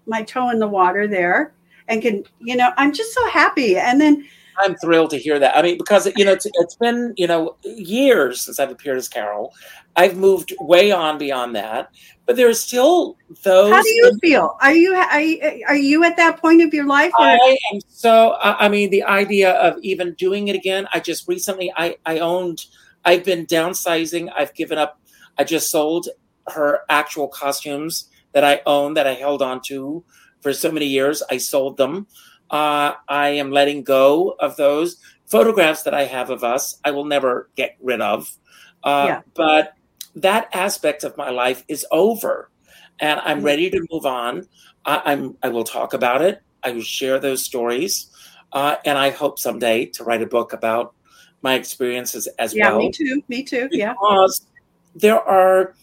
my 0.07 0.23
toe 0.23 0.51
in 0.51 0.59
the 0.59 0.69
water 0.69 1.07
there, 1.07 1.55
and 1.89 2.03
can 2.03 2.25
you 2.41 2.57
know 2.57 2.73
I'm 2.77 2.93
just 2.93 3.15
so 3.15 3.29
happy, 3.29 3.77
and 3.77 4.01
then 4.01 4.27
I'm 4.59 4.77
thrilled 4.77 5.11
to 5.11 5.19
hear 5.19 5.39
that. 5.39 5.57
I 5.57 5.63
mean, 5.63 5.79
because 5.79 6.09
you 6.17 6.25
know, 6.25 6.33
it's, 6.33 6.47
it's 6.47 6.77
been 6.77 7.15
you 7.17 7.27
know 7.27 7.57
years 7.63 8.41
since 8.43 8.59
I've 8.59 8.71
appeared 8.71 8.99
as 8.99 9.09
Carol. 9.09 9.53
I've 9.97 10.17
moved 10.17 10.55
way 10.61 10.91
on 10.91 11.19
beyond 11.19 11.55
that, 11.57 11.91
but 12.27 12.37
there 12.37 12.49
are 12.49 12.55
still 12.55 13.17
those. 13.43 13.73
How 13.73 13.83
do 13.83 13.89
you 13.89 14.19
feel? 14.23 14.57
Are 14.61 14.73
you 14.73 14.95
are 14.95 15.21
you, 15.21 15.65
are 15.69 15.77
you 15.77 16.05
at 16.05 16.17
that 16.17 16.41
point 16.41 16.63
of 16.63 16.73
your 16.75 16.87
life? 16.87 17.13
Or? 17.19 17.27
I 17.27 17.57
am 17.73 17.81
so. 17.89 18.37
I 18.41 18.69
mean, 18.69 18.91
the 18.91 19.05
idea 19.05 19.53
of 19.53 19.79
even 19.83 20.15
doing 20.15 20.49
it 20.49 20.57
again. 20.57 20.89
I 20.93 21.01
just 21.01 21.29
recently 21.29 21.73
I 21.77 21.97
I 22.07 22.19
owned. 22.19 22.67
I've 23.05 23.25
been 23.25 23.47
downsizing. 23.47 24.33
I've 24.35 24.55
given 24.55 24.79
up. 24.79 25.01
I 25.39 25.45
just 25.45 25.71
sold 25.71 26.09
her 26.49 26.81
actual 26.89 27.29
costumes 27.29 28.09
that 28.33 28.45
I 28.45 28.61
own 28.67 28.95
that 28.95 29.07
I 29.07 29.15
held 29.15 29.43
on 29.43 29.61
to 29.67 30.05
for 30.41 30.53
so 30.53 30.71
many 30.71 30.87
years. 30.87 31.23
I 31.31 31.39
sold 31.39 31.77
them. 31.77 32.07
Uh, 32.55 32.95
I 33.09 33.31
am 33.31 33.51
letting 33.51 33.83
go 33.83 34.37
of 34.39 34.57
those 34.57 34.99
photographs 35.27 35.83
that 35.83 35.93
I 35.93 36.05
have 36.05 36.31
of 36.31 36.45
us. 36.45 36.79
I 36.85 36.93
will 36.93 37.05
never 37.05 37.51
get 37.57 37.77
rid 37.83 38.01
of. 38.01 38.31
Uh, 38.85 39.07
yeah. 39.09 39.23
But 39.35 39.75
that 40.15 40.51
aspect 40.53 41.03
of 41.03 41.17
my 41.17 41.31
life 41.31 41.65
is 41.67 41.85
over, 41.91 42.51
and 43.01 43.19
I'm 43.25 43.39
mm-hmm. 43.39 43.47
ready 43.47 43.71
to 43.71 43.85
move 43.91 44.07
on. 44.07 44.47
I, 44.85 45.13
am 45.13 45.37
I 45.43 45.49
will 45.49 45.65
talk 45.65 45.95
about 45.95 46.23
it. 46.23 46.43
I 46.63 46.71
will 46.71 46.83
share 46.83 47.19
those 47.19 47.43
stories, 47.43 48.13
uh, 48.53 48.77
and 48.85 48.97
I 48.99 49.11
hope 49.11 49.41
someday 49.41 49.87
to 49.87 50.05
write 50.05 50.23
a 50.23 50.27
book 50.27 50.53
about 50.53 50.95
my 51.43 51.55
experiences 51.55 52.29
as 52.39 52.55
yeah, 52.55 52.71
well. 52.71 52.83
Yeah, 52.83 52.87
me 52.87 52.93
too. 52.93 53.23
Me 53.27 53.43
too. 53.43 53.69
Yeah. 53.73 53.95
Because 53.95 54.47
there 54.95 55.21
are 55.21 55.75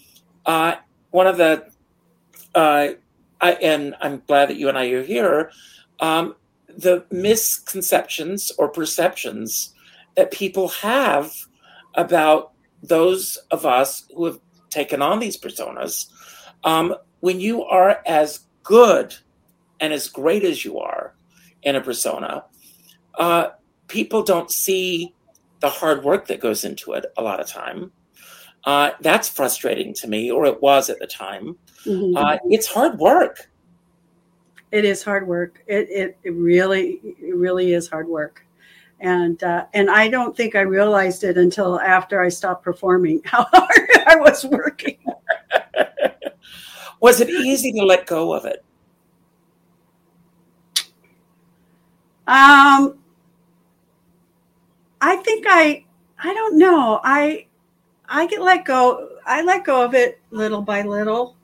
uh, 0.46 0.76
one 1.10 1.28
of 1.28 1.36
the, 1.36 1.68
uh, 2.56 2.92
I, 3.42 3.52
and 3.56 3.94
I'm 4.00 4.24
glad 4.26 4.48
that 4.48 4.56
you 4.56 4.70
and 4.70 4.78
I 4.78 4.86
are 4.92 5.04
here. 5.04 5.52
Um, 6.00 6.36
the 6.78 7.06
misconceptions 7.12 8.52
or 8.58 8.68
perceptions 8.70 9.74
that 10.16 10.32
people 10.32 10.68
have 10.70 11.34
about 11.96 12.52
those 12.84 13.38
of 13.52 13.66
us 13.66 14.06
who 14.16 14.26
have 14.26 14.40
taken 14.70 15.02
on 15.02 15.20
these 15.20 15.38
personas. 15.38 16.08
Um, 16.64 16.96
when 17.20 17.40
you 17.40 17.64
are 17.64 18.02
as 18.06 18.42
good 18.64 19.16
and 19.80 19.94
as 19.94 20.08
great 20.08 20.44
as 20.44 20.66
you 20.66 20.80
are 20.80 21.16
in 21.64 21.76
a 21.76 21.82
persona, 21.82 22.46
uh, 23.16 23.50
people 23.88 24.24
don't 24.24 24.52
see 24.52 25.14
the 25.60 25.70
hard 25.70 26.04
work 26.04 26.28
that 26.28 26.40
goes 26.40 26.64
into 26.64 26.94
it 26.94 27.06
a 27.18 27.22
lot 27.22 27.40
of 27.40 27.48
time. 27.48 27.92
Uh, 28.64 28.92
that's 29.02 29.28
frustrating 29.28 29.94
to 29.94 30.08
me, 30.08 30.32
or 30.32 30.46
it 30.46 30.62
was 30.62 30.90
at 30.90 31.00
the 31.00 31.08
time. 31.08 31.58
Mm-hmm. 31.86 32.16
Uh, 32.16 32.38
it's 32.46 32.68
hard 32.68 33.00
work. 33.00 33.51
It 34.72 34.86
is 34.86 35.04
hard 35.04 35.28
work. 35.28 35.62
It, 35.68 35.90
it, 35.90 36.18
it 36.24 36.32
really 36.32 37.02
it 37.04 37.36
really 37.36 37.74
is 37.74 37.90
hard 37.90 38.08
work, 38.08 38.46
and 39.00 39.42
uh, 39.44 39.66
and 39.74 39.90
I 39.90 40.08
don't 40.08 40.36
think 40.36 40.56
I 40.56 40.62
realized 40.62 41.24
it 41.24 41.38
until 41.38 41.80
after 41.80 42.22
I 42.22 42.30
stopped 42.30 42.64
performing 42.64 43.22
how 43.26 43.46
hard 43.52 43.90
I 44.08 44.16
was 44.16 44.46
working. 44.46 44.98
was 47.02 47.20
it 47.20 47.30
easy 47.30 47.72
to 47.74 47.84
let 47.84 48.06
go 48.06 48.34
of 48.34 48.46
it? 48.46 48.64
Um, 52.28 52.98
I 55.02 55.18
think 55.18 55.46
I 55.50 55.84
I 56.18 56.34
don't 56.34 56.58
know. 56.58 57.02
I 57.04 57.48
I 58.08 58.28
get 58.28 58.42
let 58.42 58.64
go. 58.64 59.10
I 59.26 59.42
let 59.42 59.66
go 59.66 59.84
of 59.84 59.96
it 59.96 60.22
little 60.30 60.62
by 60.62 60.84
little. 60.84 61.36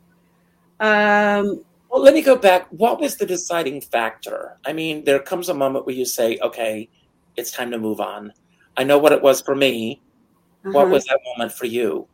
Um, 0.79 1.65
well, 1.89 2.01
let 2.01 2.13
me 2.13 2.21
go 2.21 2.35
back. 2.35 2.67
What 2.69 2.99
was 2.99 3.17
the 3.17 3.25
deciding 3.25 3.81
factor? 3.81 4.57
I 4.65 4.73
mean, 4.73 5.05
there 5.05 5.19
comes 5.19 5.49
a 5.49 5.53
moment 5.53 5.85
where 5.85 5.95
you 5.95 6.05
say, 6.05 6.37
"Okay, 6.41 6.89
it's 7.35 7.51
time 7.51 7.71
to 7.71 7.77
move 7.77 8.01
on." 8.01 8.33
I 8.75 8.83
know 8.83 8.97
what 8.97 9.11
it 9.11 9.21
was 9.21 9.41
for 9.41 9.55
me. 9.55 10.01
Uh-huh. 10.63 10.71
What 10.73 10.89
was 10.89 11.05
that 11.05 11.19
moment 11.25 11.51
for 11.53 11.65
you? 11.65 12.07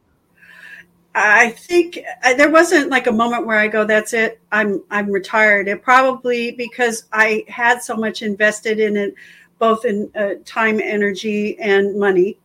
I 1.15 1.51
think 1.51 1.99
uh, 2.23 2.33
there 2.33 2.49
wasn't 2.49 2.89
like 2.89 3.05
a 3.07 3.11
moment 3.11 3.45
where 3.45 3.57
I 3.57 3.67
go, 3.67 3.85
"That's 3.85 4.13
it. 4.13 4.39
I'm 4.51 4.83
I'm 4.89 5.11
retired." 5.11 5.67
It 5.67 5.83
probably 5.83 6.51
because 6.51 7.05
I 7.11 7.45
had 7.47 7.83
so 7.83 7.95
much 7.95 8.21
invested 8.21 8.79
in 8.79 8.97
it, 8.97 9.13
both 9.59 9.85
in 9.85 10.09
uh, 10.15 10.35
time, 10.45 10.79
energy, 10.79 11.59
and 11.59 11.99
money, 11.99 12.37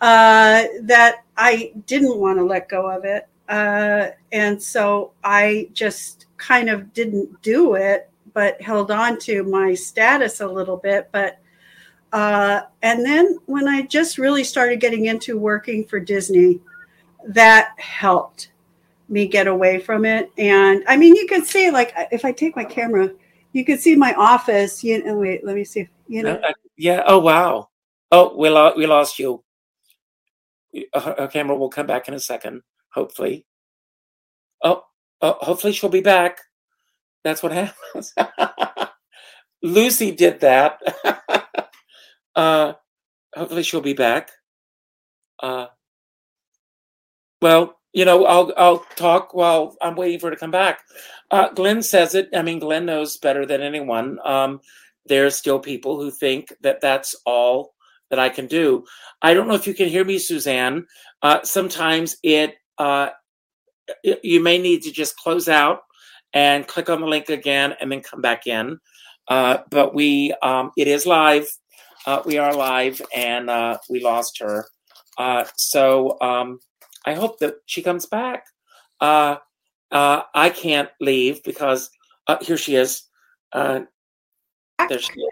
uh, 0.00 0.64
that 0.82 1.24
I 1.36 1.72
didn't 1.86 2.18
want 2.18 2.38
to 2.38 2.44
let 2.44 2.68
go 2.68 2.90
of 2.90 3.04
it. 3.04 3.28
Uh, 3.48 4.08
and 4.30 4.62
so 4.62 5.12
I 5.24 5.68
just 5.72 6.26
kind 6.42 6.68
of 6.68 6.92
didn't 6.92 7.40
do 7.42 7.74
it, 7.74 8.10
but 8.34 8.60
held 8.60 8.90
on 8.90 9.18
to 9.20 9.44
my 9.44 9.74
status 9.74 10.40
a 10.40 10.46
little 10.46 10.76
bit. 10.76 11.08
But 11.12 11.38
uh, 12.12 12.62
and 12.82 13.04
then 13.04 13.38
when 13.46 13.68
I 13.68 13.82
just 13.82 14.18
really 14.18 14.44
started 14.44 14.80
getting 14.80 15.06
into 15.06 15.38
working 15.38 15.84
for 15.84 15.98
Disney, 15.98 16.60
that 17.28 17.70
helped 17.78 18.50
me 19.08 19.26
get 19.26 19.46
away 19.46 19.78
from 19.78 20.04
it. 20.04 20.30
And 20.36 20.82
I 20.88 20.96
mean, 20.96 21.14
you 21.14 21.26
can 21.26 21.44
see, 21.44 21.70
like, 21.70 21.94
if 22.10 22.24
I 22.24 22.32
take 22.32 22.56
my 22.56 22.64
camera, 22.64 23.10
you 23.52 23.64
can 23.64 23.78
see 23.78 23.94
my 23.94 24.12
office. 24.14 24.82
You 24.82 25.02
know, 25.04 25.16
wait, 25.16 25.44
let 25.44 25.56
me 25.56 25.64
see. 25.64 25.88
You 26.08 26.24
know, 26.24 26.34
uh, 26.34 26.52
yeah. 26.76 27.02
Oh 27.06 27.18
wow. 27.18 27.68
Oh, 28.10 28.36
we 28.36 28.50
lost 28.50 28.76
we 28.76 28.86
lost 28.86 29.18
you 29.18 29.42
her 30.94 31.28
camera 31.28 31.56
will 31.56 31.68
come 31.68 31.86
back 31.86 32.08
in 32.08 32.14
a 32.14 32.20
second, 32.20 32.62
hopefully. 32.90 33.44
Oh, 34.62 34.82
oh 35.22 35.38
hopefully 35.40 35.72
she'll 35.72 35.90
be 35.90 36.00
back. 36.00 36.38
That's 37.24 37.42
what 37.42 37.52
happens. 37.94 38.14
Lucy 39.62 40.12
did 40.12 40.40
that. 40.40 40.80
uh, 42.36 42.72
hopefully 43.34 43.62
she'll 43.62 43.80
be 43.80 43.94
back. 43.94 44.30
Uh, 45.40 45.66
well, 47.40 47.76
you 47.92 48.04
know, 48.04 48.24
I'll 48.24 48.52
I'll 48.56 48.86
talk 48.96 49.34
while 49.34 49.76
I'm 49.82 49.96
waiting 49.96 50.18
for 50.18 50.28
her 50.28 50.34
to 50.34 50.40
come 50.40 50.50
back. 50.50 50.80
Uh, 51.30 51.48
Glenn 51.50 51.82
says 51.82 52.14
it. 52.14 52.28
I 52.34 52.42
mean, 52.42 52.58
Glenn 52.58 52.86
knows 52.86 53.16
better 53.18 53.46
than 53.46 53.60
anyone. 53.60 54.18
Um, 54.24 54.60
there's 55.06 55.36
still 55.36 55.58
people 55.58 56.00
who 56.00 56.10
think 56.10 56.52
that 56.62 56.80
that's 56.80 57.14
all 57.26 57.74
that 58.10 58.18
I 58.18 58.28
can 58.28 58.46
do. 58.46 58.84
I 59.20 59.34
don't 59.34 59.48
know 59.48 59.54
if 59.54 59.66
you 59.66 59.74
can 59.74 59.88
hear 59.88 60.04
me, 60.04 60.18
Suzanne. 60.18 60.86
Uh, 61.22 61.40
sometimes 61.42 62.16
it, 62.22 62.54
uh, 62.78 63.10
you 64.22 64.40
may 64.40 64.58
need 64.58 64.82
to 64.82 64.92
just 64.92 65.16
close 65.16 65.48
out 65.48 65.80
and 66.34 66.66
click 66.66 66.88
on 66.88 67.00
the 67.00 67.06
link 67.06 67.28
again 67.28 67.74
and 67.80 67.90
then 67.90 68.00
come 68.00 68.20
back 68.20 68.46
in. 68.46 68.78
Uh, 69.28 69.58
but 69.70 69.94
we, 69.94 70.34
um, 70.42 70.72
it 70.76 70.88
is 70.88 71.06
live. 71.06 71.48
Uh, 72.06 72.20
we 72.26 72.38
are 72.38 72.54
live, 72.54 73.00
and 73.14 73.48
uh, 73.48 73.78
we 73.88 74.02
lost 74.02 74.40
her. 74.40 74.66
Uh, 75.18 75.44
so 75.56 76.18
um, 76.20 76.58
I 77.06 77.14
hope 77.14 77.38
that 77.38 77.54
she 77.66 77.82
comes 77.82 78.06
back. 78.06 78.46
I 79.00 80.52
can't 80.54 80.88
leave 81.00 81.42
because 81.44 81.90
here 82.40 82.56
she 82.56 82.74
is. 82.76 83.04
there 83.52 83.86
she 84.88 85.12
is. 85.12 85.30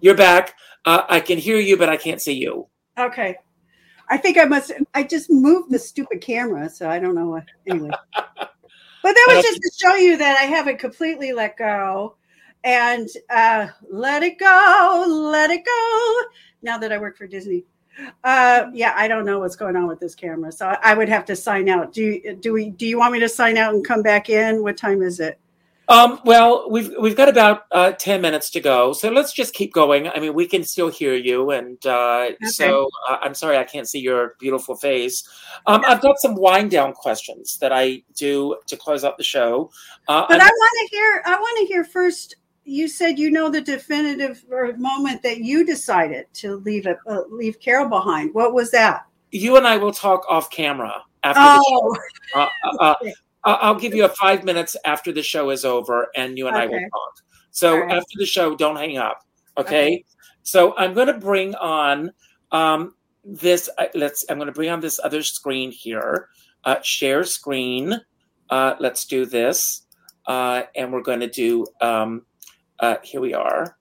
You're 0.00 0.16
back. 0.16 0.54
Uh, 0.84 1.02
I 1.08 1.20
can 1.20 1.38
hear 1.38 1.58
you, 1.58 1.76
but 1.76 1.88
I 1.88 1.96
can't 1.96 2.20
see 2.20 2.34
you. 2.34 2.66
Okay. 2.98 3.36
I 4.10 4.16
think 4.16 4.36
I 4.38 4.44
must. 4.44 4.72
I 4.92 5.04
just 5.04 5.30
moved 5.30 5.70
the 5.70 5.78
stupid 5.78 6.20
camera, 6.20 6.68
so 6.68 6.90
I 6.90 6.98
don't 6.98 7.14
know 7.14 7.28
what. 7.28 7.44
Anyway, 7.66 7.90
but 8.12 8.48
that 9.02 9.26
was 9.28 9.44
just 9.44 9.60
to 9.60 9.70
show 9.80 9.94
you 9.94 10.16
that 10.18 10.36
I 10.36 10.42
haven't 10.42 10.80
completely 10.80 11.32
let 11.32 11.56
go, 11.56 12.16
and 12.64 13.08
uh, 13.30 13.68
let 13.88 14.24
it 14.24 14.38
go, 14.38 15.04
let 15.08 15.50
it 15.50 15.64
go. 15.64 16.22
Now 16.62 16.76
that 16.78 16.92
I 16.92 16.98
work 16.98 17.16
for 17.16 17.28
Disney, 17.28 17.64
uh, 18.24 18.66
yeah, 18.72 18.94
I 18.96 19.06
don't 19.06 19.24
know 19.24 19.38
what's 19.38 19.56
going 19.56 19.76
on 19.76 19.86
with 19.86 20.00
this 20.00 20.16
camera, 20.16 20.50
so 20.50 20.66
I 20.66 20.94
would 20.94 21.08
have 21.08 21.24
to 21.26 21.36
sign 21.36 21.68
out. 21.68 21.92
Do 21.92 22.02
you, 22.02 22.34
do 22.34 22.52
we? 22.52 22.70
Do 22.70 22.86
you 22.86 22.98
want 22.98 23.12
me 23.12 23.20
to 23.20 23.28
sign 23.28 23.56
out 23.56 23.74
and 23.74 23.86
come 23.86 24.02
back 24.02 24.28
in? 24.28 24.64
What 24.64 24.76
time 24.76 25.02
is 25.02 25.20
it? 25.20 25.38
Um, 25.90 26.20
well, 26.24 26.70
we've 26.70 26.94
we've 27.00 27.16
got 27.16 27.28
about 27.28 27.64
uh, 27.72 27.90
ten 27.90 28.20
minutes 28.20 28.48
to 28.50 28.60
go, 28.60 28.92
so 28.92 29.10
let's 29.10 29.32
just 29.32 29.52
keep 29.54 29.72
going. 29.72 30.06
I 30.08 30.20
mean, 30.20 30.34
we 30.34 30.46
can 30.46 30.62
still 30.62 30.88
hear 30.88 31.14
you, 31.14 31.50
and 31.50 31.84
uh, 31.84 32.28
okay. 32.30 32.46
so 32.46 32.88
uh, 33.08 33.18
I'm 33.20 33.34
sorry 33.34 33.58
I 33.58 33.64
can't 33.64 33.88
see 33.88 33.98
your 33.98 34.36
beautiful 34.38 34.76
face. 34.76 35.28
Um, 35.66 35.82
I've 35.84 36.00
got 36.00 36.20
some 36.20 36.36
wind 36.36 36.70
down 36.70 36.92
questions 36.92 37.58
that 37.58 37.72
I 37.72 38.04
do 38.14 38.56
to 38.68 38.76
close 38.76 39.02
out 39.02 39.18
the 39.18 39.24
show. 39.24 39.72
Uh, 40.06 40.26
but 40.28 40.36
I'm, 40.36 40.42
i 40.42 40.44
want 40.44 40.90
to 40.90 40.96
hear. 40.96 41.22
I 41.26 41.34
want 41.34 41.58
to 41.58 41.66
hear 41.66 41.82
first. 41.82 42.36
You 42.64 42.86
said 42.86 43.18
you 43.18 43.32
know 43.32 43.50
the 43.50 43.60
definitive 43.60 44.44
moment 44.78 45.24
that 45.24 45.38
you 45.38 45.66
decided 45.66 46.26
to 46.34 46.58
leave 46.58 46.86
it, 46.86 46.98
uh, 47.08 47.22
leave 47.28 47.58
Carol 47.58 47.88
behind. 47.88 48.32
What 48.32 48.54
was 48.54 48.70
that? 48.70 49.06
You 49.32 49.56
and 49.56 49.66
I 49.66 49.76
will 49.76 49.92
talk 49.92 50.24
off 50.28 50.50
camera 50.50 51.02
after 51.24 51.40
oh. 51.42 51.96
the 51.96 52.00
show. 52.32 52.48
Uh, 52.78 52.94
I'll 53.44 53.74
give 53.78 53.94
you 53.94 54.04
a 54.04 54.08
five 54.08 54.44
minutes 54.44 54.76
after 54.84 55.12
the 55.12 55.22
show 55.22 55.50
is 55.50 55.64
over, 55.64 56.08
and 56.16 56.36
you 56.36 56.46
and 56.48 56.56
okay. 56.56 56.64
I 56.64 56.68
will 56.68 56.88
talk. 56.90 57.24
So 57.50 57.78
right. 57.78 57.92
after 57.92 58.18
the 58.18 58.26
show, 58.26 58.54
don't 58.54 58.76
hang 58.76 58.98
up. 58.98 59.24
Okay. 59.56 59.66
okay. 59.66 60.04
So 60.42 60.76
I'm 60.76 60.94
going 60.94 61.06
to 61.06 61.18
bring 61.18 61.54
on 61.56 62.12
um, 62.52 62.94
this. 63.24 63.70
Uh, 63.78 63.86
let's. 63.94 64.24
I'm 64.28 64.36
going 64.36 64.46
to 64.46 64.52
bring 64.52 64.70
on 64.70 64.80
this 64.80 65.00
other 65.02 65.22
screen 65.22 65.70
here. 65.70 66.28
Uh, 66.64 66.80
share 66.82 67.24
screen. 67.24 68.00
Uh, 68.50 68.74
let's 68.80 69.04
do 69.04 69.24
this, 69.24 69.86
uh, 70.26 70.62
and 70.74 70.92
we're 70.92 71.02
going 71.02 71.20
to 71.20 71.30
do. 71.30 71.66
Um, 71.80 72.26
uh, 72.80 72.96
here 73.02 73.20
we 73.20 73.34
are. 73.34 73.76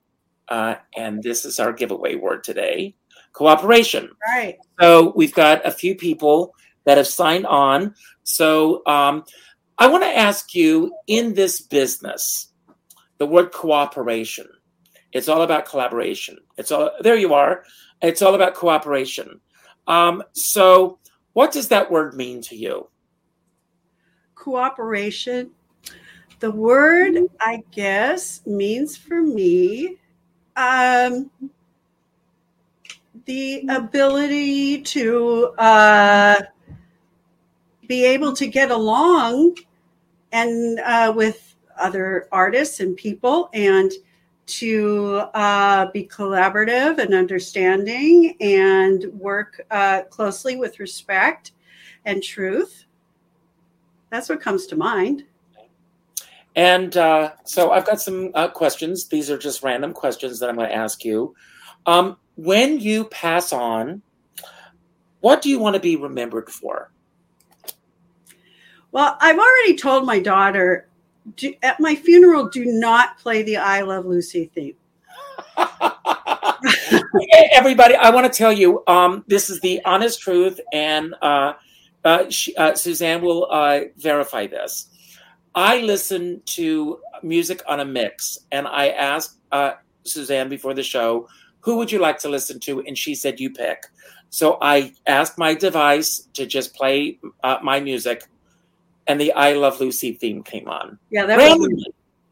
uh, 0.49 0.76
and 0.97 1.22
this 1.24 1.45
is 1.45 1.60
our 1.60 1.72
giveaway 1.72 2.16
word 2.16 2.43
today 2.43 2.95
cooperation. 3.34 4.10
Right. 4.28 4.57
So 4.80 5.14
we've 5.16 5.34
got 5.34 5.66
a 5.66 5.72
few 5.72 5.95
people 5.95 6.53
that 6.89 6.97
have 6.97 7.05
signed 7.05 7.45
on. 7.45 7.93
So 8.23 8.81
um, 8.87 9.23
I 9.77 9.85
want 9.85 10.03
to 10.03 10.17
ask 10.17 10.55
you 10.55 10.91
in 11.05 11.35
this 11.35 11.61
business, 11.61 12.51
the 13.19 13.27
word 13.27 13.51
cooperation. 13.51 14.47
It's 15.11 15.29
all 15.29 15.43
about 15.43 15.67
collaboration. 15.67 16.39
It's 16.57 16.71
all 16.71 16.89
there. 17.01 17.15
You 17.15 17.35
are. 17.35 17.63
It's 18.01 18.23
all 18.23 18.33
about 18.33 18.55
cooperation. 18.55 19.39
Um, 19.85 20.23
so, 20.33 20.97
what 21.33 21.51
does 21.51 21.67
that 21.67 21.91
word 21.91 22.15
mean 22.15 22.41
to 22.43 22.55
you? 22.55 22.89
Cooperation. 24.33 25.51
The 26.39 26.49
word, 26.49 27.19
I 27.39 27.61
guess, 27.69 28.41
means 28.47 28.97
for 28.97 29.21
me 29.21 29.97
um, 30.55 31.29
the 33.25 33.63
ability 33.69 34.81
to 34.81 35.53
uh, 35.59 36.41
be 37.89 38.05
able 38.05 38.31
to 38.33 38.47
get 38.47 38.69
along 38.69 39.57
and 40.31 40.79
uh, 40.81 41.11
with 41.13 41.55
other 41.77 42.27
artists 42.31 42.79
and 42.79 42.95
people 42.95 43.49
and 43.53 43.91
to 44.45 45.23
uh, 45.33 45.87
be 45.91 46.05
collaborative 46.05 46.99
and 46.99 47.13
understanding 47.13 48.35
and 48.39 49.05
work 49.13 49.61
uh, 49.71 50.03
closely 50.03 50.55
with 50.55 50.79
respect 50.79 51.51
and 52.05 52.21
truth. 52.21 52.85
That's 54.11 54.29
what 54.29 54.39
comes 54.39 54.67
to 54.67 54.75
mind. 54.75 55.25
And 56.55 56.95
uh, 56.95 57.31
so 57.43 57.71
I've 57.71 57.85
got 57.85 58.01
some 58.01 58.31
uh, 58.35 58.49
questions. 58.49 59.07
These 59.07 59.31
are 59.31 59.37
just 59.37 59.63
random 59.63 59.93
questions 59.93 60.39
that 60.39 60.49
I'm 60.49 60.55
going 60.55 60.69
to 60.69 60.75
ask 60.75 61.03
you. 61.03 61.35
Um, 61.87 62.17
when 62.35 62.79
you 62.79 63.05
pass 63.05 63.51
on, 63.51 64.03
what 65.21 65.41
do 65.41 65.49
you 65.49 65.59
want 65.59 65.75
to 65.75 65.79
be 65.79 65.95
remembered 65.95 66.49
for? 66.49 66.91
Well, 68.91 69.17
I've 69.19 69.37
already 69.37 69.75
told 69.75 70.05
my 70.05 70.19
daughter 70.19 70.87
do, 71.35 71.53
at 71.61 71.79
my 71.79 71.95
funeral, 71.95 72.49
do 72.49 72.65
not 72.65 73.17
play 73.19 73.43
the 73.43 73.57
I 73.57 73.81
Love 73.81 74.05
Lucy 74.05 74.49
theme. 74.55 74.75
Everybody, 77.51 77.95
I 77.95 78.09
want 78.09 78.31
to 78.31 78.35
tell 78.35 78.51
you 78.51 78.83
um, 78.87 79.23
this 79.27 79.49
is 79.49 79.59
the 79.61 79.81
honest 79.85 80.21
truth, 80.21 80.59
and 80.73 81.13
uh, 81.21 81.53
uh, 82.03 82.29
she, 82.29 82.55
uh, 82.55 82.73
Suzanne 82.75 83.21
will 83.21 83.47
uh, 83.51 83.81
verify 83.97 84.47
this. 84.47 84.87
I 85.53 85.81
listen 85.81 86.41
to 86.45 86.99
music 87.21 87.61
on 87.67 87.79
a 87.81 87.85
mix, 87.85 88.39
and 88.51 88.67
I 88.67 88.89
asked 88.89 89.37
uh, 89.51 89.73
Suzanne 90.03 90.49
before 90.49 90.73
the 90.73 90.83
show, 90.83 91.27
who 91.59 91.77
would 91.77 91.91
you 91.91 91.99
like 91.99 92.17
to 92.19 92.29
listen 92.29 92.59
to? 92.61 92.81
And 92.81 92.97
she 92.97 93.13
said, 93.13 93.39
you 93.39 93.51
pick. 93.51 93.83
So 94.29 94.57
I 94.61 94.93
asked 95.07 95.37
my 95.37 95.53
device 95.53 96.27
to 96.33 96.45
just 96.45 96.73
play 96.73 97.19
uh, 97.43 97.57
my 97.61 97.79
music, 97.79 98.23
and 99.10 99.20
the 99.20 99.34
I 99.34 99.53
Love 99.53 99.82
Lucy 99.82 100.14
theme 100.14 100.43
came 100.43 100.70
on. 100.70 100.97
Yeah, 101.10 101.26
that 101.26 101.38
Randomly, 101.38 101.74
was 101.74 101.89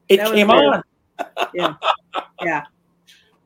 it 0.08 0.18
that 0.18 0.32
came 0.32 0.50
on. 0.52 0.84
yeah, 1.54 1.74
yeah. 2.42 2.64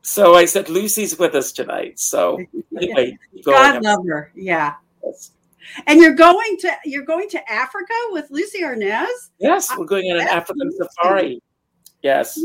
So 0.04 0.36
I 0.36 0.46
said, 0.46 0.68
Lucy's 0.68 1.18
with 1.18 1.34
us 1.34 1.52
tonight. 1.52 1.98
So 1.98 2.40
anyway, 2.78 3.18
God 3.46 3.82
love 3.84 4.06
her. 4.06 4.32
Yeah. 4.36 4.76
Yes. 5.04 5.32
And 5.88 6.02
you're 6.02 6.16
going 6.16 6.58
to 6.60 6.72
you're 6.86 7.06
going 7.06 7.30
to 7.30 7.52
Africa 7.52 7.94
with 8.10 8.30
Lucie 8.30 8.64
Arnaz? 8.64 9.08
Yes, 9.40 9.72
we're 9.78 9.86
going 9.86 10.12
on 10.12 10.20
an 10.20 10.28
African 10.28 10.70
safari. 10.74 11.42
Yes. 12.04 12.38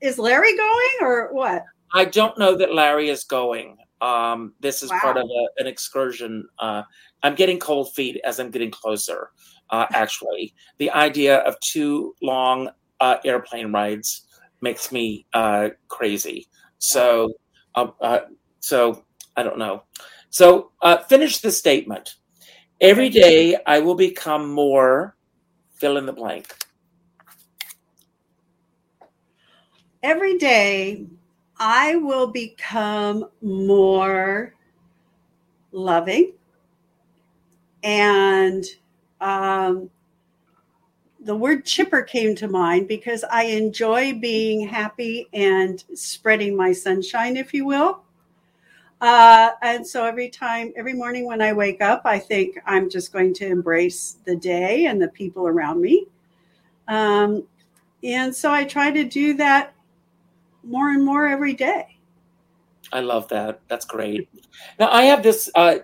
Is 0.00 0.18
Larry 0.18 0.56
going 0.56 0.90
or 1.02 1.32
what? 1.32 1.64
I 1.94 2.06
don't 2.06 2.36
know 2.36 2.56
that 2.56 2.74
Larry 2.74 3.10
is 3.10 3.24
going. 3.24 3.76
Um, 4.00 4.54
this 4.58 4.82
is 4.82 4.90
wow. 4.90 4.98
part 5.00 5.16
of 5.18 5.24
a, 5.24 5.46
an 5.58 5.68
excursion. 5.68 6.48
Uh, 6.58 6.82
I'm 7.22 7.36
getting 7.36 7.60
cold 7.60 7.94
feet 7.94 8.20
as 8.24 8.40
I'm 8.40 8.50
getting 8.50 8.70
closer. 8.70 9.30
Uh, 9.72 9.86
actually, 9.92 10.54
the 10.78 10.90
idea 10.90 11.38
of 11.38 11.58
two 11.60 12.14
long 12.22 12.70
uh, 13.00 13.16
airplane 13.24 13.72
rides 13.72 14.26
makes 14.60 14.92
me 14.92 15.26
uh, 15.32 15.70
crazy. 15.88 16.46
So, 16.78 17.32
um, 17.74 17.94
uh, 18.00 18.20
so 18.60 19.04
I 19.34 19.42
don't 19.42 19.58
know. 19.58 19.84
So, 20.28 20.72
uh, 20.82 20.98
finish 20.98 21.38
the 21.38 21.50
statement. 21.50 22.16
Every 22.82 23.08
day 23.08 23.56
I 23.66 23.80
will 23.80 23.94
become 23.94 24.52
more. 24.52 25.16
Fill 25.76 25.96
in 25.96 26.04
the 26.04 26.12
blank. 26.12 26.54
Every 30.02 30.36
day 30.36 31.06
I 31.58 31.96
will 31.96 32.26
become 32.26 33.24
more 33.40 34.54
loving 35.72 36.32
and 37.82 38.64
um, 39.22 39.88
the 41.24 41.34
word 41.34 41.64
chipper 41.64 42.02
came 42.02 42.34
to 42.34 42.48
mind 42.48 42.88
because 42.88 43.24
I 43.24 43.44
enjoy 43.44 44.14
being 44.14 44.66
happy 44.66 45.28
and 45.32 45.82
spreading 45.94 46.56
my 46.56 46.72
sunshine, 46.72 47.36
if 47.36 47.54
you 47.54 47.64
will. 47.64 48.02
Uh, 49.00 49.50
and 49.62 49.86
so 49.86 50.04
every 50.04 50.28
time, 50.28 50.72
every 50.76 50.92
morning 50.92 51.26
when 51.26 51.40
I 51.40 51.52
wake 51.52 51.80
up, 51.80 52.02
I 52.04 52.18
think 52.18 52.58
I'm 52.66 52.90
just 52.90 53.12
going 53.12 53.34
to 53.34 53.46
embrace 53.46 54.18
the 54.24 54.36
day 54.36 54.86
and 54.86 55.00
the 55.00 55.08
people 55.08 55.46
around 55.46 55.80
me. 55.80 56.06
Um, 56.88 57.44
and 58.02 58.34
so 58.34 58.52
I 58.52 58.64
try 58.64 58.90
to 58.90 59.04
do 59.04 59.34
that 59.34 59.74
more 60.64 60.90
and 60.90 61.04
more 61.04 61.26
every 61.26 61.54
day. 61.54 61.98
I 62.92 63.00
love 63.00 63.28
that. 63.28 63.60
That's 63.68 63.86
great. 63.86 64.28
Now 64.78 64.90
I 64.90 65.04
have 65.04 65.22
this 65.22 65.50
uh, 65.54 65.78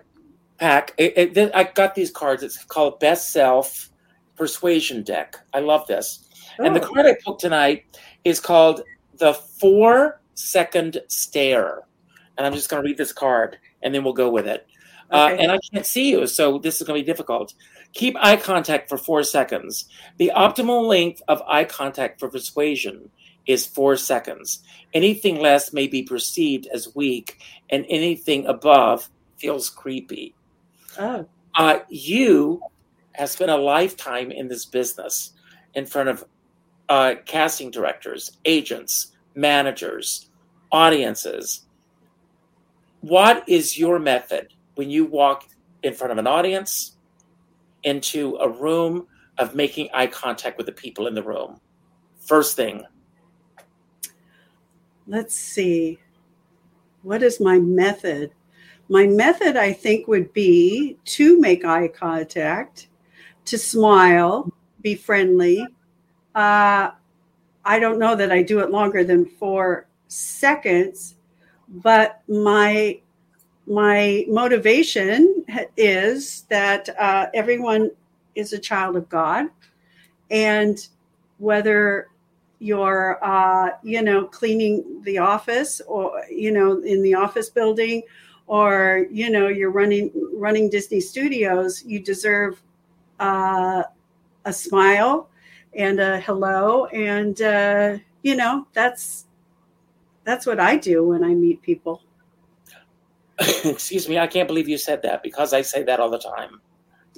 pack. 0.59 0.93
It, 0.97 1.37
it, 1.37 1.51
I 1.55 1.63
got 1.63 1.95
these 1.95 2.11
cards. 2.11 2.43
It's 2.43 2.63
called 2.63 2.99
Best 2.99 3.31
Self 3.31 3.89
Persuasion 4.35 5.03
Deck. 5.03 5.37
I 5.53 5.59
love 5.59 5.87
this. 5.87 6.25
Oh. 6.59 6.65
And 6.65 6.75
the 6.75 6.81
oh. 6.81 6.93
card 6.93 7.05
I 7.05 7.15
picked 7.25 7.39
tonight 7.39 7.97
is 8.23 8.39
called 8.39 8.81
the 9.17 9.33
Four 9.33 10.21
Second 10.35 11.01
Stare. 11.07 11.81
And 12.37 12.45
I'm 12.45 12.53
just 12.53 12.69
going 12.69 12.81
to 12.81 12.87
read 12.87 12.97
this 12.97 13.11
card, 13.11 13.57
and 13.81 13.93
then 13.93 14.03
we'll 14.03 14.13
go 14.13 14.29
with 14.29 14.47
it. 14.47 14.65
Uh, 15.11 15.29
okay. 15.31 15.33
Uh, 15.33 15.37
and 15.41 15.51
I 15.51 15.59
can't 15.73 15.85
see 15.85 16.11
you, 16.11 16.27
so 16.27 16.57
this 16.57 16.79
is 16.79 16.87
going 16.87 16.99
to 16.99 17.03
be 17.03 17.11
difficult. 17.11 17.53
Keep 17.93 18.15
eye 18.19 18.37
contact 18.37 18.87
for 18.87 18.97
four 18.97 19.23
seconds. 19.23 19.85
The 20.17 20.31
optimal 20.35 20.87
length 20.87 21.21
of 21.27 21.41
eye 21.47 21.65
contact 21.65 22.19
for 22.19 22.29
persuasion 22.29 23.09
is 23.47 23.65
four 23.65 23.97
seconds. 23.97 24.61
Anything 24.93 25.39
less 25.39 25.73
may 25.73 25.87
be 25.87 26.03
perceived 26.03 26.67
as 26.73 26.95
weak, 26.95 27.39
and 27.69 27.85
anything 27.89 28.45
above 28.45 29.09
feels 29.37 29.69
creepy. 29.69 30.35
Oh. 30.97 31.27
Uh, 31.55 31.79
you 31.89 32.61
have 33.13 33.29
spent 33.29 33.51
a 33.51 33.57
lifetime 33.57 34.31
in 34.31 34.47
this 34.47 34.65
business 34.65 35.33
in 35.75 35.85
front 35.85 36.09
of 36.09 36.25
uh, 36.87 37.15
casting 37.25 37.69
directors, 37.69 38.37
agents, 38.45 39.13
managers, 39.35 40.29
audiences. 40.71 41.65
What 43.01 43.47
is 43.47 43.77
your 43.77 43.99
method 43.99 44.53
when 44.75 44.89
you 44.89 45.05
walk 45.05 45.47
in 45.83 45.93
front 45.93 46.11
of 46.11 46.17
an 46.17 46.27
audience 46.27 46.97
into 47.83 48.35
a 48.37 48.49
room 48.49 49.07
of 49.37 49.55
making 49.55 49.89
eye 49.93 50.07
contact 50.07 50.57
with 50.57 50.65
the 50.65 50.71
people 50.71 51.07
in 51.07 51.15
the 51.15 51.23
room? 51.23 51.59
First 52.19 52.55
thing, 52.55 52.83
let's 55.07 55.35
see, 55.35 55.99
what 57.03 57.23
is 57.23 57.39
my 57.39 57.59
method? 57.59 58.31
My 58.89 59.05
method, 59.05 59.55
I 59.55 59.71
think, 59.71 60.07
would 60.07 60.33
be 60.33 60.97
to 61.05 61.39
make 61.39 61.63
eye 61.63 61.87
contact, 61.87 62.87
to 63.45 63.57
smile, 63.57 64.51
be 64.81 64.95
friendly. 64.95 65.65
Uh, 66.33 66.89
I 67.63 67.79
don't 67.79 67.99
know 67.99 68.15
that 68.15 68.31
I 68.31 68.41
do 68.41 68.59
it 68.59 68.71
longer 68.71 69.03
than 69.03 69.25
four 69.25 69.87
seconds, 70.07 71.15
but 71.67 72.21
my 72.27 72.99
my 73.67 74.25
motivation 74.27 75.45
is 75.77 76.41
that 76.49 76.89
uh, 76.97 77.27
everyone 77.35 77.91
is 78.33 78.53
a 78.53 78.57
child 78.57 78.95
of 78.95 79.07
God, 79.07 79.49
and 80.31 80.87
whether 81.37 82.07
you're 82.57 83.23
uh, 83.23 83.69
you 83.83 84.01
know 84.01 84.25
cleaning 84.25 85.01
the 85.03 85.19
office 85.19 85.79
or 85.87 86.23
you 86.31 86.51
know 86.51 86.81
in 86.81 87.03
the 87.03 87.13
office 87.13 87.51
building 87.51 88.01
or 88.49 89.05
you 89.11 89.29
know 89.29 89.47
you're 89.47 89.71
running 89.71 90.11
running 90.33 90.69
disney 90.69 90.99
studios 90.99 91.83
you 91.85 91.99
deserve 91.99 92.61
uh, 93.19 93.83
a 94.45 94.53
smile 94.53 95.29
and 95.75 95.99
a 95.99 96.19
hello 96.21 96.85
and 96.87 97.41
uh, 97.41 97.97
you 98.23 98.35
know 98.35 98.67
that's 98.73 99.25
that's 100.23 100.45
what 100.45 100.59
i 100.59 100.75
do 100.75 101.07
when 101.07 101.23
i 101.23 101.33
meet 101.33 101.61
people 101.61 102.01
excuse 103.63 104.09
me 104.09 104.17
i 104.17 104.27
can't 104.27 104.47
believe 104.47 104.67
you 104.67 104.77
said 104.77 105.01
that 105.01 105.23
because 105.23 105.53
i 105.53 105.61
say 105.61 105.83
that 105.83 105.99
all 105.99 106.09
the 106.09 106.19
time 106.19 106.59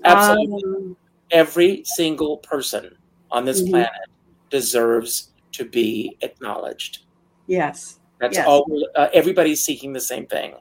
absolutely 0.04 0.64
um, 0.64 0.98
every 1.32 1.82
single 1.86 2.38
person 2.38 2.96
on 3.32 3.46
this 3.46 3.62
mm-hmm. 3.62 3.72
planet 3.72 4.10
deserves 4.50 5.32
to 5.54 5.66
be 5.66 6.18
acknowledged. 6.22 7.06
Yes, 7.48 7.98
That's 8.20 8.38
Yes. 8.38 8.48
all. 8.48 8.68
Uh, 8.96 9.08
everybody's 9.14 9.66
seeking 9.66 9.94
the 9.94 10.00
same 10.00 10.28
thing: 10.28 10.54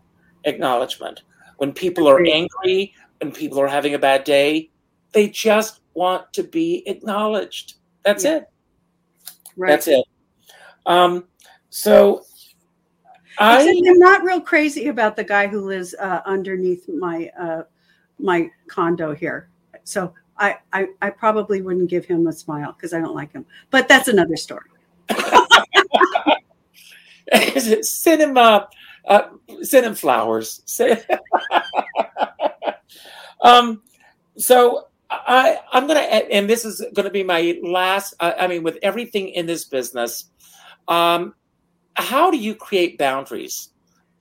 acknowledgement. 0.45 1.23
When 1.59 1.73
people 1.73 2.09
are 2.09 2.21
angry, 2.25 2.95
when 3.21 3.33
people 3.33 3.61
are 3.61 3.69
having 3.69 3.95
a 3.95 3.99
bad 3.99 4.25
day, 4.25 4.71
they 5.13 5.29
just 5.29 5.81
want 5.95 6.33
to 6.35 6.43
be 6.43 6.83
acknowledged. 6.87 7.75
That's 8.05 8.25
Yeah. 8.25 8.37
it. 8.37 8.45
Right. 9.57 9.71
That's 9.71 9.89
it. 9.89 10.05
Um, 10.87 11.25
so 11.69 12.25
I 13.39 13.69
I'm 13.69 13.99
not 13.99 14.23
real 14.23 14.41
crazy 14.41 14.89
about 14.89 15.17
the 15.17 15.25
guy 15.25 15.47
who 15.47 15.61
lives 15.61 15.95
uh, 15.95 16.21
underneath 16.25 16.89
my 16.89 17.31
uh, 17.39 17.63
my 18.19 18.51
condo 18.69 19.15
here. 19.15 19.49
So 19.85 20.15
I, 20.37 20.59
I 20.73 20.89
I 21.01 21.11
probably 21.11 21.63
wouldn't 21.63 21.91
give 21.91 22.05
him 22.05 22.27
a 22.27 22.33
smile 22.33 22.73
because 22.73 22.93
I 22.93 23.01
don't 23.01 23.15
like 23.15 23.33
him. 23.33 23.47
But 23.71 23.89
that's 23.89 24.09
another 24.09 24.37
story. 24.37 24.69
him 28.21 28.37
uh, 29.07 29.23
send 29.63 29.87
him 29.87 29.95
flowers. 29.95 30.63
Um, 33.43 33.83
so 34.37 34.89
I 35.11 35.59
I'm 35.73 35.87
gonna 35.87 36.01
and 36.01 36.49
this 36.49 36.65
is 36.65 36.85
gonna 36.95 37.11
be 37.11 37.23
my 37.23 37.59
last. 37.63 38.15
I, 38.21 38.33
I 38.33 38.47
mean, 38.47 38.63
with 38.63 38.79
everything 38.83 39.31
in 39.31 39.47
this 39.47 39.65
business, 39.65 40.31
um, 40.89 41.35
how 41.95 42.31
do 42.31 42.37
you 42.37 42.55
create 42.55 42.99
boundaries, 42.99 43.71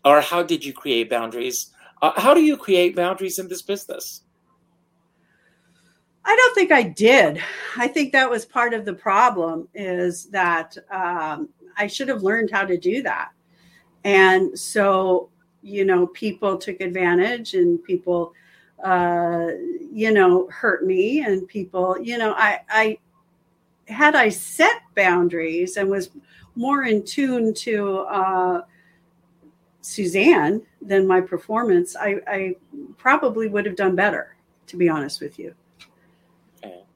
or 0.05 0.21
how 0.21 0.43
did 0.43 0.63
you 0.63 0.73
create 0.73 1.09
boundaries? 1.09 1.71
Uh, 2.01 2.19
how 2.19 2.33
do 2.33 2.41
you 2.41 2.55
create 2.55 2.95
boundaries 2.95 3.39
in 3.39 3.47
this 3.49 3.61
business? 3.61 4.23
I 6.25 6.35
don't 6.35 6.55
think 6.55 6.71
I 6.71 6.83
did. 6.83 7.41
I 7.77 7.87
think 7.87 8.11
that 8.11 8.29
was 8.29 8.45
part 8.45 8.73
of 8.73 8.85
the 8.85 8.93
problem 8.93 9.67
is 9.73 10.25
that 10.29 10.77
um, 10.91 11.49
I 11.77 11.87
should 11.87 12.07
have 12.07 12.23
learned 12.23 12.51
how 12.51 12.65
to 12.65 12.77
do 12.77 13.01
that. 13.03 13.31
And 14.03 14.57
so, 14.57 15.29
you 15.61 15.85
know, 15.85 16.07
people 16.07 16.57
took 16.57 16.81
advantage 16.81 17.53
and 17.53 17.83
people, 17.83 18.33
uh, 18.83 19.47
you 19.91 20.11
know, 20.11 20.47
hurt 20.49 20.85
me 20.85 21.21
and 21.21 21.47
people, 21.47 21.97
you 22.01 22.17
know, 22.17 22.33
I, 22.33 22.61
I, 22.69 22.97
had 23.87 24.15
I 24.15 24.29
set 24.29 24.81
boundaries 24.95 25.75
and 25.75 25.89
was 25.89 26.11
more 26.55 26.83
in 26.83 27.03
tune 27.03 27.53
to 27.55 27.99
uh, 28.01 28.61
Suzanne 29.81 30.61
than 30.81 31.07
my 31.07 31.21
performance, 31.21 31.95
I, 31.95 32.17
I 32.27 32.55
probably 32.97 33.47
would 33.47 33.65
have 33.65 33.75
done 33.75 33.95
better, 33.95 34.35
to 34.67 34.77
be 34.77 34.87
honest 34.89 35.21
with 35.21 35.39
you. 35.39 35.55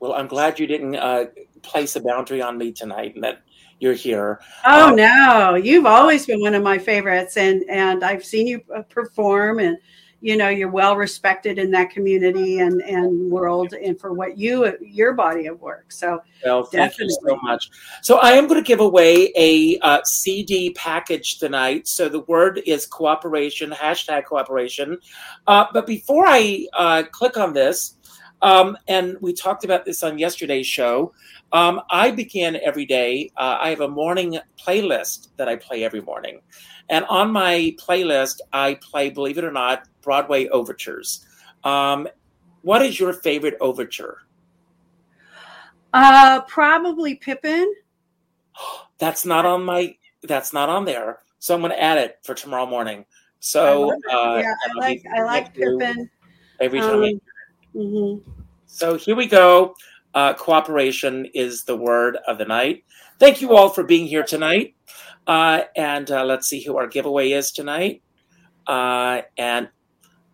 Well, 0.03 0.15
I'm 0.15 0.27
glad 0.27 0.59
you 0.59 0.67
didn't 0.67 0.97
uh, 0.97 1.27
place 1.61 1.95
a 1.95 2.01
boundary 2.01 2.41
on 2.41 2.57
me 2.57 2.73
tonight, 2.73 3.15
and 3.15 3.23
that 3.23 3.41
you're 3.79 3.93
here. 3.93 4.39
Oh 4.65 4.89
Um, 4.89 4.95
no, 4.95 5.55
you've 5.55 5.85
always 5.85 6.25
been 6.25 6.41
one 6.41 6.55
of 6.55 6.63
my 6.63 6.77
favorites, 6.77 7.37
and 7.37 7.63
and 7.69 8.03
I've 8.03 8.23
seen 8.23 8.47
you 8.47 8.61
uh, 8.75 8.81
perform, 8.83 9.59
and 9.59 9.77
you 10.21 10.37
know 10.37 10.47
you're 10.47 10.71
well 10.71 10.95
respected 10.95 11.59
in 11.59 11.69
that 11.71 11.89
community 11.89 12.59
and 12.59 12.81
and 12.81 13.29
world, 13.29 13.73
and 13.73 13.99
for 13.99 14.13
what 14.13 14.37
you 14.37 14.77
your 14.81 15.13
body 15.13 15.47
of 15.47 15.59
work. 15.59 15.91
So 15.91 16.21
Well, 16.45 16.63
thank 16.63 16.97
you 16.97 17.09
so 17.09 17.35
much. 17.43 17.69
So 18.01 18.19
I 18.19 18.31
am 18.31 18.47
going 18.47 18.63
to 18.63 18.67
give 18.67 18.79
away 18.79 19.33
a 19.35 19.77
uh, 19.79 20.01
CD 20.05 20.71
package 20.71 21.39
tonight. 21.39 21.87
So 21.87 22.07
the 22.07 22.21
word 22.21 22.61
is 22.65 22.85
cooperation, 22.85 23.71
hashtag 23.71 24.25
cooperation. 24.25 24.97
Uh, 25.45 25.65
but 25.73 25.85
before 25.85 26.25
I 26.25 26.67
uh, 26.73 27.03
click 27.11 27.37
on 27.37 27.53
this, 27.53 27.95
um, 28.43 28.77
and 28.87 29.17
we 29.21 29.33
talked 29.33 29.63
about 29.63 29.85
this 29.85 30.03
on 30.03 30.19
yesterday's 30.19 30.67
show, 30.67 31.13
um, 31.53 31.81
I 31.89 32.11
begin 32.11 32.57
every 32.57 32.85
day. 32.85 33.31
Uh, 33.37 33.57
I 33.59 33.69
have 33.69 33.81
a 33.81 33.87
morning 33.87 34.37
playlist 34.63 35.29
that 35.37 35.47
I 35.47 35.55
play 35.55 35.83
every 35.83 36.01
morning. 36.01 36.41
And 36.89 37.05
on 37.05 37.31
my 37.31 37.75
playlist, 37.79 38.41
I 38.51 38.75
play, 38.81 39.09
believe 39.09 39.37
it 39.37 39.43
or 39.43 39.51
not, 39.51 39.87
Broadway 40.01 40.47
overtures. 40.49 41.25
Um, 41.63 42.07
what 42.61 42.81
is 42.81 42.99
your 42.99 43.13
favorite 43.13 43.55
overture? 43.61 44.19
uh, 45.93 46.41
probably 46.41 47.15
Pippin. 47.15 47.73
That's 48.99 49.25
not 49.25 49.45
on 49.45 49.63
my. 49.63 49.95
That's 50.23 50.53
not 50.53 50.69
on 50.69 50.85
there. 50.85 51.19
So 51.39 51.53
I'm 51.53 51.61
going 51.61 51.71
to 51.71 51.81
add 51.81 51.97
it 51.97 52.19
for 52.23 52.33
tomorrow 52.33 52.65
morning. 52.65 53.05
So 53.39 53.91
it. 53.91 53.97
uh, 54.09 54.39
yeah, 54.41 54.53
I 54.65 54.79
like 54.79 55.03
I 55.15 55.23
like 55.23 55.53
Pippin. 55.53 56.09
every 56.59 56.79
time. 56.79 57.03
I- 57.03 57.09
Um, 57.09 57.21
mhm. 57.75 58.21
So 58.65 58.97
here 58.97 59.15
we 59.15 59.27
go. 59.27 59.75
Uh, 60.13 60.33
cooperation 60.33 61.27
is 61.33 61.63
the 61.63 61.75
word 61.75 62.17
of 62.27 62.37
the 62.37 62.45
night. 62.45 62.83
Thank 63.19 63.41
you 63.41 63.55
all 63.55 63.69
for 63.69 63.83
being 63.83 64.07
here 64.07 64.23
tonight. 64.23 64.75
Uh, 65.25 65.61
and 65.75 66.09
uh, 66.11 66.23
let's 66.25 66.47
see 66.47 66.61
who 66.63 66.77
our 66.77 66.87
giveaway 66.87 67.31
is 67.31 67.51
tonight. 67.51 68.01
Uh, 68.67 69.21
and 69.37 69.69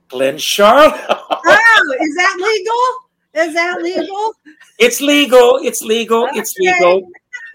Glenn 0.07 0.37
Charlotte. 0.37 0.99
Oh, 1.09 1.95
is 2.01 2.15
that 2.15 2.35
legal? 2.37 3.45
Is 3.47 3.53
that 3.53 3.81
legal? 3.81 4.33
it's 4.79 5.01
legal. 5.01 5.59
It's 5.63 5.81
legal. 5.81 6.27
It's 6.33 6.55
legal. 6.57 7.03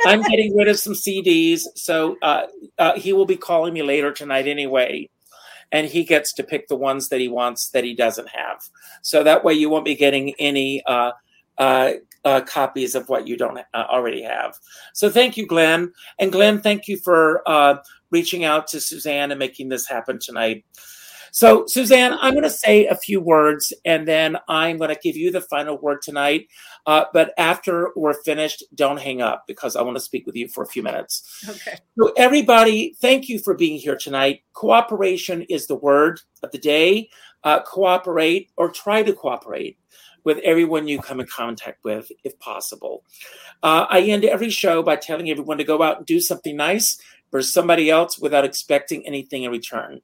I'm 0.07 0.23
getting 0.23 0.57
rid 0.57 0.69
of 0.69 0.79
some 0.79 0.93
CDs, 0.95 1.63
so 1.75 2.17
uh, 2.23 2.47
uh, 2.79 2.99
he 2.99 3.13
will 3.13 3.27
be 3.27 3.37
calling 3.37 3.73
me 3.75 3.83
later 3.83 4.13
tonight 4.13 4.47
anyway, 4.47 5.09
and 5.75 5.89
he 5.89 6.05
gets 6.05 6.33
to 6.33 6.45
pick 6.45 6.69
the 6.69 6.77
ones 6.77 7.09
that 7.09 7.21
he 7.21 7.27
wants 7.27 7.71
that 7.71 7.83
he 7.83 7.95
doesn't 7.95 8.29
have. 8.29 8.63
So 9.03 9.25
that 9.25 9.45
way, 9.45 9.55
you 9.55 9.69
won't 9.69 9.85
be 9.85 9.97
getting 9.97 10.33
any 10.39 10.83
uh, 10.87 11.11
uh, 11.59 11.95
uh, 12.25 12.41
copies 12.43 12.95
of 12.95 13.09
what 13.09 13.27
you 13.27 13.37
don't 13.37 13.59
uh, 13.59 13.85
already 13.91 14.23
have. 14.23 14.57
So 14.95 15.11
thank 15.11 15.37
you, 15.37 15.47
Glenn, 15.47 15.93
and 16.21 16.31
Glenn, 16.31 16.61
thank 16.61 16.87
you 16.87 16.97
for 16.97 17.43
uh, 17.47 17.79
reaching 18.13 18.45
out 18.45 18.69
to 18.69 18.81
Suzanne 18.81 19.33
and 19.33 19.39
making 19.39 19.69
this 19.69 19.89
happen 19.89 20.21
tonight. 20.21 20.65
So, 21.35 21.67
Suzanne, 21.67 22.17
I'm 22.21 22.33
going 22.35 22.45
to 22.45 22.49
say 22.49 22.87
a 22.87 22.95
few 22.95 23.21
words 23.21 23.73
and 23.85 24.07
then 24.07 24.37
I'm 24.47 24.79
going 24.79 24.95
to 24.95 25.01
give 25.03 25.17
you 25.17 25.33
the 25.33 25.41
final 25.41 25.77
word 25.77 26.01
tonight. 26.01 26.47
Uh, 26.87 27.07
but 27.13 27.35
after 27.37 27.91
we're 27.97 28.23
finished, 28.23 28.63
don't 28.73 29.01
hang 29.01 29.21
up 29.21 29.43
because 29.49 29.75
I 29.75 29.83
want 29.83 29.97
to 29.97 30.01
speak 30.01 30.27
with 30.27 30.37
you 30.37 30.47
for 30.47 30.63
a 30.63 30.67
few 30.69 30.85
minutes. 30.85 31.45
Okay. 31.49 31.79
So, 31.99 32.13
everybody, 32.17 32.95
thank 33.01 33.29
you 33.29 33.41
for 33.41 33.55
being 33.55 33.81
here 33.81 33.97
tonight. 33.97 34.43
Cooperation 34.53 35.43
is 35.51 35.67
the 35.67 35.75
word 35.75 36.21
of 36.45 36.53
the 36.53 36.59
day. 36.59 37.11
Uh, 37.43 37.61
cooperate 37.63 38.53
or 38.57 38.71
try 38.71 39.03
to 39.03 39.13
cooperate 39.13 39.77
with 40.23 40.39
everyone 40.39 40.87
you 40.87 41.01
come 41.01 41.19
in 41.19 41.27
contact 41.27 41.83
with, 41.83 42.13
if 42.23 42.39
possible. 42.39 43.03
Uh, 43.61 43.87
I 43.91 44.03
end 44.03 44.25
every 44.25 44.51
show 44.51 44.85
by 44.85 44.95
telling 44.95 45.29
everyone 45.31 45.59
to 45.59 45.65
go 45.65 45.83
out 45.83 45.97
and 45.97 46.07
do 46.07 46.21
something 46.21 46.57
nice 46.57 46.97
for 47.33 47.43
somebody 47.43 47.91
else 47.91 48.21
without 48.21 48.45
expecting 48.45 49.05
anything 49.05 49.43
in 49.43 49.51
return. 49.51 50.01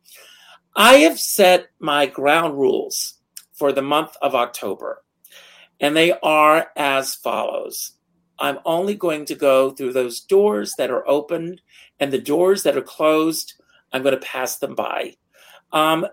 I 0.77 0.99
have 0.99 1.19
set 1.19 1.71
my 1.79 2.07
ground 2.07 2.59
rules 2.59 3.15
for 3.53 3.73
the 3.73 3.83
month 3.83 4.17
of 4.23 4.35
October, 4.35 5.03
and 5.81 5.97
they 5.97 6.13
are 6.23 6.69
as 6.77 7.15
follows. 7.15 7.93
I'm 8.39 8.59
only 8.65 8.95
going 8.95 9.27
to 9.27 9.35
go 9.35 9.71
through 9.71 9.93
those 9.93 10.21
doors 10.21 10.75
that 10.79 10.91
are 10.91 11.07
opened, 11.09 11.61
and 11.99 12.13
the 12.13 12.21
doors 12.21 12.63
that 12.63 12.77
are 12.77 12.83
closed, 12.83 13.55
I'm 13.93 14.03
going 14.03 14.15
to 14.15 14.27
pass 14.27 14.59
them 14.59 14.75
by. 14.75 15.17
Um, 15.73 16.07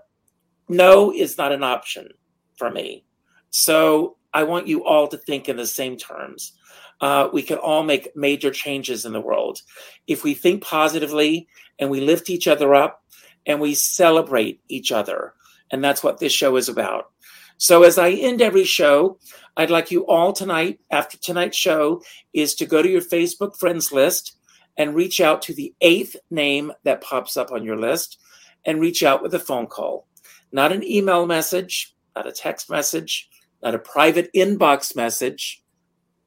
no 0.68 1.14
is 1.14 1.38
not 1.38 1.52
an 1.52 1.64
option 1.64 2.10
for 2.58 2.70
me. 2.70 3.06
So 3.50 4.18
I 4.34 4.44
want 4.44 4.68
you 4.68 4.84
all 4.84 5.08
to 5.08 5.18
think 5.18 5.48
in 5.48 5.56
the 5.56 5.68
same 5.68 5.98
terms. 5.98 6.54
Uh, 7.00 7.30
we 7.32 7.44
can 7.44 7.58
all 7.60 7.84
make 7.84 8.16
major 8.16 8.52
changes 8.52 9.06
in 9.06 9.14
the 9.14 9.22
world 9.22 9.62
if 10.08 10.24
we 10.24 10.34
think 10.34 10.64
positively 10.64 11.48
and 11.78 11.90
we 11.92 12.02
lift 12.02 12.30
each 12.30 12.48
other 12.48 12.74
up 12.74 13.04
and 13.48 13.60
we 13.60 13.74
celebrate 13.74 14.62
each 14.68 14.92
other. 14.92 15.34
And 15.72 15.84
that's 15.84 16.04
what 16.04 16.20
this 16.20 16.34
show 16.34 16.58
is 16.58 16.70
about. 16.70 17.10
So 17.58 17.82
as 17.82 17.98
I 17.98 18.12
end 18.12 18.42
every 18.42 18.66
show, 18.66 19.18
I'd 19.56 19.72
like 19.72 19.90
you 19.90 20.06
all 20.06 20.34
tonight, 20.34 20.80
after 20.92 21.18
tonight's 21.18 21.58
show, 21.58 22.04
is 22.34 22.54
to 22.56 22.68
go 22.68 22.84
to 22.84 22.90
your 22.90 23.02
Facebook 23.02 23.58
friends 23.58 23.92
list 23.92 24.38
and 24.78 24.94
reach 24.94 25.20
out 25.20 25.42
to 25.44 25.54
the 25.56 25.74
eighth 25.82 26.16
name 26.30 26.72
that 26.84 27.02
pops 27.02 27.36
up 27.36 27.52
on 27.52 27.64
your 27.64 27.78
list 27.78 28.20
and 28.64 28.80
reach 28.80 29.02
out 29.02 29.24
with 29.24 29.34
a 29.34 29.40
phone 29.40 29.66
call. 29.66 30.06
Not 30.52 30.72
an 30.72 30.84
email 30.84 31.26
message, 31.26 31.96
not 32.16 32.28
a 32.28 32.32
text 32.32 32.70
message, 32.70 33.28
not 33.64 33.74
a 33.74 33.80
private 33.80 34.30
inbox 34.36 34.96
message, 34.96 35.64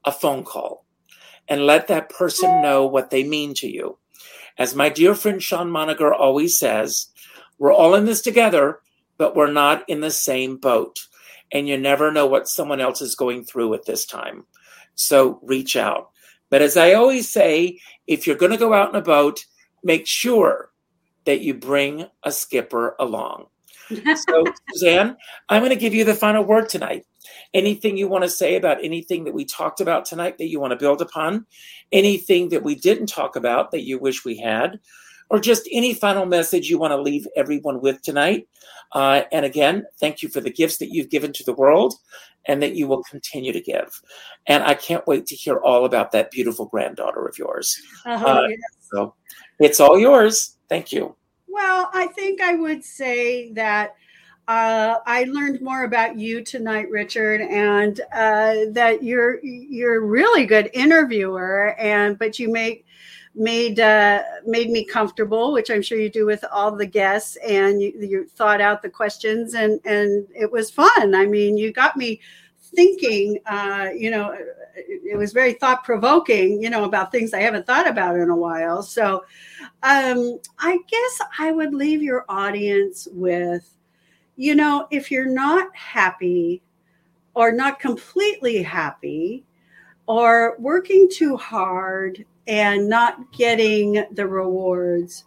a 0.04 0.10
phone 0.10 0.42
call. 0.42 0.84
And 1.46 1.66
let 1.66 1.88
that 1.88 2.10
person 2.10 2.62
know 2.62 2.86
what 2.86 3.10
they 3.10 3.22
mean 3.22 3.54
to 3.54 3.68
you. 3.68 3.98
As 4.58 4.74
my 4.74 4.88
dear 4.88 5.14
friend 5.14 5.42
Sean 5.42 5.70
Moniger 5.70 6.12
always 6.12 6.58
says, 6.58 7.06
we're 7.60 7.72
all 7.72 7.94
in 7.94 8.06
this 8.06 8.22
together, 8.22 8.80
but 9.18 9.36
we're 9.36 9.52
not 9.52 9.84
in 9.86 10.00
the 10.00 10.10
same 10.10 10.56
boat. 10.56 10.96
And 11.52 11.68
you 11.68 11.76
never 11.76 12.10
know 12.10 12.26
what 12.26 12.48
someone 12.48 12.80
else 12.80 13.00
is 13.02 13.14
going 13.14 13.44
through 13.44 13.74
at 13.74 13.84
this 13.84 14.04
time. 14.04 14.44
So 14.94 15.38
reach 15.42 15.76
out. 15.76 16.10
But 16.48 16.62
as 16.62 16.76
I 16.76 16.94
always 16.94 17.28
say, 17.28 17.78
if 18.06 18.26
you're 18.26 18.36
going 18.36 18.52
to 18.52 18.58
go 18.58 18.72
out 18.72 18.88
in 18.88 18.96
a 18.96 19.02
boat, 19.02 19.44
make 19.84 20.06
sure 20.06 20.70
that 21.26 21.42
you 21.42 21.54
bring 21.54 22.06
a 22.24 22.32
skipper 22.32 22.96
along. 22.98 23.46
So, 23.88 24.44
Suzanne, 24.72 25.16
I'm 25.48 25.60
going 25.60 25.70
to 25.70 25.76
give 25.76 25.94
you 25.94 26.04
the 26.04 26.14
final 26.14 26.42
word 26.42 26.68
tonight. 26.68 27.04
Anything 27.52 27.96
you 27.96 28.08
want 28.08 28.24
to 28.24 28.30
say 28.30 28.56
about 28.56 28.82
anything 28.82 29.24
that 29.24 29.34
we 29.34 29.44
talked 29.44 29.80
about 29.80 30.06
tonight 30.06 30.38
that 30.38 30.48
you 30.48 30.60
want 30.60 30.70
to 30.70 30.76
build 30.76 31.02
upon? 31.02 31.46
Anything 31.92 32.48
that 32.50 32.62
we 32.62 32.74
didn't 32.74 33.08
talk 33.08 33.36
about 33.36 33.70
that 33.72 33.84
you 33.84 33.98
wish 33.98 34.24
we 34.24 34.38
had? 34.38 34.80
Or 35.30 35.38
just 35.38 35.68
any 35.72 35.94
final 35.94 36.26
message 36.26 36.68
you 36.68 36.78
want 36.78 36.90
to 36.90 37.00
leave 37.00 37.26
everyone 37.36 37.80
with 37.80 38.02
tonight. 38.02 38.48
Uh, 38.92 39.22
and 39.32 39.46
again, 39.46 39.84
thank 40.00 40.22
you 40.22 40.28
for 40.28 40.40
the 40.40 40.50
gifts 40.50 40.78
that 40.78 40.92
you've 40.92 41.08
given 41.08 41.32
to 41.32 41.44
the 41.44 41.54
world 41.54 41.94
and 42.46 42.62
that 42.62 42.74
you 42.74 42.88
will 42.88 43.02
continue 43.04 43.52
to 43.52 43.60
give. 43.60 43.88
And 44.46 44.64
I 44.64 44.74
can't 44.74 45.06
wait 45.06 45.26
to 45.26 45.36
hear 45.36 45.58
all 45.58 45.84
about 45.84 46.10
that 46.12 46.30
beautiful 46.30 46.66
granddaughter 46.66 47.26
of 47.26 47.38
yours. 47.38 47.74
Uh-huh, 48.04 48.26
uh, 48.26 48.48
yes. 48.48 48.58
So 48.92 49.14
it's 49.60 49.78
all 49.78 49.98
yours. 49.98 50.56
Thank 50.68 50.92
you. 50.92 51.14
Well, 51.46 51.90
I 51.92 52.08
think 52.08 52.40
I 52.40 52.54
would 52.54 52.84
say 52.84 53.52
that 53.52 53.94
uh, 54.48 54.98
I 55.06 55.24
learned 55.24 55.60
more 55.60 55.84
about 55.84 56.18
you 56.18 56.42
tonight, 56.42 56.90
Richard, 56.90 57.40
and 57.40 58.00
uh, 58.12 58.72
that 58.72 59.02
you're 59.02 59.38
you're 59.44 59.96
a 59.96 60.04
really 60.04 60.44
good 60.44 60.70
interviewer, 60.72 61.76
and 61.78 62.18
but 62.18 62.38
you 62.40 62.50
make 62.50 62.84
made 63.40 63.80
uh, 63.80 64.22
made 64.46 64.70
me 64.70 64.84
comfortable, 64.84 65.52
which 65.52 65.70
I'm 65.70 65.82
sure 65.82 65.98
you 65.98 66.10
do 66.10 66.26
with 66.26 66.44
all 66.52 66.70
the 66.70 66.86
guests, 66.86 67.36
and 67.36 67.80
you, 67.80 67.92
you 67.98 68.26
thought 68.26 68.60
out 68.60 68.82
the 68.82 68.90
questions, 68.90 69.54
and 69.54 69.80
and 69.84 70.28
it 70.34 70.52
was 70.52 70.70
fun. 70.70 71.14
I 71.14 71.26
mean, 71.26 71.56
you 71.56 71.72
got 71.72 71.96
me 71.96 72.20
thinking. 72.60 73.38
Uh, 73.46 73.88
you 73.96 74.10
know, 74.10 74.36
it 74.76 75.18
was 75.18 75.32
very 75.32 75.54
thought 75.54 75.82
provoking. 75.82 76.62
You 76.62 76.70
know, 76.70 76.84
about 76.84 77.10
things 77.10 77.32
I 77.32 77.40
haven't 77.40 77.66
thought 77.66 77.88
about 77.88 78.16
in 78.16 78.28
a 78.28 78.36
while. 78.36 78.82
So, 78.82 79.24
um, 79.82 80.38
I 80.58 80.78
guess 80.86 81.28
I 81.38 81.50
would 81.50 81.74
leave 81.74 82.02
your 82.02 82.26
audience 82.28 83.08
with 83.10 83.76
you 84.40 84.54
know, 84.54 84.86
if 84.90 85.10
you're 85.10 85.28
not 85.28 85.68
happy 85.76 86.62
or 87.34 87.52
not 87.52 87.78
completely 87.78 88.62
happy 88.62 89.44
or 90.06 90.56
working 90.58 91.10
too 91.12 91.36
hard 91.36 92.24
and 92.46 92.88
not 92.88 93.32
getting 93.32 94.04
the 94.12 94.26
rewards, 94.26 95.24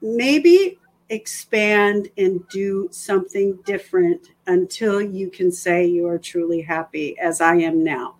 maybe 0.00 0.78
expand 1.10 2.08
and 2.16 2.46
do 2.48 2.88
something 2.90 3.58
different 3.64 4.30
until 4.46 5.00
you 5.00 5.30
can 5.30 5.52
say 5.52 5.86
you 5.86 6.06
are 6.06 6.18
truly 6.18 6.62
happy, 6.62 7.18
as 7.18 7.40
I 7.40 7.56
am 7.56 7.84
now. 7.84 8.16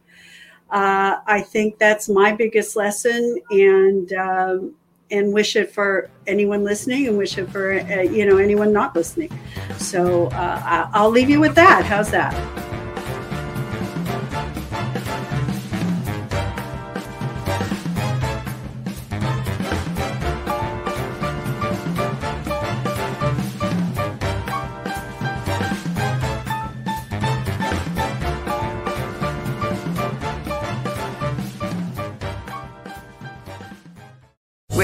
Uh, 0.70 1.20
I 1.27 1.41
think 1.41 1.79
that's 1.79 2.09
my 2.09 2.33
biggest 2.33 2.77
lesson, 2.77 3.39
and 3.51 4.12
um, 4.14 4.75
and 5.11 5.33
wish 5.33 5.57
it 5.57 5.70
for 5.70 6.11
anyone 6.27 6.64
listening 6.64 7.07
and 7.09 7.18
wish 7.18 7.37
it 7.37 7.49
for 7.51 7.75
uh, 7.75 8.01
you 8.01 8.25
know 8.25 8.39
anyone 8.39 8.73
not 8.73 8.97
listening. 8.97 9.31
So 9.77 10.29
uh, 10.29 10.89
i'll 10.95 11.11
leave 11.11 11.29
you 11.29 11.41
with 11.41 11.55
that. 11.55 11.85
How's 11.85 12.11
that 12.11 12.82